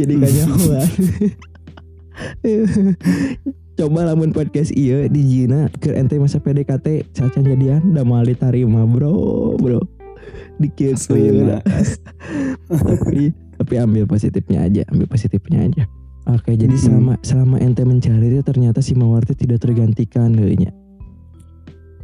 jadi 0.00 0.14
kanyawan 0.22 0.88
coba 3.80 4.12
lamun 4.12 4.30
podcast 4.36 4.76
iya 4.76 5.08
di 5.08 5.24
Jina 5.24 5.72
ke 5.80 5.96
ente 5.96 6.20
masa 6.20 6.36
PDKT 6.36 7.16
cacan 7.16 7.44
jadian 7.48 7.96
da 7.96 8.04
mal 8.04 8.28
diterima 8.28 8.84
bro 8.84 9.56
bro 9.56 9.80
dikit 10.60 11.00
Aslina. 11.00 11.64
tapi 12.68 13.32
tapi 13.56 13.74
ambil 13.80 14.04
positifnya 14.04 14.68
aja 14.68 14.84
ambil 14.92 15.08
positifnya 15.08 15.64
aja 15.64 15.82
oke 16.28 16.52
jadi 16.52 16.68
Mm-mm. 16.68 16.84
selama 16.84 17.14
selama 17.24 17.56
ente 17.64 17.80
mencari 17.88 18.28
dia 18.28 18.44
ternyata 18.44 18.84
si 18.84 18.92
mawar 18.92 19.24
teh 19.24 19.32
tidak 19.32 19.64
tergantikan 19.64 20.36
deunya 20.36 20.68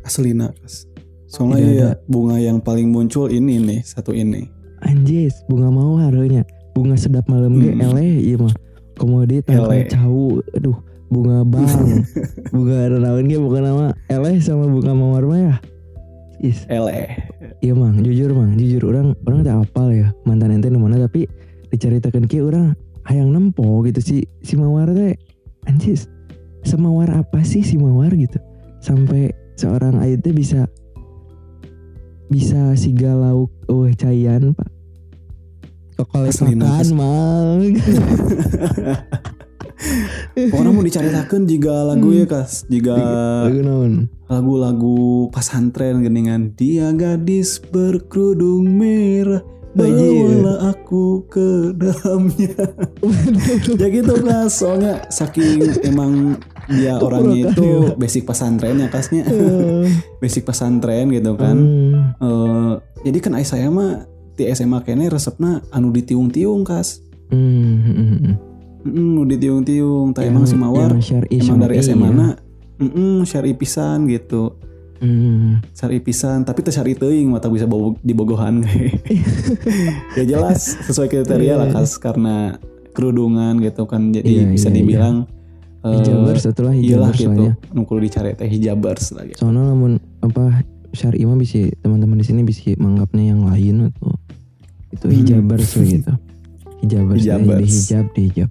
Aslina 0.00 0.54
kas. 0.56 0.88
Soalnya 1.26 1.72
ya 1.74 1.90
bunga 2.06 2.38
yang 2.38 2.62
paling 2.62 2.88
muncul 2.88 3.26
ini 3.28 3.58
nih 3.58 3.80
satu 3.82 4.14
ini. 4.14 4.46
anjis 4.80 5.42
bunga 5.50 5.68
mawar 5.68 6.14
nya 6.30 6.46
bunga 6.76 6.92
sedap 7.00 7.24
malam 7.32 7.56
ge 7.56 7.72
Mm. 7.72 7.80
eleh 7.80 8.10
iya 8.20 8.36
mah. 8.36 8.52
Komodi 8.96 9.40
Ele. 9.48 9.88
cau 9.88 10.44
aduh 10.52 10.76
bunga 11.08 11.40
bang. 11.44 12.04
Bunga 12.52 12.92
naon 13.00 13.24
ge 13.24 13.40
bukan 13.40 13.62
nama 13.64 13.86
eleh 14.12 14.36
sama 14.44 14.68
bunga 14.68 14.92
mawar 14.92 15.24
mah 15.24 15.40
ya? 15.40 15.54
Is. 16.44 16.68
Ele. 16.68 17.08
Iya 17.64 17.72
mang 17.72 17.96
jujur 18.04 18.36
mang 18.36 18.60
jujur. 18.60 18.84
Orang 18.92 19.16
orang 19.24 19.40
tak 19.40 19.56
apal 19.64 19.88
ya 19.88 20.12
mantan 20.28 20.52
ente 20.52 20.68
nu 20.68 20.76
mana 20.76 21.00
tapi 21.00 21.24
diceritakan 21.72 22.28
ki 22.28 22.44
orang 22.44 22.76
hayang 23.08 23.32
nempo 23.32 23.64
gitu. 23.88 24.04
Si 24.04 24.16
si 24.44 24.60
mawar 24.60 24.92
teh 24.92 25.16
anjis 25.64 26.12
semawar 26.60 27.08
apa 27.16 27.40
sih 27.40 27.64
si 27.64 27.80
mawar? 27.80 28.12
gitu. 28.12 28.36
Sampai 28.84 29.32
seorang 29.56 29.96
ayu 30.04 30.20
teh 30.20 30.36
bisa 30.36 30.68
bisa 32.26 32.74
si 32.74 32.90
galau 32.90 33.46
oh 33.70 33.86
cayan 33.94 34.50
pak 34.52 34.66
Kokolepakan 35.96 36.56
Nas. 36.60 36.92
mang 36.92 37.72
orang 40.52 40.72
mau 40.76 40.84
diceritakan 40.84 41.48
jika 41.48 41.88
lagu 41.88 42.12
ya 42.12 42.28
kas. 42.28 42.68
Jika 42.68 42.96
lagu 43.48 43.60
naon? 43.64 43.92
lagu-lagu 44.26 45.30
pasantren 45.30 46.02
geningan 46.02 46.50
dia 46.58 46.90
gadis 46.90 47.62
berkerudung 47.62 48.66
merah 48.66 49.38
Anjir. 49.76 50.26
bawalah 50.26 50.58
aku 50.72 51.24
ke 51.30 51.72
dalamnya. 51.76 52.56
Ya 53.80 53.88
gitu 53.92 54.14
kas. 54.20 54.60
Soalnya 54.60 55.04
saking 55.12 55.80
emang 55.84 56.40
dia 56.68 57.00
orangnya 57.00 57.52
itu 57.52 57.96
basic 57.96 58.28
pesantren 58.28 58.80
ya 58.80 58.88
kasnya. 58.92 59.24
Basic 60.24 60.44
pesantren 60.44 61.12
gitu 61.12 61.36
kan. 61.36 61.56
Hmm. 61.56 61.94
Eh, 62.20 62.72
jadi 63.08 63.18
kan 63.20 63.36
saya 63.44 63.68
mah 63.68 64.15
di 64.36 64.44
SMA 64.52 64.84
kene 64.84 65.08
resepna 65.08 65.64
anu 65.72 65.88
ditiung-tiung 65.90 66.62
kas. 66.62 67.00
Hmm. 67.32 68.36
Mm, 68.84 69.16
nu 69.16 69.22
ditiung-tiung. 69.24 70.12
Tak 70.12 70.28
emang 70.28 70.44
si 70.46 70.54
Mawar 70.54 70.92
emang 71.32 71.58
dari 71.58 71.80
SMA 71.80 72.08
ya. 72.08 72.14
na 72.14 72.28
mm 72.76 73.24
syari 73.24 73.56
pisan 73.56 74.06
gitu. 74.06 74.60
Hmm. 74.96 75.60
syari 75.76 76.00
pisan 76.00 76.40
tapi 76.48 76.64
teu 76.64 76.72
syari 76.72 76.96
teuing 76.96 77.28
mata 77.28 77.52
bisa 77.52 77.68
bobo, 77.68 78.00
dibogohan. 78.00 78.64
Ya 80.16 80.24
jelas 80.24 80.72
sesuai 80.88 81.12
kriteria 81.12 81.60
lah 81.60 81.68
kas 81.68 82.00
karena 82.00 82.56
kerudungan 82.96 83.60
gitu 83.60 83.84
kan 83.84 84.08
jadi 84.08 84.24
Iya, 84.24 84.44
bisa 84.48 84.72
iya, 84.72 84.76
dibilang 84.80 85.28
eh, 85.84 86.00
hijabers 86.00 86.42
setelah 86.48 86.72
hijabers 86.72 87.20
gitu. 87.20 87.42
ya. 87.44 87.52
Nukul 87.76 88.00
dicari 88.00 88.32
teh 88.32 88.48
hijabers 88.48 89.12
lagi 89.12 89.36
soalnya 89.36 89.68
namun 89.68 90.00
apa 90.24 90.64
syari 90.96 91.20
mah 91.28 91.36
bisa 91.36 91.68
teman-teman 91.84 92.16
di 92.16 92.24
sini 92.24 92.40
bisa 92.40 92.72
menganggapnya 92.80 93.36
yang 93.36 93.44
lain 93.44 93.92
atau 93.92 94.16
itu 94.96 95.06
Hmm. 95.06 95.14
hijabers 95.14 95.68
lah 95.70 95.86
gitu. 95.86 96.12
Hijabers, 96.80 97.18
Hijabers. 97.20 97.60
di 97.60 97.68
hijab 97.70 98.04
di 98.10 98.20
hijab 98.28 98.50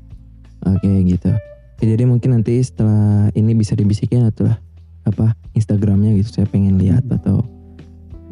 oke 0.61 0.91
gitu. 1.03 1.31
Ya, 1.75 1.85
jadi 1.91 2.03
mungkin 2.05 2.29
nanti 2.31 2.55
setelah 2.57 3.29
ini 3.33 3.51
bisa 3.51 3.73
dibisikin 3.73 4.23
atau 4.23 4.47
lah 4.47 4.57
apa 5.03 5.33
Instagramnya 5.51 6.15
gitu 6.15 6.29
saya 6.31 6.47
pengen 6.47 6.79
lihat 6.79 7.03
atau 7.11 7.43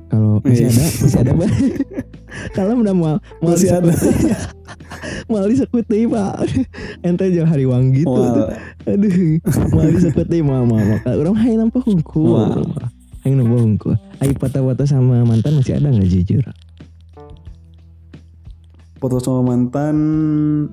kalau 0.07 0.38
masih 0.41 0.70
ada 0.70 0.82
masih 0.82 1.20
ada 1.20 1.32
Pak. 1.34 1.49
kalau 2.57 2.74
udah 2.78 2.93
mau 2.93 3.18
mau 3.39 3.51
Masih 3.51 3.70
ada. 3.74 3.93
mau 5.26 5.45
disebut 5.45 5.86
nih 5.86 6.05
pak. 6.07 6.34
Ente 7.01 7.30
jauh 7.30 7.45
hari 7.45 7.66
wang 7.66 7.93
gitu 7.93 8.09
tuh. 8.09 8.47
Aduh. 8.86 9.38
Mau 9.70 9.86
disebut 9.86 10.28
nih 10.28 10.41
mama 10.41 10.78
maka 10.80 11.14
orang 11.14 11.36
hai 11.38 11.53
nampak 11.53 11.82
Wah. 12.18 12.53
hai 13.22 13.32
nampak 13.32 13.59
hungku. 13.59 13.91
Ai 14.18 14.34
foto-foto 14.34 14.84
sama 14.86 15.22
mantan 15.24 15.57
masih 15.57 15.78
ada 15.78 15.89
nggak 15.89 16.09
jujur 16.09 16.43
foto 19.04 19.20
sama 19.20 19.51
mantan. 19.51 19.95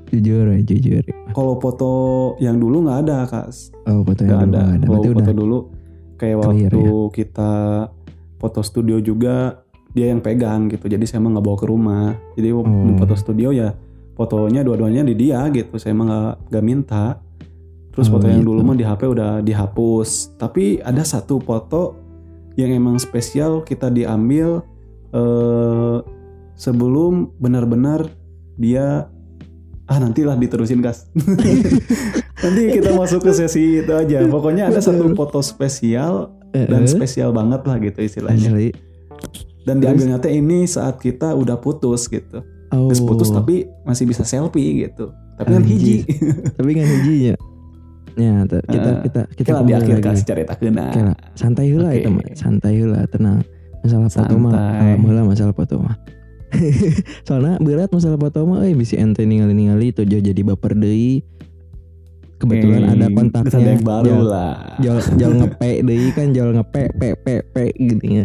Jujur 0.06 0.46
ya 0.46 0.62
jujur. 0.62 1.02
Kalau 1.34 1.58
foto 1.58 1.90
yang 2.38 2.62
dulu 2.62 2.86
nggak 2.86 2.98
ada 3.02 3.18
kas 3.26 3.74
oh 3.84 4.06
foto 4.06 4.22
yang 4.22 4.30
dulu 4.30 4.38
ada. 4.38 4.46
nggak 4.46 4.70
ada. 4.70 4.86
Berarti 4.86 5.08
foto 5.10 5.18
udah 5.18 5.34
dulu. 5.34 5.58
Kayak 6.14 6.36
clear 6.38 6.70
waktu 6.70 6.78
ya? 6.78 6.92
kita 7.10 7.52
foto 8.38 8.60
studio 8.62 8.96
juga 9.02 9.34
dia 9.90 10.06
yang 10.06 10.22
pegang 10.22 10.70
gitu. 10.70 10.86
Jadi 10.86 11.02
saya 11.02 11.18
emang 11.18 11.34
nggak 11.34 11.42
bawa 11.44 11.58
ke 11.58 11.66
rumah. 11.66 12.06
Jadi 12.38 12.48
Oh. 12.54 12.62
foto 12.94 13.18
studio 13.18 13.50
ya 13.50 13.74
fotonya 14.14 14.62
dua-duanya 14.62 15.02
di 15.02 15.18
dia 15.18 15.42
gitu. 15.50 15.74
Saya 15.74 15.90
emang 15.90 16.06
nggak 16.06 16.34
nggak 16.48 16.64
minta. 16.64 17.18
Terus 17.90 18.06
Oh, 18.06 18.14
foto 18.14 18.30
yang 18.30 18.46
gitu. 18.46 18.54
dulu 18.54 18.60
mah 18.62 18.78
di 18.78 18.86
HP 18.86 19.02
udah 19.04 19.42
dihapus. 19.42 20.38
Tapi 20.38 20.78
ada 20.78 21.02
satu 21.02 21.42
foto 21.42 21.98
yang 22.54 22.70
emang 22.70 23.02
spesial 23.02 23.66
kita 23.66 23.90
diambil 23.90 24.62
eh, 25.10 25.98
sebelum 26.54 27.34
benar-benar 27.40 28.19
dia 28.60 29.08
ah 29.88 29.98
nantilah 29.98 30.36
diterusin 30.36 30.84
kas. 30.84 31.08
Nanti 32.44 32.62
kita 32.72 32.92
masuk 32.92 33.24
ke 33.24 33.32
sesi 33.32 33.80
itu 33.80 33.92
aja. 33.92 34.20
Pokoknya 34.28 34.68
ada 34.68 34.78
satu 34.78 35.10
foto 35.16 35.40
spesial 35.40 36.36
dan 36.52 36.84
Eh, 36.84 36.90
spesial 36.90 37.32
banget 37.32 37.64
lah 37.64 37.76
gitu 37.80 37.98
istilahnya. 38.04 38.52
Asli 38.52 38.70
dan 39.68 39.76
diambilnya 39.76 40.16
teh 40.16 40.32
ini 40.32 40.64
saat 40.64 40.96
kita 40.98 41.36
udah 41.36 41.60
putus 41.60 42.08
gitu. 42.08 42.40
Oh. 42.72 42.88
Terus 42.88 43.02
putus 43.02 43.28
tapi 43.28 43.68
masih 43.84 44.08
bisa 44.08 44.24
selfie 44.24 44.88
gitu. 44.88 45.12
Tapi 45.36 45.50
kan 45.52 45.64
hiji. 45.64 45.96
Tapi 46.56 46.70
kan 46.76 46.86
hijinya. 46.86 47.34
Ya 48.18 48.34
t- 48.44 48.64
kita 48.66 48.90
Eh, 48.90 48.96
kita 49.06 49.20
kita 49.32 49.50
kita 49.54 49.60
di 49.64 49.72
akhir 49.72 49.96
kasih 50.02 50.26
cerita 50.26 50.52
kena 50.58 50.90
lah, 50.92 51.16
santai 51.38 51.70
heula 51.70 51.94
Oke. 51.94 52.02
itu 52.02 52.08
mah, 52.10 52.24
santai 52.34 52.72
heula, 52.76 53.00
tenang. 53.08 53.40
Masalah 53.80 54.10
foto 54.12 54.34
mah, 54.36 55.24
masalah 55.24 55.54
foto 55.56 55.74
mah. 55.80 55.96
Soalnya 57.26 57.58
berat 57.62 57.90
masalah 57.90 58.18
foto 58.18 58.42
mah, 58.44 58.66
eh 58.66 58.74
bisa 58.74 58.98
ente 58.98 59.22
ningali-ningali 59.22 59.94
itu 59.94 60.02
jauh 60.04 60.22
jadi 60.22 60.40
baper 60.42 60.74
deui. 60.74 61.22
Kebetulan 62.40 62.88
ada 62.88 63.12
kontaknya. 63.12 63.76
yang 63.76 63.84
baru 63.84 64.16
lah 64.24 64.80
Jauh 64.80 65.02
jauh 65.20 65.34
ngepe 65.36 65.84
deui 65.84 66.08
kan 66.16 66.32
jauh 66.32 66.56
ngepe 66.56 66.88
pe 66.96 67.08
pe 67.20 67.34
pe 67.44 67.64
gitu 67.76 68.24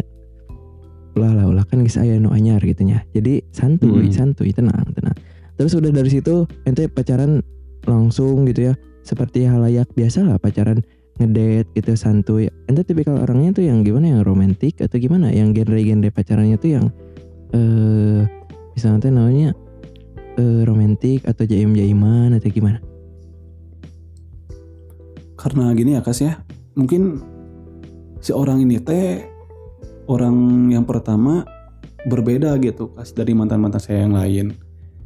Ulah 1.16 1.32
lah 1.36 1.44
ulah 1.44 1.64
kan 1.68 1.84
geus 1.84 2.00
aya 2.00 2.16
nu 2.16 2.32
anyar 2.32 2.60
gitu 2.64 2.80
nya. 2.84 3.04
Jadi 3.12 3.44
santuy, 3.52 4.08
Hmm. 4.08 4.12
santuy, 4.12 4.52
tenang, 4.56 4.88
tenang. 4.96 5.16
Terus 5.56 5.72
udah 5.76 5.92
dari 5.92 6.08
situ 6.12 6.48
ente 6.64 6.88
pacaran 6.88 7.44
langsung 7.84 8.48
gitu 8.48 8.72
ya. 8.72 8.74
Seperti 9.04 9.44
halayak 9.44 9.88
biasa 9.92 10.24
lah 10.24 10.40
pacaran 10.40 10.80
ngedate 11.16 11.68
gitu 11.76 11.92
santuy. 11.96 12.48
Ente 12.68 12.84
tipikal 12.88 13.20
orangnya 13.20 13.56
tuh 13.56 13.64
yang 13.68 13.84
gimana 13.84 14.16
yang 14.16 14.20
romantis 14.24 14.76
atau 14.80 14.96
gimana? 14.96 15.28
Yang 15.28 15.60
genre-genre 15.60 16.08
pacarannya 16.08 16.56
tuh 16.56 16.70
yang 16.72 16.84
eh 17.54 18.22
misalnya 18.74 18.98
teh 19.02 19.12
namanya 19.12 19.50
eh 20.36 20.62
romantis 20.66 21.22
atau 21.22 21.44
jaim-jaiman 21.46 22.34
atau 22.34 22.50
gimana? 22.50 22.80
karena 25.46 25.70
gini 25.76 25.94
ya 25.94 26.02
kas 26.02 26.18
ya. 26.24 26.42
Mungkin 26.74 27.22
si 28.18 28.34
orang 28.34 28.66
ini 28.66 28.82
teh 28.82 29.22
orang 30.10 30.68
yang 30.74 30.82
pertama 30.82 31.46
berbeda 32.10 32.58
gitu 32.58 32.90
kas 32.96 33.14
dari 33.14 33.30
mantan 33.36 33.62
mantan 33.62 33.78
saya 33.78 34.02
yang 34.02 34.18
lain. 34.18 34.46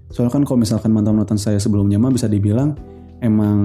Soalnya 0.09 0.41
kan 0.41 0.43
kalau 0.49 0.65
misalkan 0.65 0.97
mantan 0.97 1.21
mantan 1.21 1.37
saya 1.37 1.61
sebelumnya 1.61 2.01
mah 2.01 2.09
bisa 2.09 2.25
dibilang 2.25 2.73
emang 3.21 3.61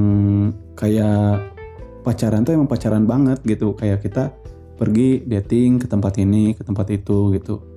kayak 0.76 1.56
pacaran 2.04 2.44
tuh 2.44 2.60
emang 2.60 2.68
pacaran 2.68 3.08
banget 3.08 3.40
gitu. 3.48 3.72
Kayak 3.72 4.04
kita 4.04 4.36
pergi 4.76 5.24
dating 5.24 5.80
ke 5.80 5.88
tempat 5.88 6.20
ini 6.20 6.52
ke 6.52 6.68
tempat 6.68 6.92
itu 6.92 7.32
gitu 7.40 7.75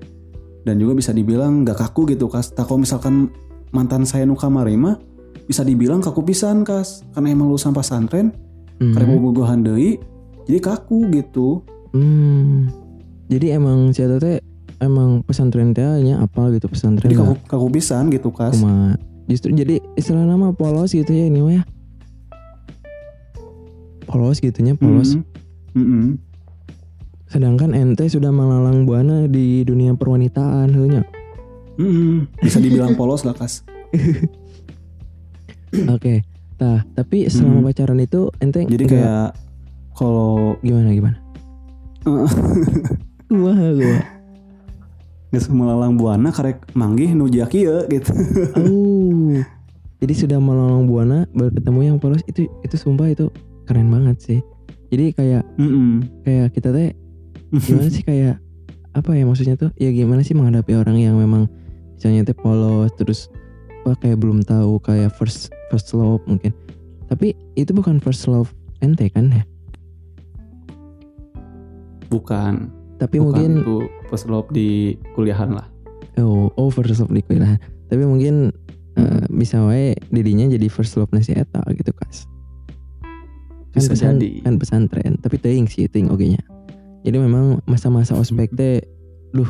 dan 0.68 0.76
juga 0.76 0.92
bisa 1.00 1.16
dibilang 1.16 1.64
gak 1.64 1.80
kaku 1.80 2.12
gitu 2.12 2.28
kas 2.28 2.52
tak 2.52 2.68
kalau 2.68 2.84
misalkan 2.84 3.32
mantan 3.72 4.04
saya 4.04 4.28
nu 4.28 4.36
kamari 4.36 4.76
mah 4.76 5.00
bisa 5.48 5.64
dibilang 5.64 6.04
kaku 6.04 6.20
pisan 6.20 6.60
kas 6.60 7.00
karena 7.16 7.32
emang 7.32 7.48
lulusan 7.48 7.72
pesantren 7.72 8.30
Hmm. 8.78 8.94
karena 8.94 9.10
mau 9.10 9.18
bogohan 9.18 9.66
deui 9.66 9.98
jadi 10.46 10.62
kaku 10.62 11.10
gitu 11.10 11.66
Hmm. 11.88 12.68
Jadi 13.32 13.56
emang 13.56 13.96
si 13.96 14.04
teh 14.04 14.40
emang 14.78 15.24
pesantren 15.24 15.72
teh 15.72 15.84
nya 16.04 16.20
apa 16.20 16.52
gitu 16.52 16.68
pesantren 16.68 17.08
jadi 17.08 17.16
kaku, 17.16 17.34
kaku 17.48 17.66
pisan 17.74 18.12
gitu 18.12 18.28
kas 18.28 18.56
cuma 18.56 18.96
justru 19.28 19.52
jadi 19.52 19.80
istilah 19.96 20.24
nama 20.24 20.52
polos 20.52 20.92
gitu 20.92 21.08
ya 21.08 21.26
ini 21.28 21.40
mah 21.40 21.54
ya. 21.60 21.62
Polos 24.08 24.40
gitunya 24.40 24.72
polos. 24.72 25.16
Mm, 25.16 25.24
mm, 25.76 25.84
mm. 25.84 26.12
Sedangkan 27.28 27.72
ente 27.72 28.04
sudah 28.06 28.28
melalang 28.28 28.82
buana 28.82 29.24
di 29.24 29.60
dunia 29.62 29.92
perwanitaan 29.92 30.72
heunya. 30.72 31.04
Mm, 31.76 31.86
mm. 31.86 32.18
bisa 32.40 32.58
dibilang 32.58 32.92
polos 32.92 33.22
lah 33.22 33.32
kas 33.32 33.62
Oke. 35.88 36.26
Nah, 36.58 36.82
tapi 36.90 37.30
selama 37.30 37.70
pacaran 37.70 38.00
itu 38.00 38.34
ente 38.38 38.64
jadi 38.64 38.82
nggak- 38.82 38.90
kayak 38.90 39.26
kalau 39.92 40.58
gimana 40.58 40.90
gimana? 40.90 41.18
Gua 43.30 43.52
gua. 43.52 43.98
geus 45.28 45.44
melalang 45.46 45.94
buana 45.94 46.32
karek 46.32 46.72
manggih 46.72 47.12
nu 47.12 47.28
jia 47.28 47.44
kieu 47.44 47.84
gitu 47.86 48.10
Oh. 48.56 49.36
Jadi 50.00 50.14
sudah 50.16 50.38
melalang 50.38 50.86
buana 50.86 51.28
baru 51.28 51.52
ketemu 51.52 51.80
yang 51.84 51.96
polos 51.98 52.24
itu 52.24 52.46
itu 52.58 52.74
sumpah 52.74 53.06
itu 53.06 53.28
keren 53.62 53.86
banget 53.86 54.16
sih. 54.18 54.40
Jadi 54.88 55.12
kayak 55.12 55.44
Mm, 55.54 55.68
mm. 55.68 55.94
kayak 56.24 56.48
kita 56.50 56.72
teh 56.72 56.90
gimana 57.52 57.88
sih 57.88 58.04
kayak 58.04 58.36
apa 58.92 59.10
ya 59.14 59.24
maksudnya 59.24 59.56
tuh? 59.56 59.70
Ya 59.80 59.88
gimana 59.92 60.20
sih 60.26 60.36
menghadapi 60.36 60.76
orang 60.76 60.98
yang 61.00 61.16
memang 61.16 61.48
misalnya 61.96 62.28
teh 62.28 62.36
polos 62.36 62.92
terus 62.98 63.32
apa 63.84 63.96
kayak 64.04 64.20
belum 64.20 64.44
tahu 64.44 64.82
kayak 64.84 65.14
first 65.16 65.52
first 65.72 65.92
love 65.96 66.20
mungkin. 66.28 66.52
Tapi 67.08 67.32
itu 67.56 67.72
bukan 67.72 68.02
first 68.02 68.28
love 68.28 68.52
ente 68.84 69.08
kan 69.08 69.32
ya? 69.32 69.44
Bukan. 72.12 72.68
Tapi 72.98 73.16
bukan 73.22 73.24
mungkin 73.32 73.50
itu 73.62 73.76
first 74.12 74.26
love 74.26 74.48
di 74.52 74.98
kuliahan 75.14 75.54
lah. 75.56 75.66
Oh, 76.18 76.50
oh 76.58 76.68
first 76.68 76.98
love 77.00 77.14
di 77.14 77.22
kuliah 77.22 77.56
tapi 77.88 78.04
mungkin 78.04 78.52
eh, 79.00 79.24
bisa 79.32 79.64
wae 79.64 79.96
didinya 80.12 80.44
jadi 80.52 80.68
first 80.68 81.00
love 81.00 81.08
nasi 81.16 81.32
eta 81.32 81.64
gitu 81.72 81.94
kas. 81.96 82.28
Kan 83.72 83.80
Bisa 83.80 83.88
pesan 83.96 84.16
jadi. 84.20 84.28
kan 84.44 84.54
pesantren. 84.60 85.12
Tapi 85.16 85.40
teuing 85.40 85.64
sih 85.70 85.88
teuing 85.88 86.12
oge 86.12 86.36
nya 86.36 86.42
jadi 87.02 87.16
memang 87.18 87.62
masa-masa 87.64 88.14
ospek 88.14 88.50
teh 88.54 88.82
duh 89.30 89.48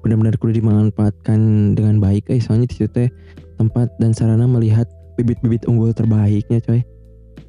benar-benar 0.00 0.36
kudu 0.40 0.58
dimanfaatkan 0.58 1.72
dengan 1.76 2.00
baik 2.00 2.28
eh. 2.28 2.40
Soalnya 2.40 2.66
di 2.68 2.74
situ 2.76 2.88
teh 2.90 3.08
tempat 3.56 3.92
dan 4.00 4.16
sarana 4.16 4.48
melihat 4.48 4.88
bibit-bibit 5.20 5.68
unggul 5.68 5.92
terbaiknya 5.92 6.60
coy. 6.64 6.80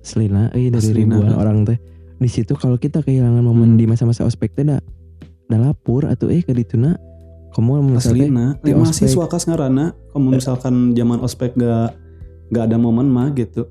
Selina 0.01 0.49
eh 0.51 0.67
dari 0.67 0.81
Aslina, 0.81 1.15
ribuan 1.19 1.31
orang 1.35 1.63
teh. 1.63 1.77
Di 2.21 2.29
situ 2.29 2.53
kalau 2.53 2.75
kita 2.77 3.01
kehilangan 3.01 3.41
momen 3.41 3.75
Hmm. 3.75 3.79
di 3.79 3.85
masa-masa 3.87 4.25
ospek 4.25 4.53
teh 4.53 4.65
da, 4.65 4.77
da 5.47 5.57
lapur 5.57 6.05
atau 6.05 6.27
eh 6.29 6.41
ke 6.43 6.51
dituna 6.51 6.95
kamu 7.51 7.99
misalnya 7.99 8.23
Aslina, 8.31 8.45
di 8.63 8.71
ospek. 8.71 9.11
siswa 9.11 9.25
kas 9.27 9.43
ngarana 9.43 9.91
kamu 10.15 10.39
misalkan 10.39 10.95
zaman 10.95 11.19
ospek 11.19 11.51
gak 11.59 11.91
gak 12.47 12.63
ada 12.71 12.77
momen 12.79 13.11
mah 13.11 13.27
gitu. 13.35 13.67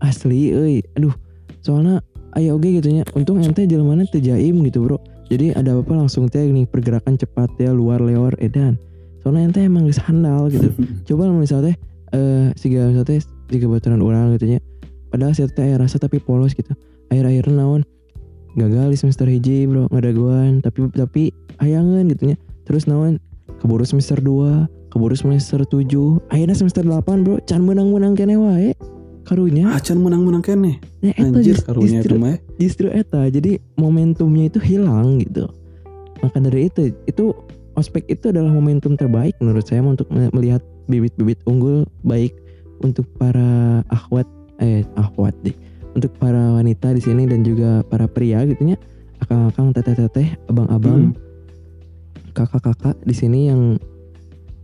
Asli 0.00 0.50
euy 0.50 0.82
aduh 0.96 1.12
soalnya 1.60 2.00
ayo 2.36 2.56
oke 2.56 2.68
gitu 2.68 2.88
nya. 2.92 3.02
Untung 3.12 3.40
ente 3.40 3.64
jelmana 3.68 4.08
teu 4.08 4.20
jaim 4.20 4.60
gitu 4.64 4.84
bro. 4.84 4.98
Jadi 5.32 5.56
ada 5.56 5.76
apa 5.76 5.92
langsung 5.96 6.28
teh 6.28 6.44
nih 6.44 6.68
pergerakan 6.68 7.16
cepat 7.16 7.48
ya 7.56 7.72
luar 7.72 8.00
lewat 8.04 8.36
edan. 8.40 8.76
Soalnya 9.24 9.48
ente 9.48 9.60
emang 9.64 9.88
geus 9.88 10.00
handal 10.00 10.52
gitu. 10.52 10.68
Coba 11.08 11.28
misalnya 11.32 11.72
teh 11.72 11.76
eh 12.12 12.46
siga 12.56 12.92
misalnya 12.92 13.08
teh 13.08 13.20
siga 13.48 13.66
baturan 13.68 14.00
orang 14.04 14.36
gitu 14.36 14.56
nya. 14.56 14.58
Padahal 15.08 15.32
saya 15.32 15.48
teh 15.48 15.72
rasa 15.76 15.96
tapi 16.00 16.20
polos 16.20 16.52
gitu. 16.52 16.72
Akhir-akhir 17.12 17.52
naon. 17.52 17.84
Gagal 18.56 18.92
di 18.92 18.98
semester 19.00 19.24
hiji 19.28 19.64
bro. 19.64 19.88
Ngadaguan. 19.88 20.60
Tapi 20.60 20.92
tapi 20.92 21.22
hayangan 21.60 22.08
gitu 22.12 22.32
nya. 22.32 22.36
Terus 22.68 22.84
naon? 22.88 23.16
Keburu 23.60 23.86
semester 23.86 24.18
2 24.18 24.92
keburu 24.92 25.16
semester 25.16 25.64
7 25.64 25.88
akhirnya 26.28 26.56
semester 26.56 26.84
8 26.84 27.24
bro. 27.24 27.40
Can 27.48 27.64
menang-menang 27.64 28.12
kene 28.12 28.36
wae 28.36 28.76
karunya? 29.22 29.70
Acan 29.70 29.98
menang-menang 29.98 30.42
kene. 30.42 30.78
Nah, 31.00 31.14
anjir 31.16 31.54
just- 31.54 31.64
karunya 31.64 32.02
itu 32.02 32.12
justru, 32.12 32.14
mah 32.18 32.30
ya. 32.30 32.38
justru 32.58 32.86
eta. 32.90 33.22
Jadi 33.26 33.58
momentumnya 33.74 34.50
itu 34.50 34.58
hilang 34.58 35.18
gitu. 35.18 35.46
Maka 36.20 36.38
dari 36.38 36.66
itu 36.66 36.94
itu 37.04 37.34
ospek 37.74 38.06
itu 38.06 38.30
adalah 38.30 38.50
momentum 38.50 38.94
terbaik 38.94 39.34
menurut 39.40 39.64
saya 39.64 39.80
untuk 39.80 40.06
me- 40.10 40.30
melihat 40.30 40.60
bibit-bibit 40.86 41.40
unggul 41.46 41.82
baik 42.02 42.34
untuk 42.80 43.06
para 43.16 43.80
akhwat 43.88 44.26
eh 44.58 44.82
akhwat 44.94 45.34
deh. 45.42 45.54
Untuk 45.92 46.12
para 46.16 46.56
wanita 46.56 46.92
di 46.92 47.02
sini 47.02 47.26
dan 47.26 47.42
juga 47.42 47.82
para 47.84 48.06
pria 48.06 48.42
gitu 48.44 48.62
nya. 48.64 48.76
Akang-akang 49.18 49.70
teteh-teteh 49.70 50.34
abang-abang 50.46 51.10
Hmm. 51.10 51.18
kakak-kakak 52.32 52.96
di 53.04 53.14
sini 53.14 53.46
yang 53.46 53.76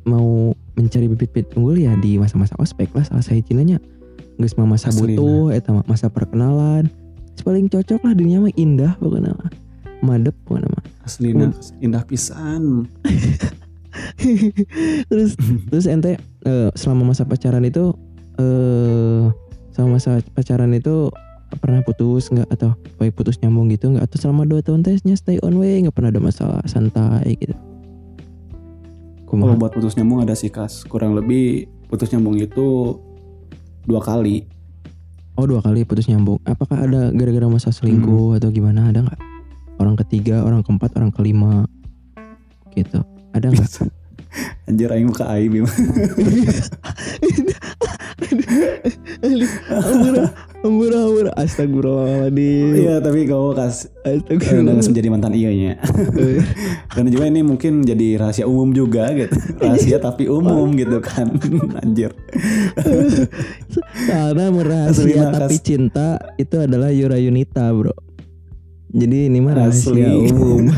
mau 0.02 0.50
mencari 0.74 1.04
bibit-bibit 1.04 1.52
unggul 1.52 1.76
ya 1.76 1.92
di 1.94 2.16
masa-masa 2.16 2.56
ospek 2.56 2.88
lah 2.90 3.04
salah 3.04 3.20
saya 3.20 3.44
cinanya 3.44 3.76
geus 4.38 4.54
mah 4.54 4.70
masa 4.70 4.94
butuh 4.94 5.50
eta 5.50 5.74
mah 5.74 5.84
masa 5.84 6.06
perkenalan. 6.08 6.86
Paling 7.42 7.70
cocok 7.70 8.02
lah 8.02 8.14
dunia 8.14 8.42
mah 8.42 8.54
indah 8.54 8.94
pokoknya 8.98 9.34
mah. 9.34 9.50
Madep 10.02 10.34
pokoknya 10.46 10.70
mah. 10.70 10.84
Aslina 11.02 11.50
indah 11.82 12.02
pisan. 12.06 12.86
Terus 15.10 15.34
terus 15.66 15.90
ente 15.90 16.22
eh, 16.46 16.70
selama 16.78 17.10
masa 17.10 17.26
pacaran 17.26 17.66
itu 17.66 17.90
eh 18.38 19.26
selama 19.74 19.98
masa 19.98 20.22
pacaran 20.34 20.70
itu 20.70 21.10
pernah 21.58 21.82
putus 21.82 22.30
nggak? 22.30 22.46
Atau 22.52 22.78
baik 23.00 23.18
putus 23.18 23.40
nyambung 23.42 23.72
gitu 23.72 23.90
nggak? 23.90 24.06
Atau 24.06 24.22
selama 24.22 24.46
dua 24.46 24.62
tahun 24.62 24.86
tesnya 24.86 25.18
stay 25.18 25.42
on 25.42 25.58
way 25.58 25.82
nggak 25.82 25.96
pernah 25.96 26.14
ada 26.14 26.22
masalah 26.22 26.62
santai 26.68 27.34
gitu. 27.40 27.56
Kalau 29.28 29.60
buat 29.60 29.74
putus 29.74 29.98
nyambung 29.98 30.24
ada 30.24 30.32
sih 30.32 30.48
kas. 30.48 30.86
Kurang 30.86 31.18
lebih 31.18 31.68
putus 31.90 32.12
nyambung 32.12 32.38
itu 32.38 32.96
dua 33.88 34.04
kali 34.04 34.44
Oh 35.38 35.46
dua 35.46 35.62
kali 35.62 35.86
putus 35.86 36.10
nyambung. 36.10 36.42
Apakah 36.42 36.82
ada 36.82 37.14
gara-gara 37.14 37.46
masa 37.46 37.70
selingkuh 37.70 38.42
atau 38.42 38.50
gimana? 38.50 38.90
Ada 38.90 39.06
nggak? 39.06 39.20
Orang 39.78 39.94
ketiga, 39.94 40.42
orang 40.42 40.66
keempat, 40.66 40.98
orang 40.98 41.14
kelima, 41.14 41.62
gitu. 42.74 43.06
Ada 43.30 43.54
nggak? 43.54 43.70
anjir 44.68 44.88
aing 44.92 45.08
muka 45.08 45.24
aib 45.32 45.52
ya. 45.58 45.64
Astagfirullahaladzim. 51.38 52.68
Iya 52.74 52.94
tapi 52.98 53.30
kalau 53.30 53.54
kas 53.54 53.86
eh, 54.02 54.18
Astagfirullah. 54.18 54.82
menjadi 54.82 55.08
mantan 55.08 55.32
iyanya 55.38 55.78
dan 56.96 57.06
juga 57.14 57.24
ini 57.30 57.40
mungkin 57.46 57.86
jadi 57.86 58.18
rahasia 58.18 58.44
umum 58.50 58.74
juga 58.74 59.06
gitu 59.14 59.38
rahasia 59.62 60.02
tapi 60.02 60.26
umum 60.26 60.74
gitu 60.74 60.98
kan 60.98 61.30
anjir 61.78 62.10
Karena 64.08 64.50
merahasia 64.50 65.30
tapi 65.30 65.56
cinta 65.62 66.18
itu 66.40 66.58
adalah 66.58 66.90
Yura 66.90 67.18
Yunita 67.18 67.70
bro. 67.72 67.94
Jadi 68.88 69.28
ini 69.28 69.38
mah 69.44 69.54
rahasia 69.62 70.10
umum. 70.16 70.68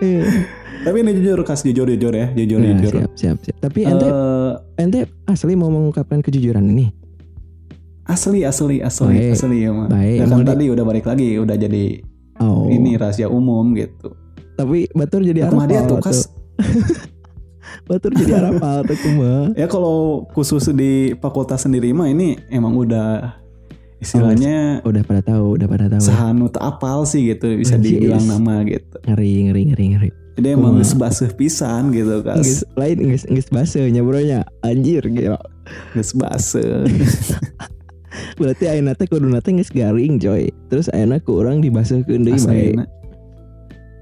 Tapi 0.80 0.96
ini 0.98 1.12
jujur 1.14 1.40
kas 1.42 1.60
jujur 1.60 1.84
jujur 1.86 2.10
ya 2.10 2.32
jujur 2.32 2.56
Nah, 2.56 2.72
jujur 2.74 2.92
siap, 2.96 3.12
siap, 3.14 3.36
siap. 3.42 3.56
Tapi 3.58 3.80
ente, 3.82 4.06
Eh, 4.06 4.52
ente 4.78 4.98
asli 5.24 5.52
mau 5.54 5.68
mengungkapkan 5.68 6.20
kejujuran 6.20 6.64
ini. 6.66 6.88
asli 8.02 8.42
asli 8.42 8.80
asli 8.80 9.06
Baik. 9.22 9.32
asli 9.32 9.56
ya 9.60 9.70
mah 9.70 9.86
Baik, 9.86 10.18
Dan 10.18 10.28
kan 10.28 10.40
tadi 10.44 10.64
udah 10.66 10.82
balik 10.82 11.06
lagi 11.06 11.36
udah 11.36 11.54
jadi 11.54 11.84
Oh. 12.36 12.66
ini 12.66 12.96
rahasia 12.96 13.28
umum 13.28 13.70
gitu 13.72 14.16
Tapi 14.56 14.88
batur 14.90 15.20
jadi 15.20 15.46
kumaha 15.46 15.68
dia 15.68 15.80
tuh 15.84 16.00
kas 16.00 16.26
Batur 17.86 18.10
jadi 18.10 18.50
tuh 18.82 18.96
kumaha. 18.98 19.52
ya 19.54 19.66
kalau 19.66 20.24
khusus 20.32 20.72
di 20.72 21.12
fakultas 21.14 21.62
sendiri 21.62 21.92
mah 21.92 22.08
ini 22.08 22.34
emang 22.48 22.74
udah 22.74 23.38
istilahnya 24.00 24.80
Udah 24.82 25.02
pada 25.02 25.20
tahu, 25.22 25.54
udah 25.54 25.68
pada 25.68 25.86
tahu. 25.88 26.02
sehanut 26.02 26.56
apal 26.56 27.04
sih 27.04 27.28
gitu 27.28 27.52
bisa 27.54 27.76
dibilang 27.76 28.24
nama 28.24 28.64
gitu 28.64 28.96
Ngeri, 29.04 29.30
ngeri, 29.44 29.62
ngeri, 29.68 29.86
ngeri. 29.92 30.10
Jadi 30.38 30.54
emang 30.54 30.78
geus 30.78 30.94
baseuh 30.94 31.30
pisan 31.34 31.90
gitu 31.90 32.22
Nggak 32.22 32.38
kas 32.38 32.62
lain 32.78 32.96
nggak 33.10 33.22
nggak 33.28 33.48
basahnya 33.50 34.02
bronya. 34.06 34.40
Anjir 34.62 35.02
gila. 35.10 35.40
geus 35.94 36.14
baseuh 36.14 36.86
Berarti 38.40 38.64
ayeuna 38.66 38.96
teh 38.98 39.06
kudu 39.06 39.30
nate 39.30 39.52
geus 39.52 39.70
garing 39.70 40.18
coy. 40.18 40.48
Terus 40.70 40.88
ayeuna 40.90 41.20
ku 41.20 41.38
urang 41.42 41.60
dibaseuhkeun 41.60 42.24
deui 42.24 42.40
bae. 42.40 42.72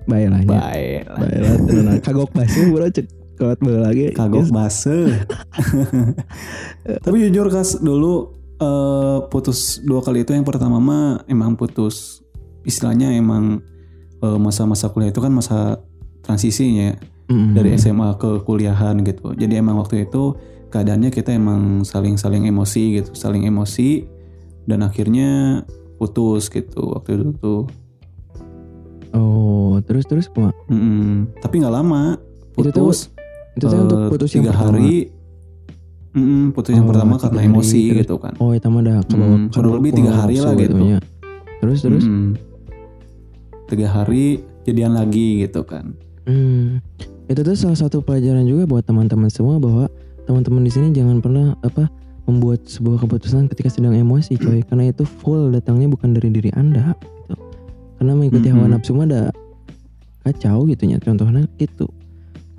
Bae 0.09 0.25
lah 0.25 0.41
nya. 0.41 0.49
baik 0.49 1.03
lah. 1.05 1.19
Bae 1.21 1.37
lah 1.37 1.55
tenan 1.69 1.97
kagok 2.01 2.31
baseuh 2.33 2.65
bro 2.73 2.89
cek 2.89 3.07
bae 3.39 3.77
lagi. 3.77 4.07
kagok 4.17 4.47
Geus- 4.49 4.55
baseuh 4.55 5.13
tapi 7.05 7.17
jujur 7.29 7.47
kas 7.53 7.77
dulu 7.79 8.33
eh, 8.59 9.19
putus 9.29 9.79
dua 9.85 10.01
kali 10.01 10.25
itu 10.25 10.33
yang 10.33 10.43
pertama 10.49 10.81
mah 10.81 11.23
emang 11.29 11.55
putus 11.55 12.25
istilahnya 12.65 13.15
emang 13.15 13.61
eh, 14.25 14.39
masa-masa 14.41 14.89
kuliah 14.91 15.13
itu 15.13 15.21
kan 15.21 15.31
masa 15.31 15.79
transisinya 16.29 16.93
ya. 16.93 16.97
Mm-mm. 17.27 17.53
dari 17.53 17.73
SMA 17.75 18.17
ke 18.17 18.41
kuliahan 18.43 19.01
gitu. 19.03 19.33
Jadi 19.33 19.53
emang 19.55 19.77
waktu 19.77 20.05
itu 20.05 20.33
keadaannya 20.69 21.09
kita 21.09 21.29
emang 21.31 21.81
saling-saling 21.83 22.45
emosi 22.45 22.83
gitu, 22.95 23.13
saling 23.13 23.45
emosi 23.45 24.05
dan 24.65 24.81
akhirnya 24.81 25.61
putus 25.97 26.49
gitu 26.49 26.89
waktu 26.91 27.17
itu 27.19 27.29
tuh. 27.35 27.63
Oh, 29.11 29.77
terus 29.83 30.05
terus 30.05 30.25
kumaha? 30.27 30.53
Mm-mm. 30.69 31.29
Tapi 31.39 31.55
nggak 31.59 31.75
lama 31.75 32.17
Itu 32.55 32.69
tuh 32.69 32.89
putus. 32.89 33.13
Itu 33.55 33.65
teh 33.67 33.77
untuk 33.77 33.99
eh, 33.99 34.09
putus 34.09 34.31
yang 34.31 34.43
tiga 34.43 34.53
pertama. 34.55 34.69
hari. 34.71 34.93
Mm-mm, 36.11 36.43
putus 36.51 36.73
yang 36.73 36.85
Oh, 36.85 36.91
pertama 36.91 37.13
tiga 37.13 37.23
karena 37.27 37.39
hari, 37.39 37.49
emosi 37.51 37.81
terus- 37.83 37.99
gitu 37.99 38.15
kan. 38.17 38.33
Oh, 38.39 38.51
itu 38.51 38.67
mah 38.67 38.83
dah 38.83 38.97
kebawa 39.03 39.29
Hmm, 39.31 39.47
kurang 39.51 39.73
lebih 39.77 39.91
tiga 39.95 40.13
hari 40.15 40.37
lah 40.39 40.53
gitu. 40.55 40.77
nya. 40.79 40.99
Terus 41.59 41.79
terus 41.79 42.05
Mm-mm. 42.05 42.29
Tiga 43.67 43.89
hari 43.91 44.25
jadian 44.65 44.93
lagi 44.95 45.45
gitu 45.45 45.61
kan. 45.63 45.93
Hmm, 46.29 46.85
itu 47.25 47.41
tuh 47.41 47.57
salah 47.57 47.79
satu 47.81 48.05
pelajaran 48.05 48.45
juga 48.45 48.69
buat 48.69 48.85
teman-teman 48.85 49.33
semua 49.33 49.57
bahwa 49.57 49.89
teman-teman 50.29 50.61
di 50.61 50.69
sini 50.69 50.93
jangan 50.93 51.25
pernah 51.25 51.57
apa 51.65 51.89
membuat 52.29 52.69
sebuah 52.69 53.01
keputusan 53.01 53.49
ketika 53.49 53.73
sedang 53.73 53.97
emosi, 53.97 54.37
coy. 54.37 54.61
Karena 54.61 54.93
itu 54.93 55.09
full 55.09 55.49
datangnya 55.49 55.89
bukan 55.89 56.13
dari 56.13 56.29
diri 56.29 56.53
anda, 56.53 56.93
gitu. 57.25 57.35
Karena 57.97 58.13
mengikuti 58.13 58.53
hawa 58.53 58.69
Mhm. 58.69 58.73
nafsu 58.77 58.93
mah 58.93 59.09
ada 59.09 59.33
kacau 60.23 60.69
gitu 60.69 60.85
ya. 60.85 61.01
Contohnya 61.01 61.49
gitu. 61.57 61.89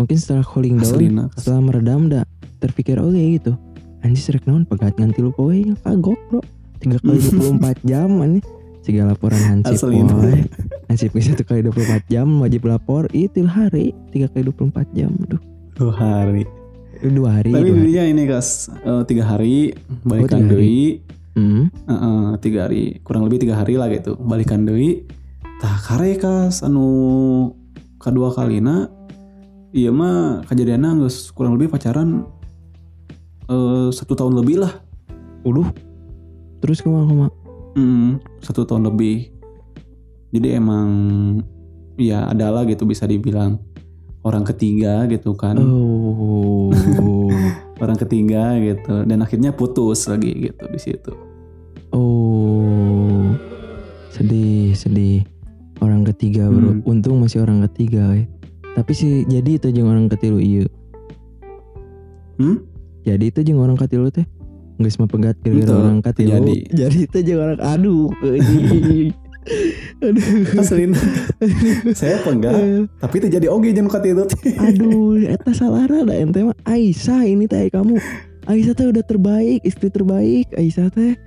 Mungkin 0.01 0.17
setelah 0.17 0.41
cooling 0.41 0.81
down, 0.81 1.29
setelah 1.37 1.61
meredam 1.61 2.09
dah 2.09 2.25
terpikir 2.57 2.97
oke 2.97 3.13
gitu. 3.13 3.53
Anjir 4.01 4.33
rek 4.33 4.49
naon 4.49 4.65
pegat 4.65 4.97
nganti 4.97 5.21
lu 5.21 5.29
poe 5.29 5.61
kagok 5.85 6.17
bro. 6.33 6.41
3 6.81 6.97
kali 7.05 7.19
24 7.61 7.85
jam 7.85 8.09
aneh. 8.23 8.41
Segala 8.89 9.13
laporan 9.13 9.41
hansip 9.45 9.85
Aslina. 9.85 10.17
woy. 10.17 10.41
Hansip 10.89 11.13
satu 11.13 11.45
kali 11.45 11.61
24 11.61 12.09
jam 12.09 12.25
wajib 12.41 12.65
lapor 12.65 13.05
itu 13.13 13.45
hari 13.45 13.93
3 14.09 14.33
kali 14.33 14.49
24 14.49 14.97
jam. 14.97 15.13
Aduh. 15.29 15.37
Dua 15.77 15.93
hari. 15.93 16.43
dua 16.99 17.29
hari. 17.37 17.53
Tapi 17.53 17.69
dua 17.69 17.77
hari. 17.77 17.85
dirinya 17.85 18.03
ini 18.09 18.23
guys 18.25 18.67
eh, 18.73 19.03
tiga 19.05 19.23
hari 19.29 19.77
balikan 20.01 20.49
tiga 20.49 20.57
deui. 20.57 21.05
Hmm. 21.37 21.69
Heeh, 21.85 22.25
tiga 22.41 22.65
hari 22.65 22.97
kurang 23.05 23.29
lebih 23.29 23.45
tiga 23.45 23.61
hari 23.61 23.77
lah 23.77 23.93
gitu 23.93 24.17
balikan 24.17 24.65
deui. 24.65 25.05
Tah 25.61 25.77
kare 25.85 26.17
kas 26.17 26.65
anu 26.65 27.53
kedua 28.01 28.33
kalina 28.33 28.89
iya 29.69 29.93
mah 29.93 30.41
kejadiannya 30.49 31.05
geus 31.05 31.29
kurang 31.29 31.61
lebih 31.61 31.69
pacaran 31.69 32.25
eh, 33.53 33.87
satu 33.93 34.17
tahun 34.17 34.33
lebih 34.41 34.65
lah. 34.65 34.73
Uduh. 35.45 35.69
Terus 36.59 36.83
kumaha 36.83 37.05
kumaha? 37.07 37.38
Hmm, 37.79 38.19
satu 38.43 38.67
tahun 38.67 38.91
lebih. 38.91 39.31
Jadi 40.35 40.59
emang 40.59 40.87
ya 41.95 42.27
adalah 42.27 42.67
gitu 42.67 42.83
bisa 42.83 43.07
dibilang 43.07 43.63
orang 44.27 44.43
ketiga 44.43 45.07
gitu 45.07 45.31
kan. 45.39 45.55
Oh. 45.55 46.67
Orang 47.79 47.95
ketiga 47.95 48.59
gitu 48.59 49.07
dan 49.07 49.23
akhirnya 49.23 49.55
putus 49.55 50.03
lagi 50.11 50.51
gitu 50.51 50.63
di 50.67 50.79
situ. 50.83 51.15
oh. 51.95 53.31
Sedih, 54.11 54.75
sedih. 54.75 55.23
Orang 55.79 56.03
ketiga, 56.03 56.51
Bro. 56.51 56.75
Hmm. 56.75 56.83
Untung 56.83 57.23
masih 57.23 57.39
orang 57.39 57.63
ketiga, 57.71 58.11
we. 58.11 58.27
Tapi 58.75 58.91
sih 58.91 59.23
jadi 59.31 59.55
itu 59.55 59.71
jeung 59.71 59.87
orang 59.87 60.11
ketilu 60.11 60.43
ieu. 60.43 60.67
Hmm? 62.35 62.67
Jadi 63.07 63.31
itu 63.31 63.39
jeung 63.47 63.63
orang 63.63 63.79
katilu 63.79 64.11
teh. 64.11 64.27
Geus 64.79 64.95
mah 64.95 65.11
pegat 65.11 65.35
gara-gara 65.43 65.75
orang 65.75 65.99
katilu. 65.99 66.29
jadi. 66.39 66.57
Jadi 66.71 66.99
itu 67.03 67.17
jeung 67.27 67.39
orang 67.43 67.59
aduh. 67.59 68.07
aduh. 70.07 70.27
Aslin. 70.55 70.95
Saya 71.91 72.23
apa 72.23 72.29
enggak? 72.31 72.53
Tapi 73.03 73.15
itu 73.19 73.27
jadi 73.27 73.47
oge 73.51 73.75
jeung 73.75 73.91
kata 73.91 74.07
itu. 74.07 74.23
Aduh, 74.65 75.19
eta 75.19 75.51
salah 75.51 75.83
da 75.83 76.15
ente 76.15 76.47
mah 76.47 76.55
Aisyah 76.63 77.27
ini 77.27 77.43
teh 77.43 77.67
kamu. 77.67 77.99
Aisyah 78.47 78.73
teh 78.73 78.87
udah 78.87 79.03
terbaik, 79.03 79.59
istri 79.67 79.91
terbaik. 79.91 80.47
Aisyah 80.55 80.87
teh 80.95 81.19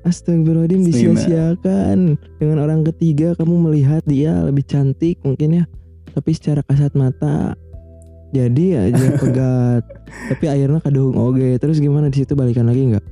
Astagfirullahaladzim 0.00 0.80
disia-siakan 0.88 2.16
Dengan 2.40 2.58
orang 2.64 2.88
ketiga 2.88 3.36
kamu 3.36 3.68
melihat 3.68 4.00
dia 4.08 4.32
lebih 4.48 4.64
cantik 4.64 5.20
mungkin 5.20 5.60
ya 5.60 5.64
Tapi 6.16 6.30
secara 6.32 6.64
kasat 6.64 6.96
mata 6.96 7.52
Jadi 8.30 8.66
aja 8.72 9.06
pegat 9.20 9.82
Tapi 10.28 10.44
akhirnya 10.46 10.78
kaduhung 10.78 11.16
oge 11.16 11.56
Terus 11.56 11.78
gimana 11.78 12.06
di 12.06 12.18
situ 12.18 12.32
balikan 12.32 12.64
lagi 12.64 12.82
nggak? 12.88 13.04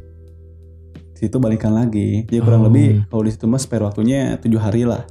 Di 1.12 1.18
situ 1.20 1.36
balikan 1.36 1.74
lagi. 1.74 2.22
Jadi 2.24 2.38
kurang 2.38 2.62
Oh. 2.62 2.66
lebih 2.66 3.02
kalau 3.06 3.22
di 3.22 3.30
situ 3.30 3.44
mah 3.44 3.58
spare 3.58 3.82
waktunya 3.82 4.38
tujuh 4.38 4.56
hari 4.56 4.82
lah. 4.82 5.02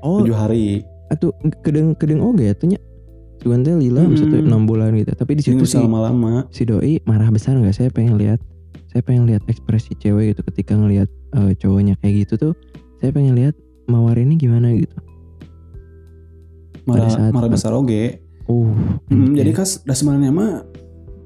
Oh 0.00 0.20
Tujuh 0.20 0.34
hari. 0.34 0.84
atuh 1.06 1.32
kedeng 1.60 1.92
kedeng 1.92 2.20
oge 2.20 2.44
ya 2.44 2.54
tuhnya 2.54 2.80
Cuman 3.38 3.60
teh 3.60 3.72
lila 3.72 4.00
Mm-mm. 4.02 4.12
maksudnya 4.12 4.40
6 4.40 4.64
bulan 4.64 4.92
gitu 4.94 5.12
Tapi 5.12 5.32
di 5.34 5.42
situ 5.42 5.64
sih 5.64 5.76
lama-lama. 5.78 6.48
si 6.48 6.64
doi 6.64 6.96
marah 7.02 7.28
besar 7.28 7.54
nggak 7.54 7.72
saya 7.72 7.88
pengen 7.88 8.16
lihat 8.16 8.40
saya 8.86 9.00
pengen 9.00 9.24
lihat 9.24 9.44
ekspresi 9.44 9.92
cewek 9.94 10.32
gitu 10.32 10.40
ketika 10.44 10.72
ngelihat 10.72 11.08
eh, 11.34 11.52
cowoknya 11.54 11.96
kayak 11.98 12.24
gitu 12.24 12.40
tuh 12.40 12.52
saya 12.98 13.10
pengen 13.10 13.32
lihat 13.34 13.52
mawar 13.84 14.16
ini 14.16 14.34
gimana 14.34 14.72
gitu 14.72 14.96
Marah, 16.84 17.08
marah 17.30 17.48
besar 17.48 17.72
oge. 17.72 18.20
Uh 18.46 18.72
Hmm, 19.06 19.30
oke. 19.30 19.36
Jadi 19.36 19.50
kas 19.50 19.80
dah 19.80 19.92
sebenarnya 19.92 20.30
mah 20.30 20.52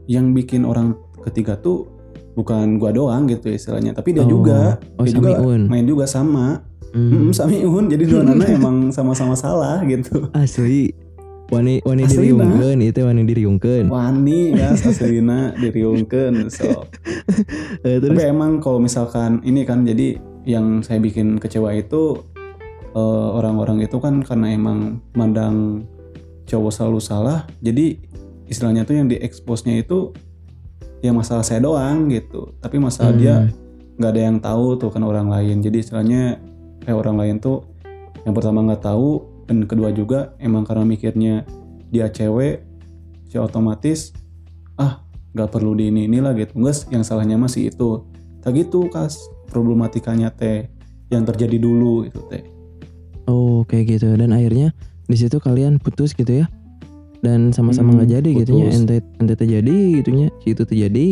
yang 0.06 0.32
bikin 0.32 0.62
orang 0.62 0.94
ketiga 1.22 1.54
tuh 1.54 1.86
bukan 2.32 2.76
gua 2.76 2.90
doang 2.90 3.26
gitu 3.26 3.48
istilahnya, 3.48 3.92
tapi 3.92 4.12
dia 4.12 4.22
Oh. 4.22 4.30
juga 4.30 4.78
oh 4.94 5.02
dia 5.02 5.12
juga 5.12 5.38
un 5.38 5.66
main 5.66 5.82
juga 5.82 6.04
sama. 6.04 6.62
Hmm, 6.88 7.28
Hmm, 7.28 7.32
Samiun. 7.32 7.84
Jadi 7.86 8.04
dua 8.04 8.22
nana 8.22 8.44
emang 8.58 8.88
sama-sama 8.88 9.34
salah 9.34 9.84
gitu. 9.84 10.32
asli 10.32 10.94
wani 11.48 11.80
wani 11.82 12.04
diriungkeun 12.04 12.78
itu 12.82 13.00
wani 13.02 13.24
diriungkeun 13.24 13.88
Wani 13.88 14.52
ya 14.52 14.76
aslina 14.78 15.52
diriungkeun 15.54 16.48
so. 16.48 16.84
Eh, 17.82 17.96
terus 17.98 18.12
Tapi 18.12 18.24
emang 18.26 18.58
kalau 18.58 18.76
misalkan 18.78 19.40
ini 19.42 19.64
kan 19.64 19.80
jadi 19.80 20.16
yang 20.44 20.80
saya 20.80 20.96
bikin 20.98 21.36
kecewa 21.36 21.72
itu 21.72 22.20
eh, 22.90 23.28
orang-orang 23.30 23.80
itu 23.80 23.96
kan 23.96 24.20
karena 24.20 24.48
emang 24.50 25.00
mandang 25.12 25.88
cowok 26.49 26.72
selalu 26.72 27.01
salah. 27.05 27.44
Jadi 27.61 28.01
istilahnya 28.49 28.88
tuh 28.88 28.96
yang 28.96 29.07
dieksposnya 29.12 29.76
itu 29.84 30.16
yang 31.05 31.14
masalah 31.14 31.44
saya 31.44 31.61
doang 31.61 32.09
gitu. 32.09 32.57
Tapi 32.59 32.80
masalah 32.80 33.12
Hmm. 33.14 33.20
dia 33.20 33.36
nggak 34.01 34.11
ada 34.16 34.22
yang 34.22 34.38
tahu 34.40 34.80
tuh 34.80 34.90
kan 34.90 35.05
orang 35.05 35.28
lain. 35.28 35.61
Jadi 35.61 35.84
istilahnya 35.84 36.40
kayak 36.82 36.96
orang 36.96 37.16
lain 37.20 37.36
tuh 37.38 37.68
yang 38.24 38.32
pertama 38.32 38.64
nggak 38.64 38.82
tahu 38.82 39.22
dan 39.44 39.68
kedua 39.68 39.92
juga 39.92 40.32
emang 40.40 40.64
karena 40.64 40.84
mikirnya 40.88 41.34
dia 41.88 42.09
cewek, 42.09 42.64
si 43.28 43.36
otomatis 43.40 44.12
ah 44.76 45.05
nggak 45.36 45.49
perlu 45.53 45.76
di 45.76 45.92
ini 45.92 46.09
inilah 46.09 46.32
gitu. 46.36 46.57
Enggak, 46.57 46.88
yang 46.88 47.05
salahnya 47.05 47.36
masih 47.36 47.68
itu. 47.68 48.09
Tak 48.40 48.57
gitu 48.57 48.88
kas 48.88 49.20
problematikanya 49.49 50.32
teh 50.32 50.68
yang 51.09 51.24
terjadi 51.24 51.57
dulu 51.57 52.05
itu 52.05 52.20
teh. 52.28 52.44
oh 53.28 53.61
kayak 53.68 54.01
gitu 54.01 54.16
dan 54.16 54.32
akhirnya 54.32 54.72
di 55.09 55.16
situ 55.16 55.40
kalian 55.40 55.80
putus 55.80 56.12
gitu 56.12 56.44
ya 56.44 56.46
dan 57.18 57.50
sama-sama 57.50 57.90
Hmm, 57.90 57.96
nggak 57.98 58.11
jadi 58.14 58.28
gitu 58.44 58.50
ya 58.54 58.68
ente 58.70 58.96
ente 59.18 59.34
terjadi 59.34 59.76
gitunya 59.98 60.28
si 60.38 60.52
itu 60.52 60.62
terjadi 60.62 61.09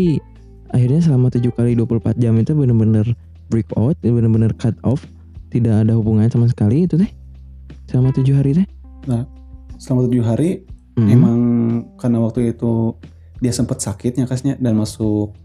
akhirnya 0.70 1.00
selama 1.00 1.32
7 1.32 1.42
kali 1.50 1.72
24 1.74 2.14
jam 2.14 2.36
itu 2.36 2.52
bener-bener 2.52 3.06
break 3.48 3.66
out 3.74 3.96
bener-bener 3.98 4.54
cut 4.54 4.76
off 4.82 5.02
tidak 5.48 5.82
ada 5.82 5.96
hubungan 5.96 6.28
sama 6.28 6.46
sekali 6.46 6.84
itu 6.84 6.94
teh 6.94 7.10
selama 7.86 8.12
tujuh 8.12 8.36
hari 8.36 8.52
teh 8.54 8.66
Selama 9.76 10.08
tujuh 10.08 10.22
hari 10.22 10.64
Hmm. 10.96 11.12
emang 11.12 11.38
karena 12.00 12.18
waktu 12.18 12.56
itu 12.56 12.96
dia 13.36 13.52
sempat 13.52 13.78
sakitnya 13.78 14.24
kasnya 14.24 14.56
dan 14.56 14.72
masuk 14.74 15.36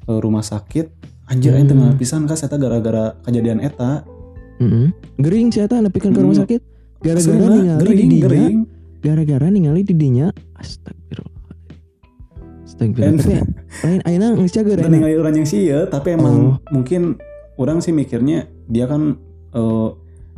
ke 0.00 0.12
rumah 0.16 0.40
sakit. 0.40 0.88
Anjir, 1.28 1.52
Hmm. 1.52 1.60
ente 1.60 1.74
pisan 2.00 2.24
kas 2.24 2.40
eta 2.40 2.56
gara-gara 2.56 3.12
kejadian 3.20 3.60
eta. 3.60 4.08
Mm-mm. 4.56 4.88
gering 5.20 5.52
sih 5.52 5.60
eta 5.60 5.84
nepikeun 5.84 6.16
ke 6.16 6.20
rumah 6.22 6.32
Mm. 6.32 6.42
sakit 6.48 6.60
gara-gara 7.06 7.54
ningali 7.54 7.82
di 7.84 7.94
gering, 7.94 8.10
dinya 8.10 8.24
gering. 8.24 8.58
gara-gara 8.98 9.46
ningali 9.46 9.80
di 9.82 9.94
dinya 9.94 10.26
astagfirullah 10.54 11.54
astagfirullah 12.62 13.42
lain 13.82 14.00
ayeuna 14.02 14.26
geus 14.34 14.52
cager 14.52 14.76
Dan 14.76 14.82
ayeuna. 14.82 14.94
ningali 14.96 15.14
orang 15.16 15.34
yang 15.36 15.46
sih 15.46 15.62
ya, 15.64 15.86
tapi 15.86 16.08
emang 16.12 16.34
Oh. 16.36 16.54
mungkin 16.70 17.16
orang 17.56 17.78
sih 17.78 17.90
mikirnya 17.90 18.38
dia 18.66 18.84
kan 18.84 19.16
eh, 19.52 19.88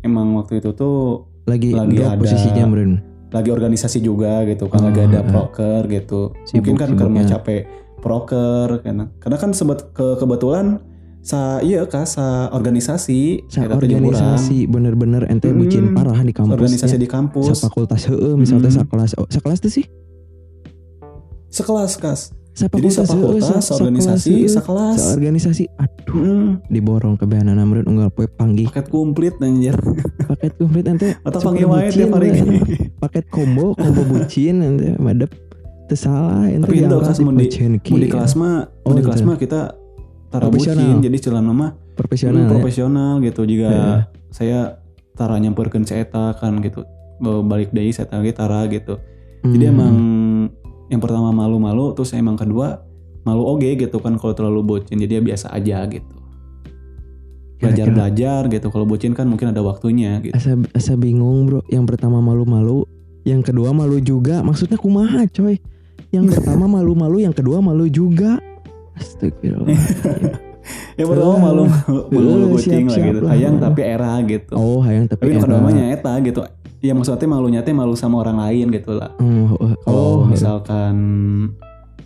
emang 0.03 0.37
waktu 0.37 0.61
itu 0.61 0.71
tuh 0.73 1.27
lagi, 1.45 1.73
lagi 1.73 1.99
ada- 1.99 2.15
posisinya 2.15 2.65
beren 2.67 2.93
lagi 3.29 3.51
organisasi 3.51 3.99
juga 4.01 4.41
gitu 4.45 4.69
kan 4.69 4.81
Oh, 4.81 4.87
lagi 4.89 5.01
ada 5.03 5.21
eh. 5.21 5.27
proker 5.27 5.83
gitu 5.87 6.33
Sibuk, 6.45 6.55
mungkin 6.63 6.75
kan 6.77 6.89
sibuk, 6.89 7.01
karena 7.03 7.21
ya. 7.21 7.29
capek 7.35 7.63
proker 7.99 8.69
karena 8.81 9.05
karena 9.19 9.37
kan 9.37 9.51
sebet 9.51 9.91
ke 9.91 10.17
kebetulan 10.17 10.81
sa 11.29 11.41
iya 11.61 11.85
kah 11.85 12.09
sa 12.09 12.49
organisasi 12.49 13.45
sa 13.47 13.69
organisasi 13.69 14.65
bener-bener 14.65 15.29
ente 15.29 15.45
Hmm, 15.47 15.61
bucin 15.61 15.93
parah 15.93 16.17
di 16.19 16.33
kampus 16.33 16.57
organisasi 16.57 16.97
ya. 16.97 16.99
di 16.99 17.05
kampus. 17.07 17.53
Sa 17.53 17.69
fakultas 17.69 18.09
heeh 18.09 18.33
misalnya 18.35 18.71
Hmm. 18.71 18.79
sa 18.79 18.85
kelas 18.87 19.13
oh, 19.15 19.29
sa 19.29 19.39
kelas 19.39 19.61
tuh 19.61 19.69
sih? 19.71 19.85
Sekelas 21.49 21.97
kas. 21.97 22.21
Sa 22.53 22.67
jadi 22.67 22.89
sa 22.91 23.05
fakultas 23.05 23.61
sa 23.63 23.77
organisasi 23.77 24.35
sa 24.49 24.61
kelas. 24.61 24.99
Sa 24.99 25.09
organisasi 25.15 25.65
aduh 25.75 25.97
Hmm, 26.11 26.49
diborong 26.67 27.15
ke 27.15 27.25
behanana 27.25 27.63
meureun 27.63 27.87
unggal 27.87 28.09
poe 28.09 28.25
panggih. 28.27 28.67
Paket 28.67 28.89
komplit 28.89 29.37
anjir. 29.39 29.77
Paket 30.25 30.57
komplit 30.57 30.89
ente. 30.89 31.13
Atau 31.29 31.39
panggil 31.41 31.69
wae 31.69 31.87
tiap 31.89 32.11
hari. 32.11 32.29
we. 32.35 32.57
paket 32.99 33.29
combo 33.29 33.73
combo 33.75 34.01
bucin 34.03 34.59
ente. 34.61 34.97
Madep. 34.97 35.29
Teu 35.87 35.97
salah 35.97 36.45
ente 36.47 36.65
Tapi 36.65 36.83
itu 36.83 36.97
kas 36.99 37.17
mun 37.19 37.37
di- 37.37 37.49
ki. 37.49 37.69
mau 37.87 37.99
di 37.99 38.09
kelas 38.09 38.33
mah 38.35 38.65
mau 38.65 38.85
Oh, 38.85 38.93
di 38.93 39.01
kelas 39.01 39.21
mah 39.23 39.37
kita 39.37 39.78
tara 40.29 40.47
bucin 40.49 41.01
jadi 41.01 41.17
celana 41.19 41.53
mah 41.53 41.71
profesional 41.97 42.45
Hmm, 42.45 42.47
ya. 42.47 42.53
profesional 42.53 43.13
gitu. 43.21 43.43
Juga 43.43 43.69
Heeh. 43.69 44.01
saya 44.31 44.61
tara 45.13 45.37
nyamperkeun 45.37 45.83
eta 45.85 46.37
kan 46.37 46.61
gitu. 46.61 46.85
Balik 47.21 47.73
deui 47.73 47.91
saya 47.91 48.07
lagi 48.13 48.31
tara 48.31 48.63
gitu. 48.69 49.01
Jadi 49.43 49.65
Hmm. 49.65 49.73
emang 49.75 49.95
yang 50.89 51.01
pertama 51.01 51.31
malu-malu 51.31 51.93
terus 51.93 52.13
emang 52.13 52.37
kedua 52.37 52.85
malu 53.23 53.45
oge 53.45 53.77
gitu 53.77 53.99
kan 53.99 54.17
kalau 54.17 54.33
terlalu 54.33 54.61
bucin 54.65 54.97
jadi 54.97 55.19
ya 55.19 55.23
biasa 55.25 55.51
aja 55.51 55.85
gitu. 55.85 56.17
Belajar 57.59 57.91
belajar 57.91 58.41
gitu. 58.47 58.67
Kalau 58.71 58.87
bucin 58.87 59.13
kan 59.13 59.27
mungkin 59.27 59.51
ada 59.51 59.59
waktunya 59.61 60.23
gitu. 60.23 60.31
Asa 60.33 60.55
asa 60.73 60.95
bingung 60.95 61.51
bro. 61.51 61.61
Yang 61.67 61.95
pertama 61.97 62.23
malu-malu 62.23 62.87
yang 63.27 63.43
kedua 63.43 63.75
malu 63.75 63.99
juga. 63.99 64.47
Maksudnya 64.47 64.79
kumaha 64.79 65.27
coy? 65.27 65.59
Yang 66.09 66.39
pertama 66.39 66.71
malu-malu 66.71 67.21
yang 67.21 67.35
kedua 67.35 67.59
malu 67.59 67.91
juga 67.91 68.39
astagfirullah 68.99 69.71
yang 70.99 71.09
pertama 71.09 71.37
malu 71.39 71.65
malu 71.71 72.03
malu 72.11 72.45
eh, 72.45 72.49
bucin 72.51 72.85
lah 72.91 72.99
gitu. 72.99 73.19
lah. 73.25 73.31
hayang 73.33 73.57
tapi 73.63 73.81
era 73.87 74.13
gitu. 74.27 74.53
Oh 74.55 74.81
hayang 74.83 75.07
tapi 75.07 75.23
tapi 75.31 75.39
era. 75.41 75.49
namanya 75.49 75.85
eta 75.95 76.13
gitu. 76.21 76.41
Ya 76.79 76.95
maksudnya 76.95 77.27
malunya 77.27 77.61
teh 77.67 77.75
malu 77.75 77.99
sama 77.99 78.23
orang 78.23 78.39
lain 78.39 78.71
gitu 78.71 78.95
lah. 78.95 79.11
Oh, 79.19 79.51
oh, 79.59 79.73
oh, 79.91 80.17
misalkan 80.27 80.97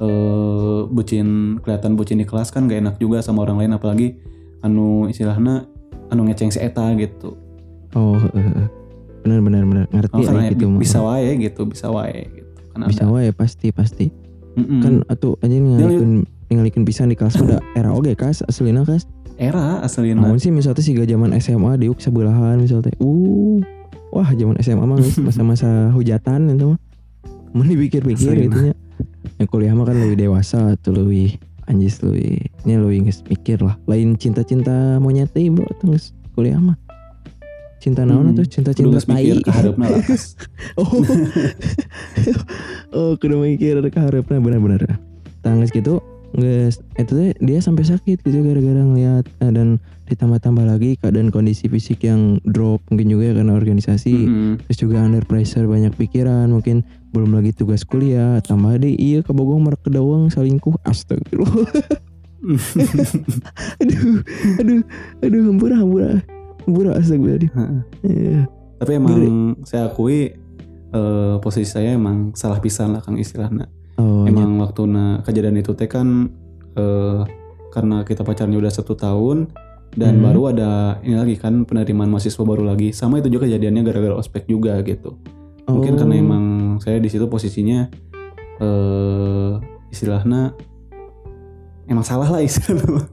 eh 0.01 0.80
bucin 0.88 1.61
kelihatan 1.61 1.93
bucin 1.95 2.20
di 2.20 2.26
kelas 2.26 2.49
kan 2.49 2.64
gak 2.68 2.80
enak 2.80 2.97
juga 2.97 3.20
sama 3.20 3.45
orang 3.45 3.64
lain. 3.64 3.72
Apalagi 3.76 4.16
anu 4.64 5.09
istilahnya 5.09 5.68
anu 6.09 6.28
ngeceng 6.28 6.53
si 6.53 6.61
eta 6.61 6.93
gitu. 6.97 7.36
Oh 7.93 8.16
eh, 8.16 8.40
eh. 8.40 8.68
benar 9.22 9.38
benar 9.45 9.62
benar 9.68 9.84
ngerti 9.93 10.20
Oh, 10.26 10.36
aya 10.36 10.51
gitu 10.51 10.66
bisa 10.80 10.99
wae 11.05 11.30
gitu 11.36 11.62
bisa 11.68 11.86
wae 11.93 12.28
gitu. 12.32 12.51
Kan 12.72 12.88
bisa 12.88 13.05
wae 13.09 13.28
pasti 13.32 13.68
pasti. 13.72 14.09
Mm-mm. 14.53 14.84
kan 14.84 14.95
atau 15.09 15.40
aja 15.40 15.57
ngalikeun 15.57 16.28
ngalikeun 16.55 16.84
pisan 16.84 17.09
di 17.09 17.16
kelas 17.16 17.36
udah 17.38 17.61
era 17.72 17.90
oge 17.90 18.12
kas? 18.12 18.42
Aslina 18.44 18.84
kas? 18.84 19.09
Era 19.40 19.80
aslinya 19.80 20.20
namun 20.22 20.36
sih 20.36 20.53
misalnya 20.53 20.84
sih 20.84 20.92
zaman 20.92 21.32
SMA 21.40 21.80
diuk 21.80 21.98
sebelahan 21.98 22.61
misalnya 22.61 22.92
uh 23.00 23.59
wah 24.12 24.28
zaman 24.28 24.61
SMA 24.61 24.84
mah 24.84 25.00
masa-masa 25.24 25.88
hujatan 25.90 26.53
itu 26.53 26.76
mah. 26.76 26.80
Mun 27.53 27.66
dipikir-pikir 27.66 28.48
gitu 28.48 28.59
nya 28.70 28.74
yang 29.40 29.48
kuliah 29.48 29.72
mah 29.72 29.88
kan 29.88 29.96
lebih 29.96 30.20
dewasa 30.20 30.76
tuh 30.78 30.92
lebih 30.94 31.40
anjis 31.64 32.05
lebih 32.05 32.44
ini 32.64 32.74
lebih 32.76 33.09
geus 33.09 33.24
mikir 33.24 33.59
lah. 33.64 33.80
Lain 33.88 34.14
cinta-cinta 34.14 35.00
monyet 35.00 35.32
teh 35.32 35.48
bro 35.48 35.64
geus 35.80 36.12
kuliah 36.36 36.61
mah. 36.61 36.76
Cinta 37.82 38.07
naon 38.07 38.30
Hmm, 38.30 38.38
Kudu 38.38 38.46
cinta-cinta 38.46 38.98
tai? 39.03 39.42
ke 39.42 39.50
hareupeuna 39.50 39.90
lah 39.90 40.03
kas. 40.07 40.38
oh. 40.80 40.86
Oh 42.92 43.16
kudu 43.16 43.40
mikir 43.40 43.80
ke 43.88 43.98
hareupeuna 43.98 44.38
bener-bener 44.38 45.00
tangis 45.42 45.72
gitu 45.72 45.98
Nges, 46.33 46.80
itu 46.97 47.12
teh 47.12 47.30
dia 47.45 47.61
sampai 47.61 47.85
sakit 47.85 48.24
gitu 48.24 48.39
gara-gara 48.41 48.80
ngeliat 48.80 49.24
eh, 49.28 49.53
dan 49.53 49.76
ditambah-tambah 50.09 50.64
lagi 50.64 50.97
keadaan 50.97 51.28
kondisi 51.28 51.68
fisik 51.68 52.05
yang 52.09 52.41
drop 52.49 52.80
mungkin 52.89 53.12
juga 53.12 53.33
ya 53.33 53.35
karena 53.41 53.53
organisasi 53.53 54.16
Mm-mm. 54.16 54.53
terus 54.64 54.78
juga 54.80 55.05
under 55.05 55.24
pressure 55.24 55.68
banyak 55.68 55.93
pikiran 55.97 56.49
mungkin 56.49 56.85
belum 57.12 57.37
lagi 57.37 57.53
tugas 57.53 57.85
kuliah 57.85 58.41
tambah 58.45 58.76
deh 58.80 58.97
iya 58.97 59.20
kebogong 59.20 59.64
merek 59.64 59.85
kedawang 59.85 60.33
selingkuh 60.33 60.76
astagfirullah 60.89 61.68
aduh 63.83 64.20
aduh 64.59 64.80
aduh 65.20 65.43
hampura 65.53 65.76
hampura 65.78 66.11
hampura 66.66 66.91
astagfirullah. 66.99 67.87
Iya. 68.03 68.47
Tapi 68.83 68.93
emang 68.99 69.14
saya 69.62 69.91
akui 69.91 70.35
eh, 70.93 71.35
posisi 71.39 71.70
saya 71.70 71.95
emang 71.95 72.35
salah 72.35 72.59
pisan 72.59 72.95
lah 72.95 73.03
Kang 73.03 73.18
istilahnya. 73.18 73.70
Oh 74.03 74.26
iya. 74.26 74.34
emang 74.34 74.59
waktu 74.59 74.82
na 74.84 75.22
kejadian 75.22 75.57
itu 75.57 75.72
teh 75.72 75.86
kan 75.86 76.26
eh, 76.74 77.20
karena 77.70 78.03
kita 78.03 78.20
pacarnya 78.20 78.59
udah 78.59 78.68
satu 78.68 78.92
tahun 78.92 79.46
dan 79.92 80.18
Mhm. 80.18 80.24
baru 80.24 80.40
ada 80.50 80.70
ini 81.00 81.14
lagi 81.14 81.36
kan 81.36 81.62
penerimaan 81.62 82.09
mahasiswa 82.09 82.40
baru 82.42 82.64
lagi. 82.64 82.90
Sama 82.90 83.16
itu 83.16 83.28
juga 83.28 83.44
kejadiannya 83.44 83.82
gara-gara 83.82 84.14
ospek 84.14 84.44
juga 84.44 84.76
gitu. 84.82 85.20
Mungkin 85.62 85.94
Oh. 85.94 85.98
karena 86.00 86.14
emang 86.16 86.44
saya 86.80 86.96
di 86.96 87.07
situ 87.07 87.28
posisinya 87.28 87.86
eh 88.59 89.53
istilahnya 89.88 90.53
emang 91.86 92.03
salah 92.03 92.28
lah 92.28 92.40
istilahnya. 92.40 93.05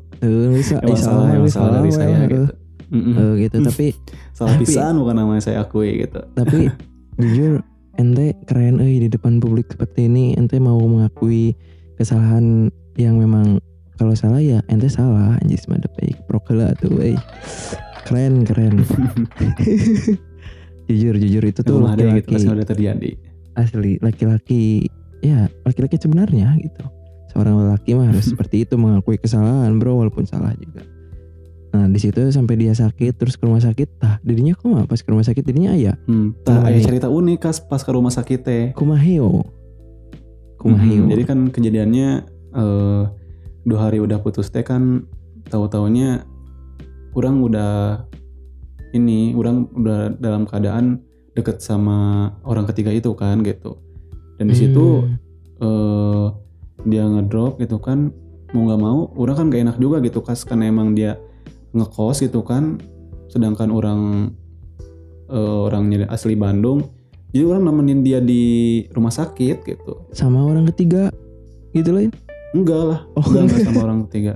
Bisa, 0.51 0.79
emang 0.79 0.99
salah 0.99 1.27
emang 1.31 1.47
salah 1.47 1.71
dari 1.79 1.91
saya 1.91 2.17
gitu. 2.25 2.47
eh, 2.91 3.33
gitu. 3.39 3.57
Tapi 3.61 3.87
salah 4.37 4.55
pisan 4.55 4.93
bukan 4.97 5.15
namanya 5.15 5.41
saya 5.41 5.63
akui 5.63 5.99
gitu. 5.99 6.19
tapi 6.31 6.71
jujur 7.19 7.59
ente 7.99 8.31
keren 8.47 8.79
eh 8.79 9.03
di 9.03 9.11
depan 9.11 9.43
publik 9.43 9.75
seperti 9.75 10.07
ini. 10.07 10.31
Ente 10.39 10.55
mau 10.57 10.79
mengakui 10.79 11.53
kesalahan 11.99 12.71
yang 12.95 13.19
memang 13.19 13.59
kalau 13.99 14.15
salah 14.15 14.39
ya 14.39 14.63
ente 14.71 14.87
salah. 14.87 15.35
Anjis 15.43 15.67
mah 15.67 15.83
baik 15.99 16.23
prokela 16.31 16.71
tuh 16.79 16.95
eh 17.03 17.19
keren 18.07 18.47
keren. 18.47 18.81
Jujur 20.89 21.21
jujur 21.21 21.43
itu 21.45 21.61
tuh 21.61 21.85
gitu 21.85 22.33
laki-laki 22.33 22.65
terjadi 22.65 23.13
asli 23.53 24.01
laki-laki 24.01 24.89
ya 25.21 25.45
laki-laki 25.61 26.01
sebenarnya 26.01 26.57
gitu. 26.57 26.81
Seorang 27.29 27.61
lelaki 27.61 27.93
mah 27.93 28.09
harus 28.09 28.25
seperti 28.33 28.65
itu 28.65 28.73
mengakui 28.73 29.21
kesalahan 29.21 29.77
bro 29.77 30.01
walaupun 30.01 30.25
salah 30.25 30.49
juga 30.57 30.81
nah 31.69 31.85
di 31.85 31.99
situ 32.01 32.17
sampai 32.29 32.57
dia 32.57 32.73
sakit 32.73 33.13
terus 33.13 33.37
ke 33.37 33.45
rumah 33.45 33.61
sakit 33.61 33.87
tah 33.97 34.17
dirinya 34.21 34.57
kok 34.57 34.89
pas 34.89 34.97
ke 34.97 35.09
rumah 35.09 35.21
sakit 35.21 35.43
dirinya 35.43 35.77
ayah 35.77 35.95
hmm. 36.05 36.41
Tah, 36.41 36.65
Mulai. 36.65 36.73
aya 36.73 36.79
cerita 36.81 37.07
unik 37.07 37.37
kas 37.39 37.57
pas 37.61 37.77
ke 37.77 37.91
rumah 37.93 38.09
sakit 38.09 38.39
teh 38.41 38.63
kumaheo 38.73 39.45
kumaheo 40.57 41.05
Mhm, 41.05 41.09
Jadi 41.09 41.23
kan 41.23 41.39
kejadiannya 41.47 42.09
eh, 42.51 43.03
dua 43.63 43.79
hari 43.79 44.01
udah 44.01 44.19
putus 44.19 44.49
teh 44.49 44.59
kan 44.59 45.05
tahu-taunya 45.47 46.25
orang 47.13 47.39
udah 47.39 48.03
ini 48.91 49.37
orang 49.37 49.69
udah 49.71 50.17
dalam 50.17 50.43
keadaan 50.43 50.99
deket 51.31 51.61
sama 51.61 52.29
orang 52.43 52.65
ketiga 52.65 52.89
itu 52.89 53.13
kan 53.13 53.39
gitu. 53.41 53.77
Dan 54.35 54.49
di 54.49 54.55
situ 54.57 55.05
Hmm. 55.05 55.15
eh, 55.61 56.25
dia 56.83 57.03
ngedrop 57.05 57.59
gitu 57.59 57.77
kan 57.77 58.09
mau 58.49 58.65
nggak 58.65 58.81
mau 58.81 58.99
orang 59.13 59.35
kan 59.37 59.45
gak 59.47 59.61
enak 59.61 59.77
juga 59.77 60.01
gitu 60.01 60.19
kas 60.19 60.41
karena 60.41 60.67
emang 60.67 60.91
dia 60.91 61.19
ngekos 61.75 62.25
gitu 62.25 62.41
kan. 62.45 62.77
Sedangkan 63.29 63.69
orang 63.69 64.33
eh, 65.29 65.59
orangnya 65.69 66.09
asli 66.09 66.33
Bandung 66.33 66.99
jadi 67.29 67.45
orang 67.45 67.61
nemenin 67.61 68.01
dia 68.01 68.17
di 68.17 68.43
rumah 68.89 69.13
sakit 69.13 69.61
gitu. 69.61 70.09
Sama 70.17 70.41
orang 70.41 70.65
ketiga 70.73 71.13
gitu 71.77 71.93
lain? 71.93 72.09
Enggak 72.57 72.81
lah, 72.81 72.99
Oh. 73.13 73.21
enggak, 73.21 73.41
enggak 73.45 73.59
sama 73.69 73.79
orang 73.85 73.99
ketiga. 74.09 74.33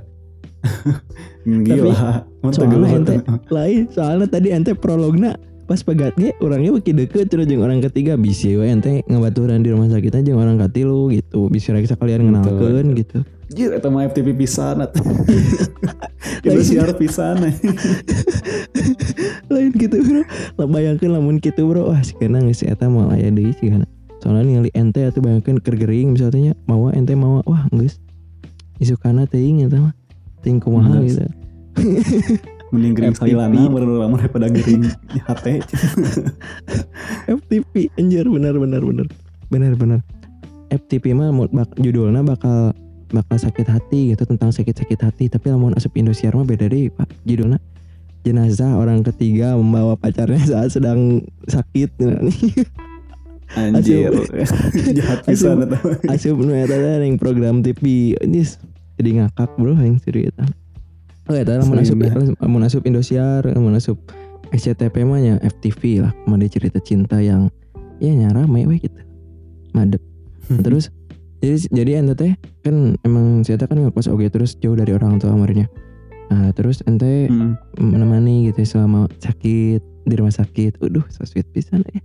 Gila, 1.44 2.24
mantap 2.40 2.72
soalnya 2.72 2.88
ente 2.96 3.16
lain 3.52 3.82
soalnya 3.92 4.28
tadi 4.32 4.56
ente 4.56 4.72
prologna 4.72 5.36
pas 5.68 5.76
pegat 5.84 6.16
ge 6.16 6.32
orangnya 6.40 6.72
makin 6.72 7.04
deket 7.04 7.28
terus 7.28 7.52
jeung 7.52 7.60
orang 7.60 7.84
ketiga 7.84 8.16
bisa 8.16 8.48
we 8.48 8.72
ente 8.72 9.04
ngabaturan 9.12 9.60
di 9.60 9.76
rumah 9.76 9.92
sakit 9.92 10.24
aja 10.24 10.32
orang 10.40 10.56
katilu 10.56 11.12
gitu. 11.12 11.52
Bisa 11.52 11.76
rek 11.76 11.90
sekalian 11.90 12.30
ngenalkeun 12.30 12.96
gitu 12.96 13.28
Jir, 13.52 13.76
eta 13.76 13.91
mah 13.91 14.08
FTP 14.08 14.32
pisan. 14.38 14.80
Itu 16.46 16.60
siar 16.64 16.96
pisan. 16.96 17.44
lain 19.54 19.72
gitu 19.76 19.98
bro. 20.00 20.24
Lah 20.60 20.68
bayangkeun 20.68 21.12
lamun 21.12 21.38
gitu 21.44 21.68
bro. 21.68 21.91
Wah 21.91 22.02
sekarang 22.02 22.48
geus 22.48 22.64
eta 22.64 22.88
mau 22.88 23.12
aya 23.12 23.30
deui 23.30 23.52
sigana 23.58 23.86
soalnya 24.24 24.48
ningali 24.48 24.72
ente 24.72 25.04
atuh 25.04 25.20
bayangkeun 25.20 25.60
keur 25.60 25.76
gering 25.76 26.16
misalnya. 26.16 26.56
Mawa 26.66 26.96
ente 26.96 27.14
mawa 27.14 27.44
wah 27.44 27.68
geus. 27.76 28.00
Isukana 28.80 29.28
teuing 29.28 29.68
eta 29.68 29.80
mah. 29.80 29.94
Teuing 30.41 30.64
kumaha 30.64 31.04
gitu. 31.04 31.28
Mending 32.74 32.94
gering 32.98 33.14
FTP. 33.14 33.38
salilana 33.38 33.70
baru 33.70 34.02
lama 34.02 34.18
daripada 34.18 34.50
gering 34.50 34.89
hate. 35.28 35.62
FTP 37.30 37.91
anjir. 38.00 38.26
Benar 38.26 38.58
benar 38.58 38.82
benar. 38.82 39.08
Benar 39.52 39.74
benar. 39.78 40.00
FTP 40.74 41.14
mah 41.14 41.30
bak, 41.54 41.70
judulnya 41.78 42.26
bakal 42.26 42.74
bakal 43.14 43.38
sakit 43.38 43.70
hati 43.70 44.11
gitu 44.11 44.26
tentang 44.26 44.49
sakit-sakit 44.49 44.99
hati. 44.99 45.30
Tapi 45.30 45.53
lamun 45.53 45.78
asup 45.78 45.93
Indosiar 45.93 46.34
mah 46.34 46.43
beda 46.43 46.66
deh 46.66 46.89
pak. 46.89 47.07
Judulnya 47.24 47.61
jenazah 48.26 48.80
orang 48.80 49.05
ketiga 49.05 49.53
membawa 49.53 49.93
pacarnya 49.93 50.41
saat 50.41 50.74
sedang 50.74 51.22
sakit. 51.45 51.93
Anjir. 53.53 54.09
Jahat 54.97 55.30
pisan 55.30 55.70
eta. 55.70 55.78
asup 56.09 56.41
nu 56.41 56.57
eta 56.57 56.74
yang 56.74 57.22
program 57.22 57.61
TV 57.61 58.18
ini 58.18 58.41
jadi 58.97 59.09
ngakak 59.22 59.53
bro 59.61 59.78
yang 59.78 60.01
serius 60.01 60.34
eta. 60.34 60.49
Oh 61.30 61.38
eta 61.38 61.61
lamun 61.61 61.78
asup 61.78 62.01
lamun 62.41 62.66
asup 62.66 62.82
Indosiar 62.89 63.45
lamun 63.45 63.78
asup 63.78 64.01
SCTV 64.49 65.05
mah 65.05 65.22
nya 65.22 65.34
FTV 65.41 66.01
lah. 66.01 66.14
Kemarin 66.26 66.49
cerita 66.49 66.82
cinta 66.82 67.22
yang 67.22 67.53
ya 68.01 68.14
nya 68.14 68.34
rame 68.34 68.66
we 68.66 68.82
gitu. 68.82 69.01
Madep. 69.78 70.01
Terus 70.66 70.89
jadi 71.44 71.56
jadi 71.70 71.91
ente 72.00 72.14
teh 72.16 72.34
kan 72.64 72.96
emang 73.02 73.44
saya 73.44 73.60
kan 73.60 73.76
ngekos 73.76 74.08
oke 74.08 74.24
terus 74.30 74.56
jauh 74.56 74.74
dari 74.74 74.96
orang 74.96 75.20
tua 75.20 75.30
amarnya 75.30 75.68
nah 76.26 76.50
terus 76.50 76.80
ente 76.82 77.28
Hmm. 77.28 77.60
menemani 77.76 78.48
gitu 78.48 78.64
selama 78.66 79.12
sakit 79.20 79.84
di 80.04 80.16
rumah 80.16 80.32
sakit 80.32 80.80
Waduh 80.80 81.04
so 81.08 81.22
sweet 81.24 81.52
pisan 81.52 81.84
eh 81.89 82.00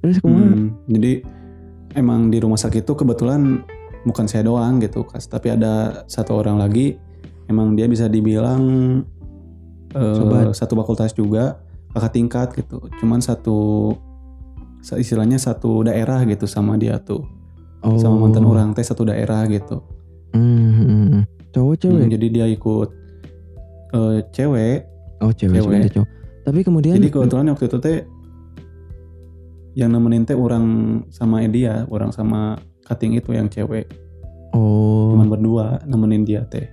terus 0.00 0.18
kumaha 0.18 0.50
Hmm, 0.50 0.74
Jadi 0.86 1.22
emang 1.92 2.28
di 2.28 2.38
rumah 2.38 2.56
sakit 2.56 2.82
itu 2.82 2.92
kebetulan 2.92 3.62
bukan 4.00 4.24
saya 4.24 4.40
doang 4.42 4.80
gitu, 4.80 5.04
Kas, 5.04 5.26
tapi 5.26 5.50
ada 5.50 6.02
satu 6.06 6.32
orang 6.34 6.56
lagi 6.56 6.96
emang 7.46 7.74
dia 7.74 7.84
bisa 7.84 8.06
dibilang 8.06 8.62
eh, 9.90 10.14
Sobat. 10.14 10.54
satu 10.54 10.72
fakultas 10.74 11.12
juga, 11.12 11.60
kakak 11.90 12.12
tingkat 12.12 12.48
gitu. 12.54 12.80
Cuman 12.96 13.18
satu 13.18 13.90
sa- 14.78 14.96
istilahnya 14.96 15.36
satu 15.36 15.82
daerah 15.82 16.22
gitu 16.24 16.46
sama 16.46 16.78
dia 16.78 16.96
tuh. 16.96 17.26
Oh 17.82 17.96
Sama 17.96 18.16
mantan 18.18 18.44
orang 18.44 18.72
teh 18.72 18.82
satu 18.82 19.04
daerah 19.04 19.44
gitu. 19.46 19.80
hmm, 20.32 20.70
hmm, 20.70 20.86
hmm. 21.10 21.22
cowok 21.50 21.74
cewek 21.78 22.00
Hmm, 22.00 22.10
jadi 22.10 22.26
dia 22.28 22.46
ikut 22.46 22.88
eh, 23.90 24.18
cewek. 24.30 24.78
oh 25.20 25.32
cewek, 25.32 25.56
cewek. 25.56 25.70
cewek. 25.80 25.92
cowok 25.92 26.08
tapi 26.40 26.60
kemudian 26.60 26.94
Jadi 26.96 27.08
kebetulan 27.08 27.46
waktu 27.48 27.66
itu 27.66 27.78
teh 27.78 27.98
yang 29.72 29.90
nemenin 29.90 30.24
teh 30.24 30.34
orang 30.34 30.66
sama 31.08 31.46
dia, 31.46 31.86
orang 31.86 32.10
sama 32.10 32.58
cutting 32.82 33.14
itu 33.14 33.30
yang 33.30 33.46
cewek. 33.46 33.86
oh 34.50 35.14
cuman 35.14 35.28
berdua 35.28 35.66
nemenin 35.84 36.22
dia 36.22 36.42
teh 36.44 36.66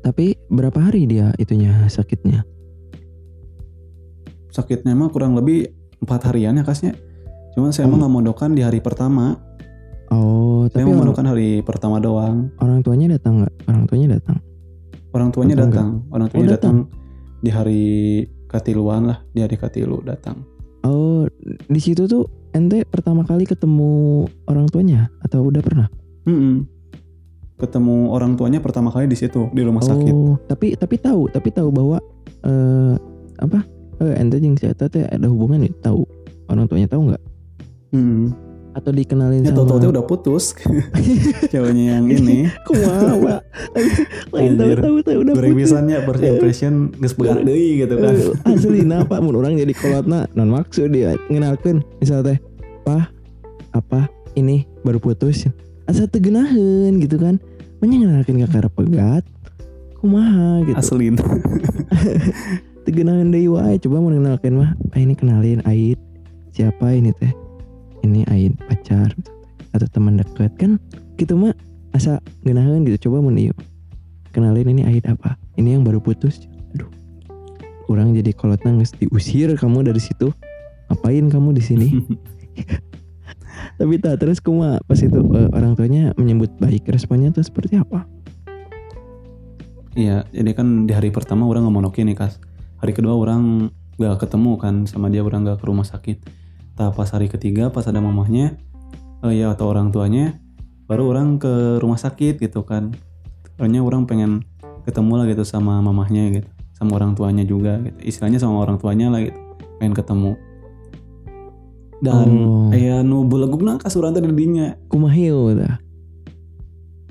tapi 0.00 0.38
berapa 0.46 0.78
hari 0.78 1.02
dia 1.04 1.34
itunya 1.36 1.74
sakitnya 1.86 2.46
sakitnya 4.50 4.94
mah 4.94 5.10
kurang 5.10 5.34
lebih 5.34 5.66
empat 5.98 6.30
harian 6.30 6.54
ya 6.54 6.62
kasnya 6.62 6.94
cuman 7.52 7.72
saya 7.72 7.88
Oh. 7.88 7.96
nggak 7.96 8.12
mondokan 8.12 8.52
di 8.52 8.62
hari 8.62 8.78
pertama 8.78 9.40
oh 10.10 10.66
tapi 10.70 10.86
orang, 10.86 10.98
mondokan 11.02 11.26
hari 11.30 11.62
pertama 11.62 12.02
doang 12.02 12.50
orang 12.60 12.80
tuanya 12.82 13.16
datang 13.16 13.42
nggak 13.42 13.54
orang 13.70 13.84
tuanya 13.86 14.08
datang 14.18 14.38
orang 15.16 15.28
tuanya 15.32 15.54
Datang 15.56 15.70
datang 15.72 15.88
orang 16.12 16.26
tuanya 16.28 16.46
Oh, 16.46 16.52
datang 16.52 16.76
di 17.40 17.50
hari 17.52 17.84
katiluan 18.46 19.08
lah 19.08 19.18
di 19.32 19.40
hari 19.40 19.56
katilu 19.56 20.04
datang 20.04 20.44
Oh, 20.86 21.26
di 21.66 21.80
situ 21.82 22.06
tuh 22.06 22.30
ente 22.54 22.86
pertama 22.86 23.26
kali 23.26 23.42
ketemu 23.42 24.22
orang 24.46 24.70
tuanya 24.70 25.10
atau 25.26 25.50
udah 25.50 25.62
pernah? 25.62 25.88
Mm-mm. 26.26 26.66
ketemu 27.56 28.12
orang 28.12 28.36
tuanya 28.36 28.60
pertama 28.60 28.92
kali 28.92 29.08
di 29.08 29.16
situ 29.16 29.48
di 29.56 29.64
rumah 29.64 29.80
sakit. 29.80 30.12
Oh, 30.12 30.36
tapi 30.44 30.76
tapi 30.76 31.00
tahu, 31.00 31.24
tapi 31.32 31.48
tahu 31.48 31.72
bahwa 31.72 31.96
eh 32.44 32.94
apa? 33.40 33.64
Eh 34.04 34.14
ente 34.20 34.36
jeung 34.44 34.60
si 34.60 34.68
teh 34.68 35.08
ada 35.08 35.24
hubungan 35.24 35.64
nih, 35.64 35.72
tahu. 35.80 36.04
Orang 36.52 36.68
tuanya 36.68 36.84
tahu 36.84 37.08
nggak? 37.08 37.22
Hmm. 37.96 38.36
Atau 38.76 38.92
dikenalin 38.92 39.40
Ya 39.40 39.56
sama 39.56 39.80
tau 39.80 39.88
udah 39.88 40.04
putus. 40.04 40.52
Ceweknya 41.52 41.96
yang 41.96 42.12
ini. 42.12 42.52
Kumaha? 42.68 43.40
Lain 44.36 44.52
tahu 44.60 44.70
tahu 44.76 44.96
tahu 45.00 45.18
udah 45.24 45.32
Goreng 45.32 45.56
putus. 45.56 45.72
pisannya 45.72 45.96
first 46.04 46.22
impression 46.28 46.74
geus 47.00 47.16
begar 47.16 47.40
deui 47.40 47.80
gitu 47.80 47.96
kan. 47.96 48.12
Eh, 48.12 48.52
Aslina 48.52 49.08
Pak 49.08 49.18
mun 49.24 49.40
orang 49.40 49.56
jadi 49.56 49.72
kolotna 49.72 50.28
non 50.36 50.52
maksud 50.52 50.92
dia 50.92 51.16
ngenalkeun 51.32 51.80
misal 52.04 52.20
teh 52.20 52.36
Pak 52.84 53.08
apa 53.72 54.12
ini 54.36 54.68
baru 54.84 55.00
putus 55.00 55.48
asa 55.88 56.04
tegenaheun 56.04 57.00
gitu 57.00 57.16
kan 57.16 57.40
menyengalkeun 57.80 58.44
ka 58.44 58.60
karep 58.60 58.72
pegat 58.76 59.24
kumaha 60.00 60.64
gitu 60.68 60.76
Aslin. 60.76 61.16
tegenahan 62.86 63.32
deui 63.32 63.48
wae 63.48 63.80
coba 63.80 64.04
mau 64.04 64.12
kenalkeun 64.12 64.54
mah 64.60 64.70
ah, 64.92 65.00
ini 65.00 65.14
kenalin 65.16 65.60
Aid 65.64 65.98
siapa 66.52 66.92
ini 66.92 67.10
teh 67.16 67.45
ini 68.06 68.22
Aid 68.30 68.54
pacar 68.70 69.10
atau 69.74 69.86
teman 69.90 70.16
dekat 70.22 70.54
kan? 70.54 70.78
Gitu 71.18 71.34
mah 71.34 71.52
asa 71.90 72.22
geunaheun 72.46 72.86
gitu 72.86 73.08
coba 73.08 73.24
mun 73.24 73.36
kenalin 74.36 74.68
ini 74.68 74.82
Aid 74.84 75.08
apa? 75.08 75.40
Ini 75.56 75.80
yang 75.80 75.82
baru 75.82 75.98
putus. 75.98 76.44
Aduh. 76.76 76.92
Kurang 77.88 78.12
jadi 78.12 78.36
kolotna 78.36 78.76
geus 78.76 78.92
diusir 78.92 79.56
kamu 79.56 79.88
dari 79.88 79.98
situ. 79.98 80.28
Ngapain 80.92 81.26
kamu 81.32 81.56
di 81.56 81.62
sini? 81.64 81.88
Tapi 83.80 83.94
tak 84.00 84.20
terus 84.20 84.40
kuma 84.40 84.80
pas 84.84 85.00
itu 85.00 85.16
eh, 85.16 85.48
orang 85.52 85.76
tuanya 85.76 86.12
menyambut 86.16 86.52
baik 86.60 86.88
responnya 86.88 87.32
tuh 87.32 87.44
seperti 87.44 87.80
apa? 87.80 88.04
Iya, 89.96 90.28
jadi 90.28 90.52
kan 90.52 90.84
di 90.84 90.92
hari 90.92 91.08
pertama 91.08 91.48
orang 91.48 91.64
ngomong 91.64 91.88
nih 91.88 92.12
kas. 92.12 92.36
Hari 92.84 92.92
kedua 92.92 93.16
orang 93.16 93.72
gak 93.96 94.28
ketemu 94.28 94.60
kan 94.60 94.84
sama 94.84 95.08
dia 95.08 95.24
orang 95.24 95.48
gak 95.48 95.64
ke 95.64 95.64
rumah 95.64 95.88
sakit. 95.88 96.20
Tapi 96.76 96.92
pas 96.92 97.08
hari 97.08 97.32
ketiga 97.32 97.72
pas 97.72 97.88
ada 97.88 97.98
mamahnya, 98.04 98.60
eh, 99.24 99.32
ya 99.32 99.56
atau 99.56 99.72
orang 99.72 99.88
tuanya, 99.90 100.36
baru 100.84 101.08
orang 101.08 101.40
ke 101.40 101.80
rumah 101.80 101.96
sakit 101.96 102.36
gitu 102.36 102.62
kan. 102.68 102.92
Soalnya 103.56 103.80
orang 103.80 104.04
pengen 104.04 104.44
ketemu 104.84 105.12
lah 105.16 105.24
gitu 105.26 105.42
sama 105.42 105.80
mamahnya 105.80 106.36
gitu, 106.36 106.48
sama 106.76 107.00
orang 107.00 107.16
tuanya 107.16 107.42
juga 107.48 107.80
gitu. 107.80 107.96
Istilahnya 108.04 108.36
sama 108.36 108.60
orang 108.60 108.76
tuanya 108.76 109.08
lah 109.08 109.24
gitu, 109.24 109.40
pengen 109.80 109.96
ketemu. 109.96 110.36
Dan 111.96 112.28
Oh. 112.28 112.68
aya 112.76 113.00
nu 113.00 113.24
belegugna 113.24 113.80
kas 113.80 113.96
urang 113.96 114.12
teh 114.12 114.20
di 114.20 114.28
dinya. 114.28 114.76
kumahiu 114.92 115.56
tah 115.56 115.80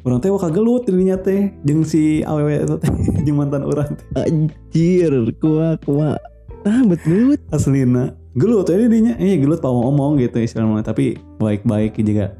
Urang 0.05 0.21
teh 0.21 0.29
waka 0.29 0.53
gelut 0.53 0.85
di 0.85 0.93
dinya 0.93 1.17
teh 1.17 1.57
jeung 1.65 1.81
si 1.81 2.21
awewe 2.21 2.61
eta 2.61 2.77
teh 2.77 2.93
jeung 3.25 3.41
mantan 3.41 3.65
urang 3.65 3.89
teh. 3.97 4.05
anjir 4.13 5.09
kuah 5.41 5.81
kuah 5.81 6.21
ah 6.69 6.81
betul 6.85 7.33
aslina 7.49 8.13
gelut 8.35 8.67
ini 8.67 8.85
dinya 8.91 9.13
eh 9.15 9.39
gelut 9.39 9.63
pak 9.63 9.71
ngomong 9.71 10.19
gitu 10.19 10.43
istilahnya. 10.43 10.83
Tapi 10.83 11.15
baik-baik 11.39 11.95
juga 12.03 12.35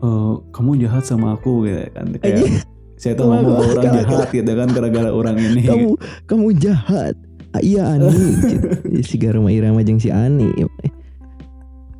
eh 0.00 0.32
kamu 0.54 0.86
jahat 0.86 1.02
sama 1.02 1.34
aku 1.34 1.66
gitu 1.66 1.82
kan. 1.90 2.06
Kayak 2.22 2.64
saya 2.96 3.12
wah, 3.20 3.44
ke 3.44 3.52
orang 3.76 3.84
jahat 3.92 4.28
gitu 4.32 4.52
kan 4.56 4.68
gara-gara 4.72 5.10
orang 5.12 5.36
ini. 5.36 5.68
Kamu 5.68 5.90
kamu 6.24 6.48
jahat. 6.56 7.14
Ah, 7.52 7.60
iya 7.60 7.88
Ani. 7.88 8.08
Gitu. 8.08 8.68
si 9.04 9.16
Garuma 9.20 9.52
Irama 9.52 9.84
jeung 9.84 10.00
si 10.00 10.08
Ani. 10.08 10.48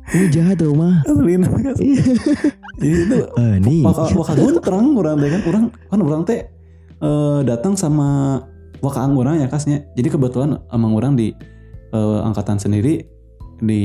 Kamu 0.07 0.25
jahat 0.31 0.57
kan 0.63 1.75
jadi 2.77 2.97
itu 3.09 3.17
Ani. 3.35 3.81
waka 3.83 4.13
waka 4.15 4.33
guntrang 4.37 4.95
orang 4.95 5.19
teh 5.19 5.29
kan. 5.29 5.41
Orang 5.45 5.63
kan 5.73 5.99
orang 6.01 6.21
teh 6.25 6.39
eh, 7.03 7.39
datang 7.45 7.75
sama 7.77 8.41
waka 8.81 9.01
orang 9.05 9.41
ya 9.41 9.49
kasnya 9.49 9.85
jadi 9.97 10.13
kebetulan 10.13 10.61
emang 10.69 10.93
orang 10.93 11.13
di 11.17 11.33
eh, 11.93 12.19
angkatan 12.25 12.61
sendiri 12.61 13.16
di 13.57 13.83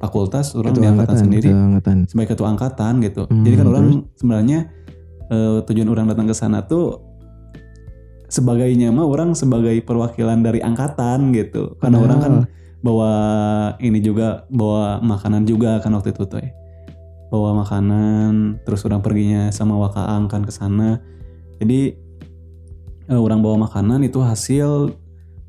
fakultas 0.00 0.56
orang 0.56 0.72
di 0.72 0.86
angkatan 0.88 1.16
sendiri 1.16 1.48
ketua 1.52 1.64
angkatan 1.68 1.96
sebagai 2.08 2.28
ketua 2.32 2.48
angkatan 2.56 2.92
gitu. 3.04 3.22
Hmm, 3.28 3.44
Jadi 3.44 3.54
kan 3.60 3.66
orang 3.68 3.86
sebenarnya 4.16 4.58
eh, 5.28 5.58
tujuan 5.68 5.88
orang 5.92 6.06
datang 6.08 6.26
ke 6.28 6.34
sana 6.36 6.64
tuh 6.64 7.04
sebagainya 8.32 8.90
mah 8.90 9.06
orang 9.06 9.36
sebagai 9.36 9.76
perwakilan 9.84 10.42
dari 10.42 10.64
angkatan 10.64 11.30
gitu. 11.36 11.76
Karena 11.78 11.98
orang 12.00 12.18
kan 12.18 12.34
bawa 12.84 13.12
ini 13.80 14.00
juga 14.00 14.48
bawa 14.50 14.98
makanan 15.04 15.46
juga 15.46 15.78
kan 15.78 15.94
waktu 15.94 16.10
itu 16.16 16.24
tuh 16.26 16.40
ya. 16.42 16.50
Bawa 17.28 17.66
makanan 17.66 18.62
terus 18.62 18.86
orang 18.86 19.02
perginya 19.02 19.50
sama 19.50 19.74
Wakaang 19.78 20.30
kan 20.30 20.42
ke 20.46 20.52
sana. 20.54 21.02
Jadi 21.60 21.94
eh, 23.08 23.20
orang 23.20 23.44
bawa 23.44 23.68
makanan 23.68 24.00
itu 24.02 24.18
hasil 24.24 24.96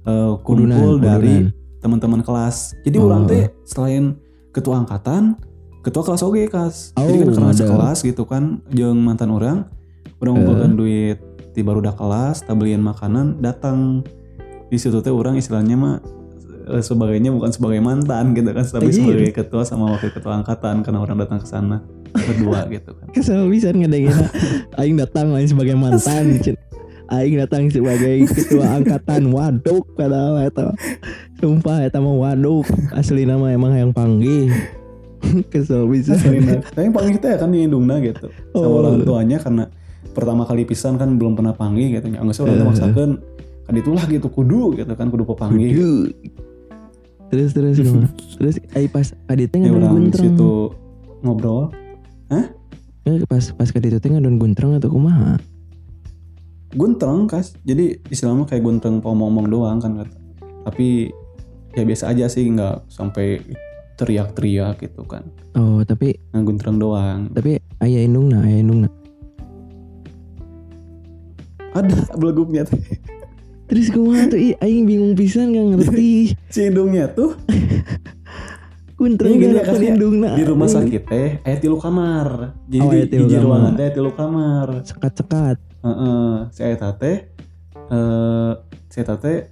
eh, 0.06 0.34
kumpul 0.44 1.00
Kudunan, 1.00 1.02
dari 1.02 1.36
kudunan. 1.50 1.65
Teman-teman 1.86 2.20
kelas. 2.20 2.74
Jadi 2.82 2.98
Oh. 2.98 3.06
orang 3.06 3.24
teh 3.26 3.46
selain 3.64 4.18
ketua 4.50 4.82
angkatan, 4.82 5.38
ketua 5.80 6.02
kelas 6.02 6.22
oge 6.22 6.50
kas. 6.50 6.90
Jadi 6.92 7.22
kan 7.22 7.28
Oh, 7.30 7.36
kelas 7.38 7.60
ada. 7.60 7.68
kelas 7.70 7.98
gitu 8.02 8.26
kan, 8.26 8.66
jeung 8.68 8.98
mantan 8.98 9.30
orang, 9.30 9.70
orang 10.18 10.34
ngumpulkan 10.36 10.72
duit 10.74 11.22
di 11.52 11.62
barudak 11.62 11.94
kelas, 11.94 12.42
tabelian 12.42 12.82
makanan, 12.82 13.38
datang 13.38 14.02
di 14.66 14.76
situ 14.76 14.98
teh 15.00 15.14
orang 15.14 15.38
istilahnya 15.38 15.76
mah 15.76 15.96
eh, 16.66 16.82
sebagainya 16.82 17.30
bukan 17.30 17.54
sebagai 17.54 17.78
mantan 17.78 18.34
gitu 18.34 18.50
kan, 18.50 18.66
tapi 18.66 18.90
Anjir. 18.90 18.98
sebagai 19.06 19.30
ketua 19.36 19.62
sama 19.62 19.94
wakil 19.94 20.10
ketua 20.10 20.34
angkatan 20.36 20.82
karena 20.82 20.98
orang 20.98 21.22
datang 21.22 21.38
ke 21.38 21.46
sana 21.46 21.86
berdua 22.12 22.66
gitu 22.74 22.90
kan. 22.92 23.06
kesel 23.14 23.46
bisa 23.46 23.70
ngedengin 23.70 24.10
aing 24.82 24.98
datang 24.98 25.30
lain 25.30 25.46
sebagai 25.46 25.78
mantan 25.78 26.42
aing 27.14 27.38
datang 27.38 27.70
sebagai 27.70 28.26
ketua 28.26 28.82
angkatan 28.82 29.30
waduk 29.30 29.86
padahal 29.94 30.42
eta 30.42 30.74
sumpah 31.36 31.84
eta 31.84 32.00
mah 32.00 32.12
waduk 32.12 32.66
asli 32.92 33.24
nama 33.24 33.50
emang 33.50 33.74
yang 33.74 33.92
panggil 33.92 34.48
kesel 35.52 35.86
bisa. 35.86 36.14
Tapi 36.16 36.80
yang 36.82 36.94
panggil 36.94 37.18
teh 37.18 37.34
kan 37.34 37.50
di 37.50 37.62
indungna 37.62 37.98
gitu. 37.98 38.30
Sama 38.52 38.62
Oh. 38.62 38.80
orang 38.80 39.02
tuanya 39.02 39.38
karena 39.38 39.64
pertama 40.12 40.46
kali 40.46 40.64
pisan 40.64 40.96
kan 40.96 41.18
belum 41.18 41.34
pernah 41.34 41.52
panggil 41.52 41.92
gitu. 41.92 42.08
Ya 42.08 42.22
nggak 42.22 42.32
sih 42.32 42.42
orang 42.42 42.56
tuh 42.56 42.62
Eh. 42.62 42.70
maksakan 42.70 43.10
kan 43.66 43.74
itulah 43.74 44.06
gitu 44.06 44.28
kudu 44.28 44.76
gitu 44.76 44.94
kan 44.94 45.10
kudu 45.10 45.26
pepanggil. 45.26 45.72
Kudu. 45.72 45.94
terus 47.26 47.52
terus 47.52 47.82
terus 48.38 48.56
ai 48.72 48.86
pas 48.86 49.10
kadit 49.26 49.50
teh 49.50 49.58
Ya 49.58 49.74
ngadon 49.74 49.92
guntreng 49.92 50.30
situ 50.32 50.52
ngobrol. 51.20 51.74
Eh, 52.30 52.46
pas 53.26 53.44
pas 53.50 53.66
kadit 53.68 53.98
teh 53.98 54.10
ngadon 54.10 54.38
guntreng 54.38 54.78
atau 54.78 54.90
kumaha 54.90 55.42
Guntreng 56.72 57.26
kas. 57.26 57.56
Jadi 57.64 57.98
istilahnya 58.10 58.46
kayak 58.46 58.62
guntreng 58.62 59.00
ngomong-ngomong 59.00 59.46
doang 59.48 59.80
kan 59.80 59.96
kata. 59.96 60.16
Tapi 60.66 61.10
ya 61.76 61.84
biasa 61.84 62.10
aja 62.10 62.26
sih 62.26 62.48
nggak 62.48 62.88
sampai 62.88 63.44
teriak-teriak 63.96 64.80
gitu 64.82 65.04
kan. 65.04 65.24
oh 65.54 65.80
tapi 65.82 66.20
Nah, 66.30 66.42
guntreng 66.42 66.76
doang. 66.76 67.32
tapi 67.32 67.60
aya 67.80 68.00
indungna 68.02 68.42
aya 68.42 68.60
indungna 68.60 68.90
Ada 71.72 72.16
beleguknya 72.16 72.64
teh. 72.64 72.80
terus 73.66 73.90
kumaha 73.90 74.30
tuh 74.30 74.38
aing 74.38 74.86
bingung 74.86 75.14
pisan 75.14 75.50
gak 75.50 75.66
ngerti 75.76 76.32
Si 76.54 76.60
indungnya 76.62 77.10
tuh 77.10 77.36
gini 78.96 79.52
gak 79.54 79.66
kan 79.66 79.76
ya, 79.76 79.92
indungna 79.92 80.30
di 80.34 80.44
rumah 80.44 80.68
sakit 80.68 81.04
teh 81.04 81.30
aya 81.42 81.58
tilu 81.58 81.76
kamar. 81.76 82.56
Jadi 82.66 82.80
Oh, 82.80 82.92
di 82.92 83.04
hiji 83.04 83.28
kamar. 83.30 83.44
ruangan 83.44 83.74
teh 83.74 83.88
tilu 83.92 84.12
kamar. 84.12 84.68
sekat-sekat 84.82 85.58
Heeh, 85.82 86.32
si 86.50 86.62
eta 86.64 86.90
teh 86.94 87.18
eh 87.86 88.54
si 88.88 88.98
eta 88.98 89.16
teh 89.16 89.52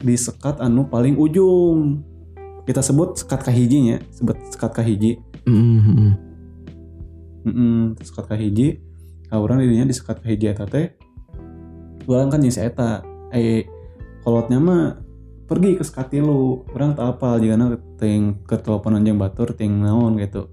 di 0.00 0.16
sekat 0.16 0.58
anu 0.58 0.88
paling 0.88 1.16
ujung. 1.16 2.02
Kita 2.64 2.80
sebut 2.84 3.16
sekat 3.16 3.44
kahijinya, 3.44 4.00
sebut 4.12 4.36
sekat 4.52 4.72
kahiji. 4.72 5.20
Mm-hmm. 5.44 6.10
Heeh, 7.48 7.80
sekat 8.04 8.24
kahiji. 8.30 8.80
Nah, 9.30 9.38
orang 9.40 9.62
dirinya 9.62 9.88
di 9.88 9.94
sekat 9.96 10.20
kahiji 10.20 10.50
eta 10.50 10.66
teh. 10.66 10.96
Orang 12.08 12.32
kan 12.32 12.40
jeung 12.42 12.56
eta. 12.56 13.04
Eh 13.30 13.64
kolotnya 14.26 14.58
mah 14.58 14.98
pergi 15.46 15.78
ke 15.78 15.84
sekat 15.84 16.12
tilu. 16.14 16.66
Orang 16.74 16.96
tak 16.96 17.16
apal 17.16 17.40
jigana 17.40 17.76
ting 17.96 18.42
ke 18.44 18.58
teleponan 18.60 19.04
jeung 19.04 19.18
batur 19.18 19.52
ting 19.52 19.80
naon 19.80 20.18
gitu. 20.20 20.50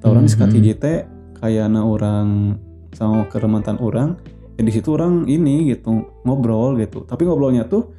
Tah 0.00 0.10
orang 0.10 0.26
di 0.26 0.32
sekat 0.32 0.50
Mhm. 0.50 0.56
hiji 0.58 0.74
teh 0.78 0.98
kayana 1.42 1.82
orang 1.82 2.58
sama 2.94 3.26
ke 3.26 3.40
mantan 3.48 3.80
orang 3.80 4.14
ya 4.54 4.62
di 4.62 4.72
situ 4.72 4.94
orang 4.94 5.24
ini 5.26 5.72
gitu 5.72 6.04
ngobrol 6.22 6.76
gitu 6.78 7.02
tapi 7.08 7.24
ngobrolnya 7.24 7.64
tuh 7.66 7.90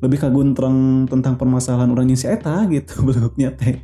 lebih 0.00 0.18
kaguntreng 0.20 1.04
tentang 1.08 1.36
permasalahan 1.36 1.92
orang 1.92 2.08
yang 2.08 2.20
si 2.20 2.26
eta 2.28 2.64
gitu 2.68 3.00
bentuknya 3.06 3.52
teh 3.52 3.80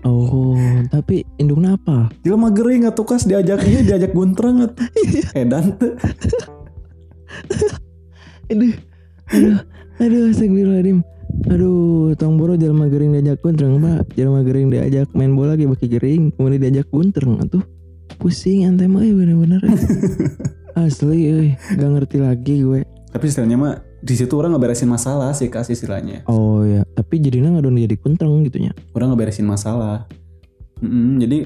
Oh, 0.00 0.56
tapi 0.88 1.28
indungna 1.36 1.76
apa? 1.76 2.08
Jelma 2.24 2.48
gering 2.48 2.88
atuh 2.88 3.04
kas 3.04 3.28
diajaknya 3.28 3.84
diajak 3.84 4.16
guntreng 4.16 4.64
atuh. 4.64 4.88
Edan. 5.36 5.76
Aduh, 8.50 8.74
aduh, 9.30 9.62
aduh, 10.02 10.22
astagfirullahaladzim. 10.34 11.06
Aduh, 11.46 12.10
tong 12.18 12.34
boro 12.34 12.58
jalma 12.58 12.90
gering 12.90 13.14
diajak 13.14 13.38
guntreng, 13.46 13.78
Pak. 13.78 14.18
Jalma 14.18 14.42
gering 14.42 14.74
diajak 14.74 15.06
main 15.14 15.38
bola 15.38 15.54
ge 15.54 15.70
baki 15.70 15.86
gering, 15.86 16.34
kemudian 16.34 16.58
diajak 16.58 16.90
guntreng 16.90 17.38
atuh. 17.38 17.62
Pusing 18.18 18.66
ente 18.66 18.90
mah 18.90 19.06
eh, 19.06 19.14
bener-bener. 19.14 19.62
Asli, 20.74 21.30
euy, 21.30 21.48
gak 21.78 21.90
ngerti 21.94 22.18
lagi 22.18 22.66
gue. 22.66 22.82
Tapi 23.14 23.24
istilahnya 23.30 23.54
mah 23.54 23.74
di 24.00 24.14
situ 24.16 24.32
orang 24.32 24.56
ngeberesin 24.56 24.88
masalah 24.88 25.36
sih 25.36 25.52
kasih 25.52 25.76
istilahnya. 25.76 26.24
Oh 26.24 26.64
ya, 26.64 26.88
tapi 26.96 27.20
jadinya 27.20 27.52
nggak 27.52 27.68
jadi 27.68 27.96
kuntreng 28.00 28.40
gitunya. 28.48 28.72
Orang 28.96 29.12
ngeberesin 29.12 29.44
masalah. 29.44 30.08
Mm-mm, 30.80 31.20
jadi 31.20 31.44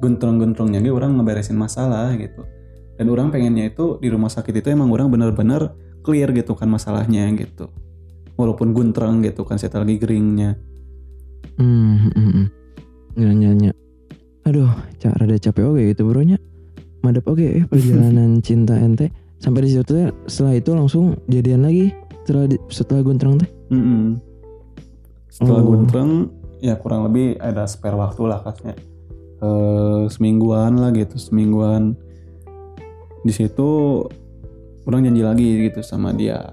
guntrong-guntrongnya 0.00 0.80
ge 0.80 0.88
orang 0.88 1.20
ngeberesin 1.20 1.60
masalah 1.60 2.16
gitu. 2.16 2.48
Dan 2.96 3.12
orang 3.12 3.28
pengennya 3.28 3.68
itu 3.68 4.00
di 4.00 4.08
rumah 4.08 4.32
sakit 4.32 4.64
itu 4.64 4.72
emang 4.72 4.88
orang 4.92 5.12
benar-benar 5.12 5.76
clear 6.00 6.32
gitu 6.32 6.56
kan 6.56 6.72
masalahnya 6.72 7.28
gitu. 7.36 7.68
Walaupun 8.40 8.72
guntreng 8.72 9.20
gitu 9.20 9.44
kan 9.44 9.60
saya 9.60 9.84
lagi 9.84 10.00
geringnya. 10.00 10.56
Hmm, 11.60 12.08
hmm, 12.08 12.12
hmm. 12.16 12.46
Nanya-nanya. 13.20 13.72
Aduh, 14.48 14.72
cak 14.96 15.20
rada 15.20 15.36
capek 15.36 15.64
oke 15.68 15.82
gitu 15.92 16.08
bronya. 16.08 16.40
Madep 17.04 17.28
oke 17.28 17.44
eh 17.44 17.64
perjalanan 17.68 18.40
cinta 18.46 18.80
ente 18.80 19.12
sampai 19.40 19.64
di 19.64 19.72
situ 19.72 19.82
teh 19.88 20.12
setelah 20.28 20.54
itu 20.54 20.70
langsung 20.76 21.16
jadian 21.26 21.64
lagi 21.64 21.90
setelah 22.22 22.46
di- 22.46 22.62
setelah 22.68 23.00
guntreng 23.00 23.40
teh. 23.40 23.50
Mm-mm. 23.72 24.20
Setelah 25.32 25.64
Oh. 25.64 26.28
ya 26.60 26.76
kurang 26.76 27.08
lebih 27.08 27.40
ada 27.40 27.64
spare 27.64 27.96
waktu 27.96 28.22
lah 28.28 28.44
kasnya. 28.44 28.76
Eh, 29.40 30.02
semingguan 30.12 30.76
lah 30.76 30.92
gitu, 30.92 31.16
semingguan. 31.16 31.96
Di 33.24 33.32
situ 33.32 34.04
orang 34.84 35.08
janji 35.08 35.22
lagi 35.24 35.48
gitu 35.64 35.80
sama 35.80 36.12
dia. 36.12 36.44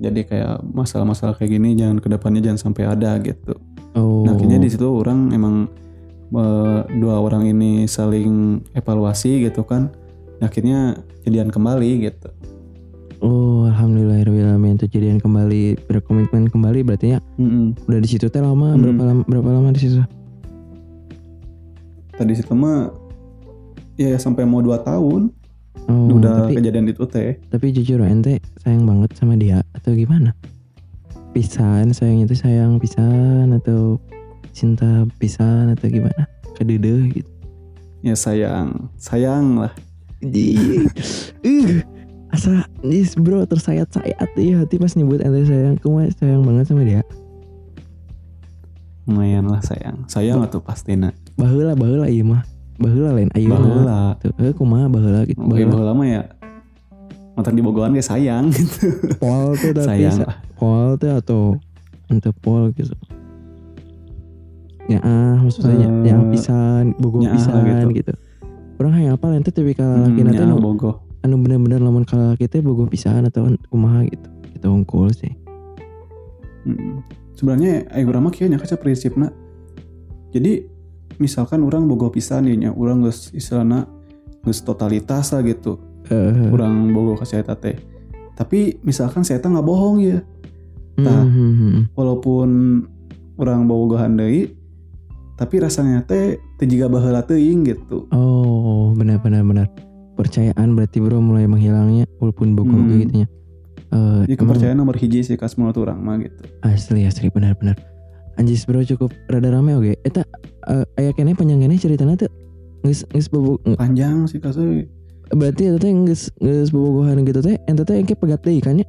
Jadi 0.00 0.24
kayak 0.24 0.64
masalah-masalah 0.64 1.36
kayak 1.36 1.60
gini 1.60 1.76
jangan 1.76 2.00
ke 2.00 2.08
depannya 2.08 2.40
jangan 2.40 2.72
sampai 2.72 2.88
ada 2.88 3.20
gitu. 3.20 3.52
Oh. 3.92 4.24
Nah 4.24 4.32
akhirnya 4.32 4.56
di 4.56 4.72
situ 4.72 4.88
orang 4.88 5.28
emang 5.36 5.68
eh, 6.32 6.80
dua 6.96 7.20
orang 7.20 7.44
ini 7.44 7.84
saling 7.84 8.64
evaluasi 8.72 9.44
gitu 9.44 9.60
kan. 9.68 9.92
Akhirnya 10.40 10.96
jadian 11.22 11.48
kembali 11.48 11.90
gitu. 12.02 12.28
Oh, 13.20 13.68
alhamdulillahirobbilalamin 13.68 14.80
itu 14.80 14.88
jadian 14.88 15.20
kembali 15.20 15.76
berkomitmen 15.84 16.48
kembali 16.48 16.80
berarti 16.80 17.12
ya 17.12 17.20
Mm-mm. 17.36 17.76
udah 17.84 18.00
di 18.00 18.08
situ 18.08 18.26
teh 18.26 18.40
lama 18.40 18.72
Hmm. 18.72 18.80
berapa 18.80 19.02
lama 19.04 19.22
berapa 19.28 19.48
lama 19.52 19.68
di 19.70 19.80
situ? 19.82 20.00
Tadi 22.10 22.32
situ 22.32 22.52
mah 22.52 22.88
ya 23.96 24.16
sampai 24.16 24.44
mau 24.44 24.60
dua 24.60 24.80
tahun 24.80 25.32
Oh, 25.86 26.12
udah 26.12 26.46
tapi 26.46 26.56
kejadian 26.56 26.88
itu 26.88 27.02
teh. 27.04 27.36
tapi 27.48 27.70
jujur 27.70 28.00
ente 28.02 28.38
sayang 28.58 28.84
banget 28.84 29.12
sama 29.14 29.34
dia 29.34 29.60
atau 29.72 29.92
gimana? 29.92 30.32
Pisahan 31.30 31.92
sayang 31.92 32.24
itu 32.24 32.34
sayang 32.34 32.76
pisahan 32.76 33.52
atau 33.52 34.00
cinta 34.50 35.04
pisahan 35.16 35.72
atau 35.72 35.86
gimana? 35.86 36.24
Kedede 36.54 37.10
gitu. 37.12 37.30
Ya 38.00 38.16
sayang, 38.16 38.88
sayang 38.96 39.60
lah. 39.60 39.72
Ih, 40.20 40.84
uh, 41.40 41.70
asa 42.28 42.52
nis 42.80 43.14
bro 43.14 43.42
tersayat-sayat 43.42 44.28
ya 44.34 44.54
hati 44.58 44.76
pas 44.76 44.92
nyebut 44.92 45.18
ente 45.18 45.44
sayang 45.44 45.76
kamu 45.76 46.12
sayang 46.12 46.42
banget 46.42 46.64
sama 46.66 46.82
dia 46.82 47.00
Lumayan 49.02 49.48
lah 49.48 49.58
sayang. 49.58 50.06
Sayang 50.06 50.38
atuh 50.40 50.60
pastinya. 50.60 51.10
baheula 51.34 51.72
baheula 51.72 52.06
iya 52.06 52.20
mah 52.22 52.44
baheula 52.76 53.10
lain 53.12 53.32
ayeuna 53.32 53.56
Baheula. 53.58 53.98
tuh 54.14 54.32
eh 54.38 54.52
kumaha 54.52 54.86
baheula 54.86 55.24
gitu 55.24 55.40
baheula 55.40 55.68
baheula 55.70 55.92
mah 55.94 56.06
ya 56.06 56.22
mantan 57.32 57.52
di 57.52 57.62
Bogohan 57.62 57.90
kayak 57.90 58.04
sayang 58.06 58.44
gitu. 58.52 58.92
pol 59.16 59.52
tuh 59.54 59.72
tapi 59.72 59.88
sayang 59.88 60.16
sa- 60.18 60.36
pol 60.54 60.94
tuh 60.94 61.10
atau 61.10 61.40
ente 62.06 62.28
pol 62.34 62.68
gitu 62.72 62.92
ya 64.86 65.00
ah 65.00 65.36
maksudnya 65.38 65.88
Eh, 66.04 66.06
ya 66.06 66.16
pisan 66.28 66.92
bogo 66.94 67.18
nya 67.18 67.30
ah 67.30 67.34
pisan 67.34 67.64
gitu. 67.64 67.88
gitu. 67.96 68.12
Orang 68.80 68.92
hayang 68.96 69.14
apa 69.14 69.36
ente 69.36 69.52
tapi 69.52 69.76
kalau 69.76 70.00
laki 70.00 70.20
Hmm, 70.20 70.26
nanti 70.26 70.40
ya, 70.40 70.48
anu, 70.48 70.56
Bogo. 70.58 70.90
anu 71.20 71.36
bener-bener 71.36 71.78
lamun 71.78 72.02
kalau 72.02 72.32
kita 72.34 72.64
bogo 72.64 72.88
pisan 72.88 73.28
atau 73.28 73.44
kumaha 73.68 74.08
gitu 74.08 74.28
kita 74.56 74.66
unggul 74.66 75.12
sih 75.12 75.36
Mm. 76.60 77.00
Sebenarnya 77.32 77.88
ayo 77.96 78.04
urang 78.12 78.28
mah 78.28 78.32
kieu 78.36 78.44
nya 78.44 78.60
kaca 78.60 78.76
prinsipna. 78.76 79.32
Jadi 80.28 80.60
misalkan 81.16 81.64
orang 81.64 81.88
bogo 81.88 82.12
pisan 82.12 82.44
ya 82.44 82.52
nya 82.52 82.70
urang 82.76 83.00
geus 83.00 83.32
istilahna 83.32 83.88
geus 84.44 84.60
totalitas 84.60 85.32
lah 85.32 85.40
gitu. 85.40 85.80
Eh, 86.12 86.52
Urang 86.52 86.92
bogo 86.92 87.16
ka 87.16 87.24
saya 87.24 87.40
teh. 87.48 87.80
Tapi 88.36 88.76
misalkan 88.84 89.24
saya 89.24 89.40
nggak 89.40 89.64
bohong 89.64 90.04
ya. 90.04 90.20
Tah. 91.00 91.24
hmm, 91.24 91.32
hmm, 91.32 91.52
hmm. 91.56 91.82
Walaupun 91.96 92.48
orang 93.40 93.64
bogohan 93.64 94.20
deui 94.20 94.52
tapi 95.40 95.56
rasanya 95.56 96.04
teh 96.04 96.36
teu 96.60 96.68
jiga 96.68 96.86
baheula 96.86 97.24
teuing 97.24 97.64
gitu. 97.64 98.04
oh 98.12 98.92
benar 98.92 99.16
benar 99.18 99.40
benar 99.40 99.66
percayaan 100.12 100.76
berarti 100.76 101.00
bro 101.00 101.16
mulai 101.18 101.48
menghilangnya 101.48 102.04
walaupun 102.20 102.52
bogo 102.52 102.70
Hmm. 102.70 102.92
gitu 102.94 103.14
nya 103.16 103.28
Eh, 103.90 104.22
Jadi 104.22 104.38
emang 104.38 104.54
kepercayaan 104.54 104.78
nomor 104.78 104.94
hiji 104.94 105.18
sih 105.24 105.34
kas 105.34 105.58
menurut 105.58 105.74
orang 105.80 105.98
mah 105.98 106.14
gitu. 106.20 106.38
asli 106.62 107.02
asli 107.02 107.26
benar 107.26 107.56
benar 107.56 107.74
anjis 108.36 108.62
bro 108.62 108.86
cukup 108.86 109.10
rada 109.26 109.50
rame 109.50 109.74
oke 109.74 109.98
eta 110.00 110.22
uh, 110.64 110.86
aya 110.94 111.10
kene 111.10 111.34
panjang 111.34 111.58
kene 111.58 111.74
ceritanya 111.74 112.14
tuh 112.16 112.30
geus 112.80 113.02
geus 113.08 113.26
bobo 113.26 113.58
Panjang 113.74 114.30
sih 114.30 114.38
kas 114.38 114.54
euy. 114.54 114.86
berarti 115.28 115.62
eta 115.66 115.78
teh 115.78 115.90
geus 116.06 116.30
geus 116.36 116.70
bobogohan 116.70 117.24
gitu 117.24 117.42
teh 117.42 117.58
ente 117.66 117.82
teh 117.82 117.98
engke 117.98 118.14
pegat 118.14 118.38
deui 118.40 118.60
kan 118.60 118.78
ya 118.78 118.86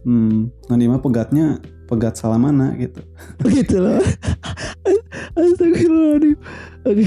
Hmm, 0.00 0.48
nanti 0.64 0.86
mah 0.86 0.96
pegatnya 0.96 1.60
pegat 1.90 2.14
salamana 2.14 2.70
gitu. 2.78 3.02
gitu 3.58 3.76
loh. 3.82 3.98
Astagfirullahaladzim. 5.34 6.36
Oke 6.86 7.06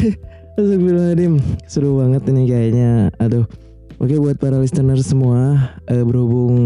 Astagfirullahaladzim. 0.60 1.34
Seru 1.66 2.04
banget 2.04 2.24
ini 2.30 2.44
kayaknya. 2.46 2.92
Aduh. 3.18 3.48
Oke 4.02 4.20
buat 4.20 4.36
para 4.36 4.60
listener 4.60 5.00
semua 5.00 5.72
eh, 5.88 6.04
Berhubung 6.04 6.58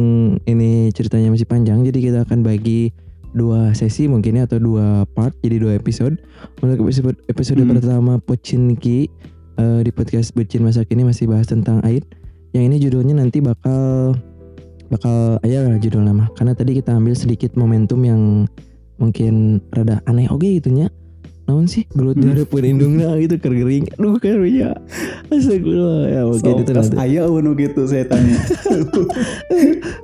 ini 0.50 0.90
ceritanya 0.90 1.30
masih 1.30 1.46
panjang 1.46 1.86
Jadi 1.86 2.10
kita 2.10 2.26
akan 2.26 2.42
bagi 2.42 2.90
dua 3.36 3.76
sesi 3.78 4.10
mungkin 4.10 4.42
ya 4.42 4.50
Atau 4.50 4.58
dua 4.58 5.06
part 5.14 5.36
Jadi 5.46 5.62
dua 5.62 5.78
episode. 5.78 6.18
Untuk 6.64 6.88
episode, 6.88 7.20
episode 7.30 7.62
Hmm. 7.62 7.78
pertama 7.78 8.18
Pocinki 8.18 9.12
eh, 9.60 9.80
Di 9.86 9.92
podcast 9.94 10.34
Bucin 10.34 10.66
Masa 10.66 10.82
Kini 10.88 11.06
masih 11.06 11.30
bahas 11.30 11.46
tentang 11.46 11.78
Aid 11.86 12.10
Yang 12.58 12.64
ini 12.74 12.78
judulnya 12.90 13.22
nanti 13.22 13.38
bakal 13.44 14.18
Bakal 14.88 15.16
aja 15.42 15.58
lah 15.64 15.78
judul 15.78 16.02
nama 16.02 16.32
Karena 16.32 16.52
tadi 16.52 16.72
kita 16.74 16.92
ambil 16.92 17.12
sedikit 17.12 17.54
momentum 17.54 18.00
yang 18.02 18.48
mungkin 18.96 19.60
rada 19.70 20.02
aneh 20.04 20.26
oke 20.26 20.44
gitu 20.44 20.70
nya 20.70 20.88
naon 21.44 21.64
sih? 21.64 21.88
Gelut 21.90 22.12
Hmm. 22.14 22.28
di 22.28 22.28
hareupeun 22.30 22.66
indungna 22.66 23.16
gitu 23.16 23.40
keur 23.40 23.56
gering 23.56 23.88
aduh 23.90 24.20
karunya 24.20 24.76
astagfirullah. 25.28 26.04
Ya 26.06 26.22
oke 26.24 26.44
So, 26.44 26.52
itu 26.52 26.72
kas 26.74 26.92
nanti 26.92 27.00
aya 27.00 27.24
unu 27.24 27.56
gitu 27.56 27.88
saya 27.88 28.04
tanya. 28.04 28.36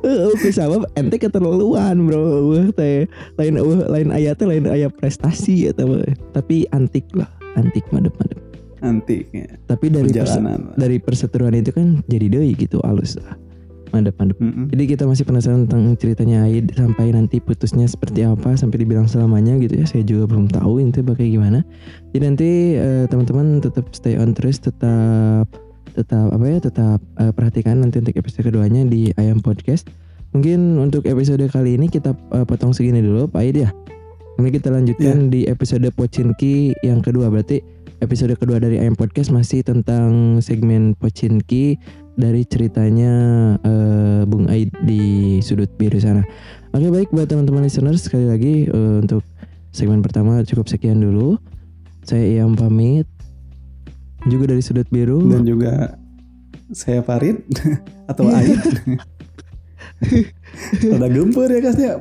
Eh, 0.04 0.20
oke 0.26 0.50
sabab 0.50 0.88
ente 0.94 1.16
keterlaluan 1.16 1.96
bro. 2.04 2.48
Wah, 2.48 2.68
teh 2.72 3.08
lain 3.36 3.60
wah, 3.60 3.88
lain 3.90 4.10
ayat 4.10 4.36
teh 4.36 4.48
lain 4.48 4.68
ayat 4.68 4.92
prestasi 4.94 5.68
ya 5.68 5.72
mah. 5.78 6.04
tapi 6.32 6.64
antik 6.70 7.12
lah. 7.12 7.28
Antik 7.54 7.86
madep 7.92 8.16
madep 8.18 8.40
Nanti 8.80 9.24
ya, 9.32 9.48
tapi 9.64 9.88
dari 9.88 10.12
perse- 10.12 10.44
dari 10.76 10.98
perseteruan 11.00 11.56
itu 11.56 11.72
kan 11.72 12.04
jadi 12.04 12.28
deui 12.28 12.52
gitu 12.52 12.84
alus 12.84 13.16
lah 13.16 13.36
madep 13.94 14.18
madep 14.18 14.38
Mm-mm. 14.42 14.66
Jadi 14.74 14.84
kita 14.90 15.04
masih 15.06 15.24
penasaran 15.24 15.70
tentang 15.70 15.94
ceritanya 15.96 16.50
Aid 16.50 16.74
sampai 16.74 17.14
nanti 17.14 17.38
putusnya 17.38 17.86
seperti 17.86 18.26
apa 18.26 18.58
sampai 18.58 18.82
dibilang 18.82 19.06
selamanya 19.06 19.56
gitu 19.62 19.80
ya. 19.80 19.86
Saya 19.86 20.04
juga 20.04 20.26
belum 20.26 20.50
tahu 20.50 20.82
itu 20.82 21.06
bakal 21.06 21.30
gimana. 21.30 21.62
Jadi 22.12 22.24
nanti 22.26 22.50
eh, 22.76 23.06
teman-teman 23.08 23.62
tetap 23.62 23.88
stay 23.94 24.18
on 24.18 24.34
terus, 24.34 24.58
tetap 24.58 25.48
tetap 25.94 26.34
apa 26.34 26.46
ya, 26.50 26.58
tetap 26.58 27.00
eh, 27.22 27.32
perhatikan 27.32 27.80
nanti 27.86 28.02
untuk 28.02 28.18
episode 28.18 28.50
keduanya 28.50 28.82
di 28.84 29.14
Ayam 29.16 29.40
Podcast. 29.40 29.88
Mungkin 30.34 30.82
untuk 30.82 31.06
episode 31.06 31.46
kali 31.54 31.78
ini 31.78 31.88
kita 31.88 32.18
eh, 32.34 32.46
potong 32.50 32.74
segini 32.74 33.00
dulu, 33.00 33.30
Pak 33.30 33.42
Aid 33.46 33.58
ya. 33.62 33.70
Nanti 34.34 34.50
kita 34.58 34.74
lanjutkan 34.74 35.30
di 35.30 35.46
episode 35.46 35.86
Pocinki 35.94 36.74
yang 36.82 37.06
kedua. 37.06 37.30
Berarti 37.30 37.62
episode 38.02 38.34
kedua 38.36 38.58
dari 38.58 38.82
Ayam 38.82 38.98
Podcast 38.98 39.30
masih 39.30 39.62
tentang 39.62 40.42
segmen 40.42 40.98
Pocinki 40.98 41.78
dari 42.14 42.46
ceritanya 42.46 43.14
eh, 43.62 44.22
Bung 44.30 44.50
Aid 44.50 44.70
di 44.86 45.38
sudut 45.42 45.70
biru 45.78 45.98
sana. 45.98 46.22
Oke 46.74 46.90
baik 46.90 47.10
buat 47.14 47.30
teman-teman 47.30 47.66
listeners 47.66 48.06
sekali 48.06 48.26
lagi 48.30 48.54
eh, 48.70 48.96
untuk 49.02 49.26
segmen 49.74 50.02
pertama 50.06 50.42
cukup 50.46 50.70
sekian 50.70 51.02
dulu. 51.02 51.38
Saya 52.04 52.42
Iam 52.42 52.54
pamit 52.54 53.08
juga 54.28 54.54
dari 54.54 54.62
sudut 54.62 54.88
biru. 54.92 55.24
Dan 55.28 55.48
juga 55.48 55.98
saya 56.74 57.02
Farid 57.02 57.42
atau 58.12 58.30
Aid. 58.30 58.60
Ada 60.86 61.08
gempur 61.10 61.50
ya 61.50 61.60
kasnya. 61.66 61.98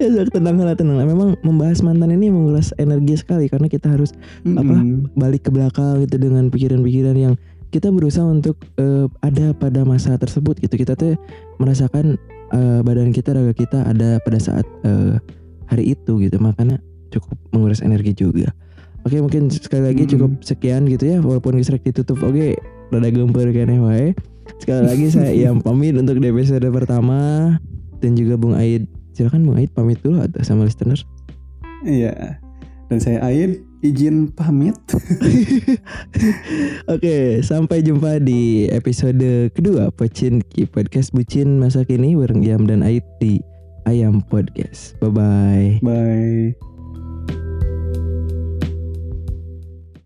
ya 0.00 0.08
sok, 0.08 0.28
tenang 0.32 0.56
lah 0.56 0.74
tenang 0.74 0.96
lah. 1.00 1.06
Memang 1.06 1.36
membahas 1.44 1.84
mantan 1.84 2.16
ini 2.16 2.32
menguras 2.32 2.72
energi 2.80 3.20
sekali 3.20 3.46
karena 3.52 3.68
kita 3.68 3.92
harus 3.92 4.16
Apa? 4.44 4.62
Mm-mm. 4.64 5.12
balik 5.14 5.46
ke 5.46 5.50
belakang 5.52 6.04
gitu 6.04 6.16
dengan 6.16 6.48
pikiran-pikiran 6.48 7.16
yang 7.16 7.34
kita 7.68 7.92
berusaha 7.92 8.24
untuk 8.24 8.56
eh, 8.80 9.06
ada 9.20 9.52
pada 9.52 9.84
masa 9.84 10.16
tersebut 10.16 10.56
gitu 10.64 10.80
kita 10.80 10.96
tuh 10.96 11.20
merasakan 11.60 12.16
eh, 12.56 12.80
badan 12.80 13.12
kita 13.12 13.36
raga 13.36 13.52
kita 13.52 13.84
ada 13.84 14.16
pada 14.24 14.40
saat 14.40 14.64
eh, 14.88 15.20
hari 15.68 15.92
itu 15.92 16.16
gitu 16.24 16.40
makanya 16.40 16.80
cukup 17.12 17.36
menguras 17.52 17.84
energi 17.84 18.16
juga 18.16 18.56
Oke 19.06 19.20
mungkin 19.22 19.48
sekali 19.52 19.94
lagi 19.94 20.04
Hmm. 20.04 20.12
cukup 20.16 20.30
sekian 20.42 20.82
gitu 20.90 21.04
ya 21.06 21.18
walaupun 21.22 21.56
gesrek 21.56 21.86
ditutup 21.86 22.18
oke 22.20 22.56
rada 22.88 23.08
gemper 23.12 23.52
kene 23.52 23.80
wae. 23.80 24.16
Sekali 24.56 24.82
lagi 24.88 25.06
saya 25.12 25.32
yang 25.32 25.60
pamit 25.60 25.94
untuk 25.96 26.16
di 26.18 26.32
episode 26.32 26.64
pertama 26.72 27.54
dan 28.00 28.16
juga 28.16 28.40
Bung 28.40 28.56
Aid. 28.56 28.88
Silakan 29.12 29.44
Bung 29.44 29.58
Aid 29.60 29.70
pamit 29.76 30.00
dulu 30.00 30.24
atau 30.24 30.40
sama 30.40 30.64
listener. 30.64 30.98
Iya. 31.84 32.40
Dan 32.88 32.98
saya 32.98 33.20
Aid 33.20 33.60
izin 33.84 34.32
pamit. 34.32 34.74
Oke, 36.92 37.44
sampai 37.44 37.84
jumpa 37.84 38.18
di 38.18 38.66
episode 38.72 39.52
kedua 39.54 39.92
Pocinki 39.94 40.66
Podcast 40.66 41.14
Bucin 41.14 41.60
masa 41.60 41.84
kini 41.84 42.16
bareng 42.16 42.42
Iam 42.42 42.64
dan 42.66 42.80
Aid 42.82 43.04
di 43.22 43.38
Ayam 43.86 44.24
Podcast. 44.24 44.98
Bye 44.98 45.12
bye. 45.12 45.68
Bye. 45.84 46.67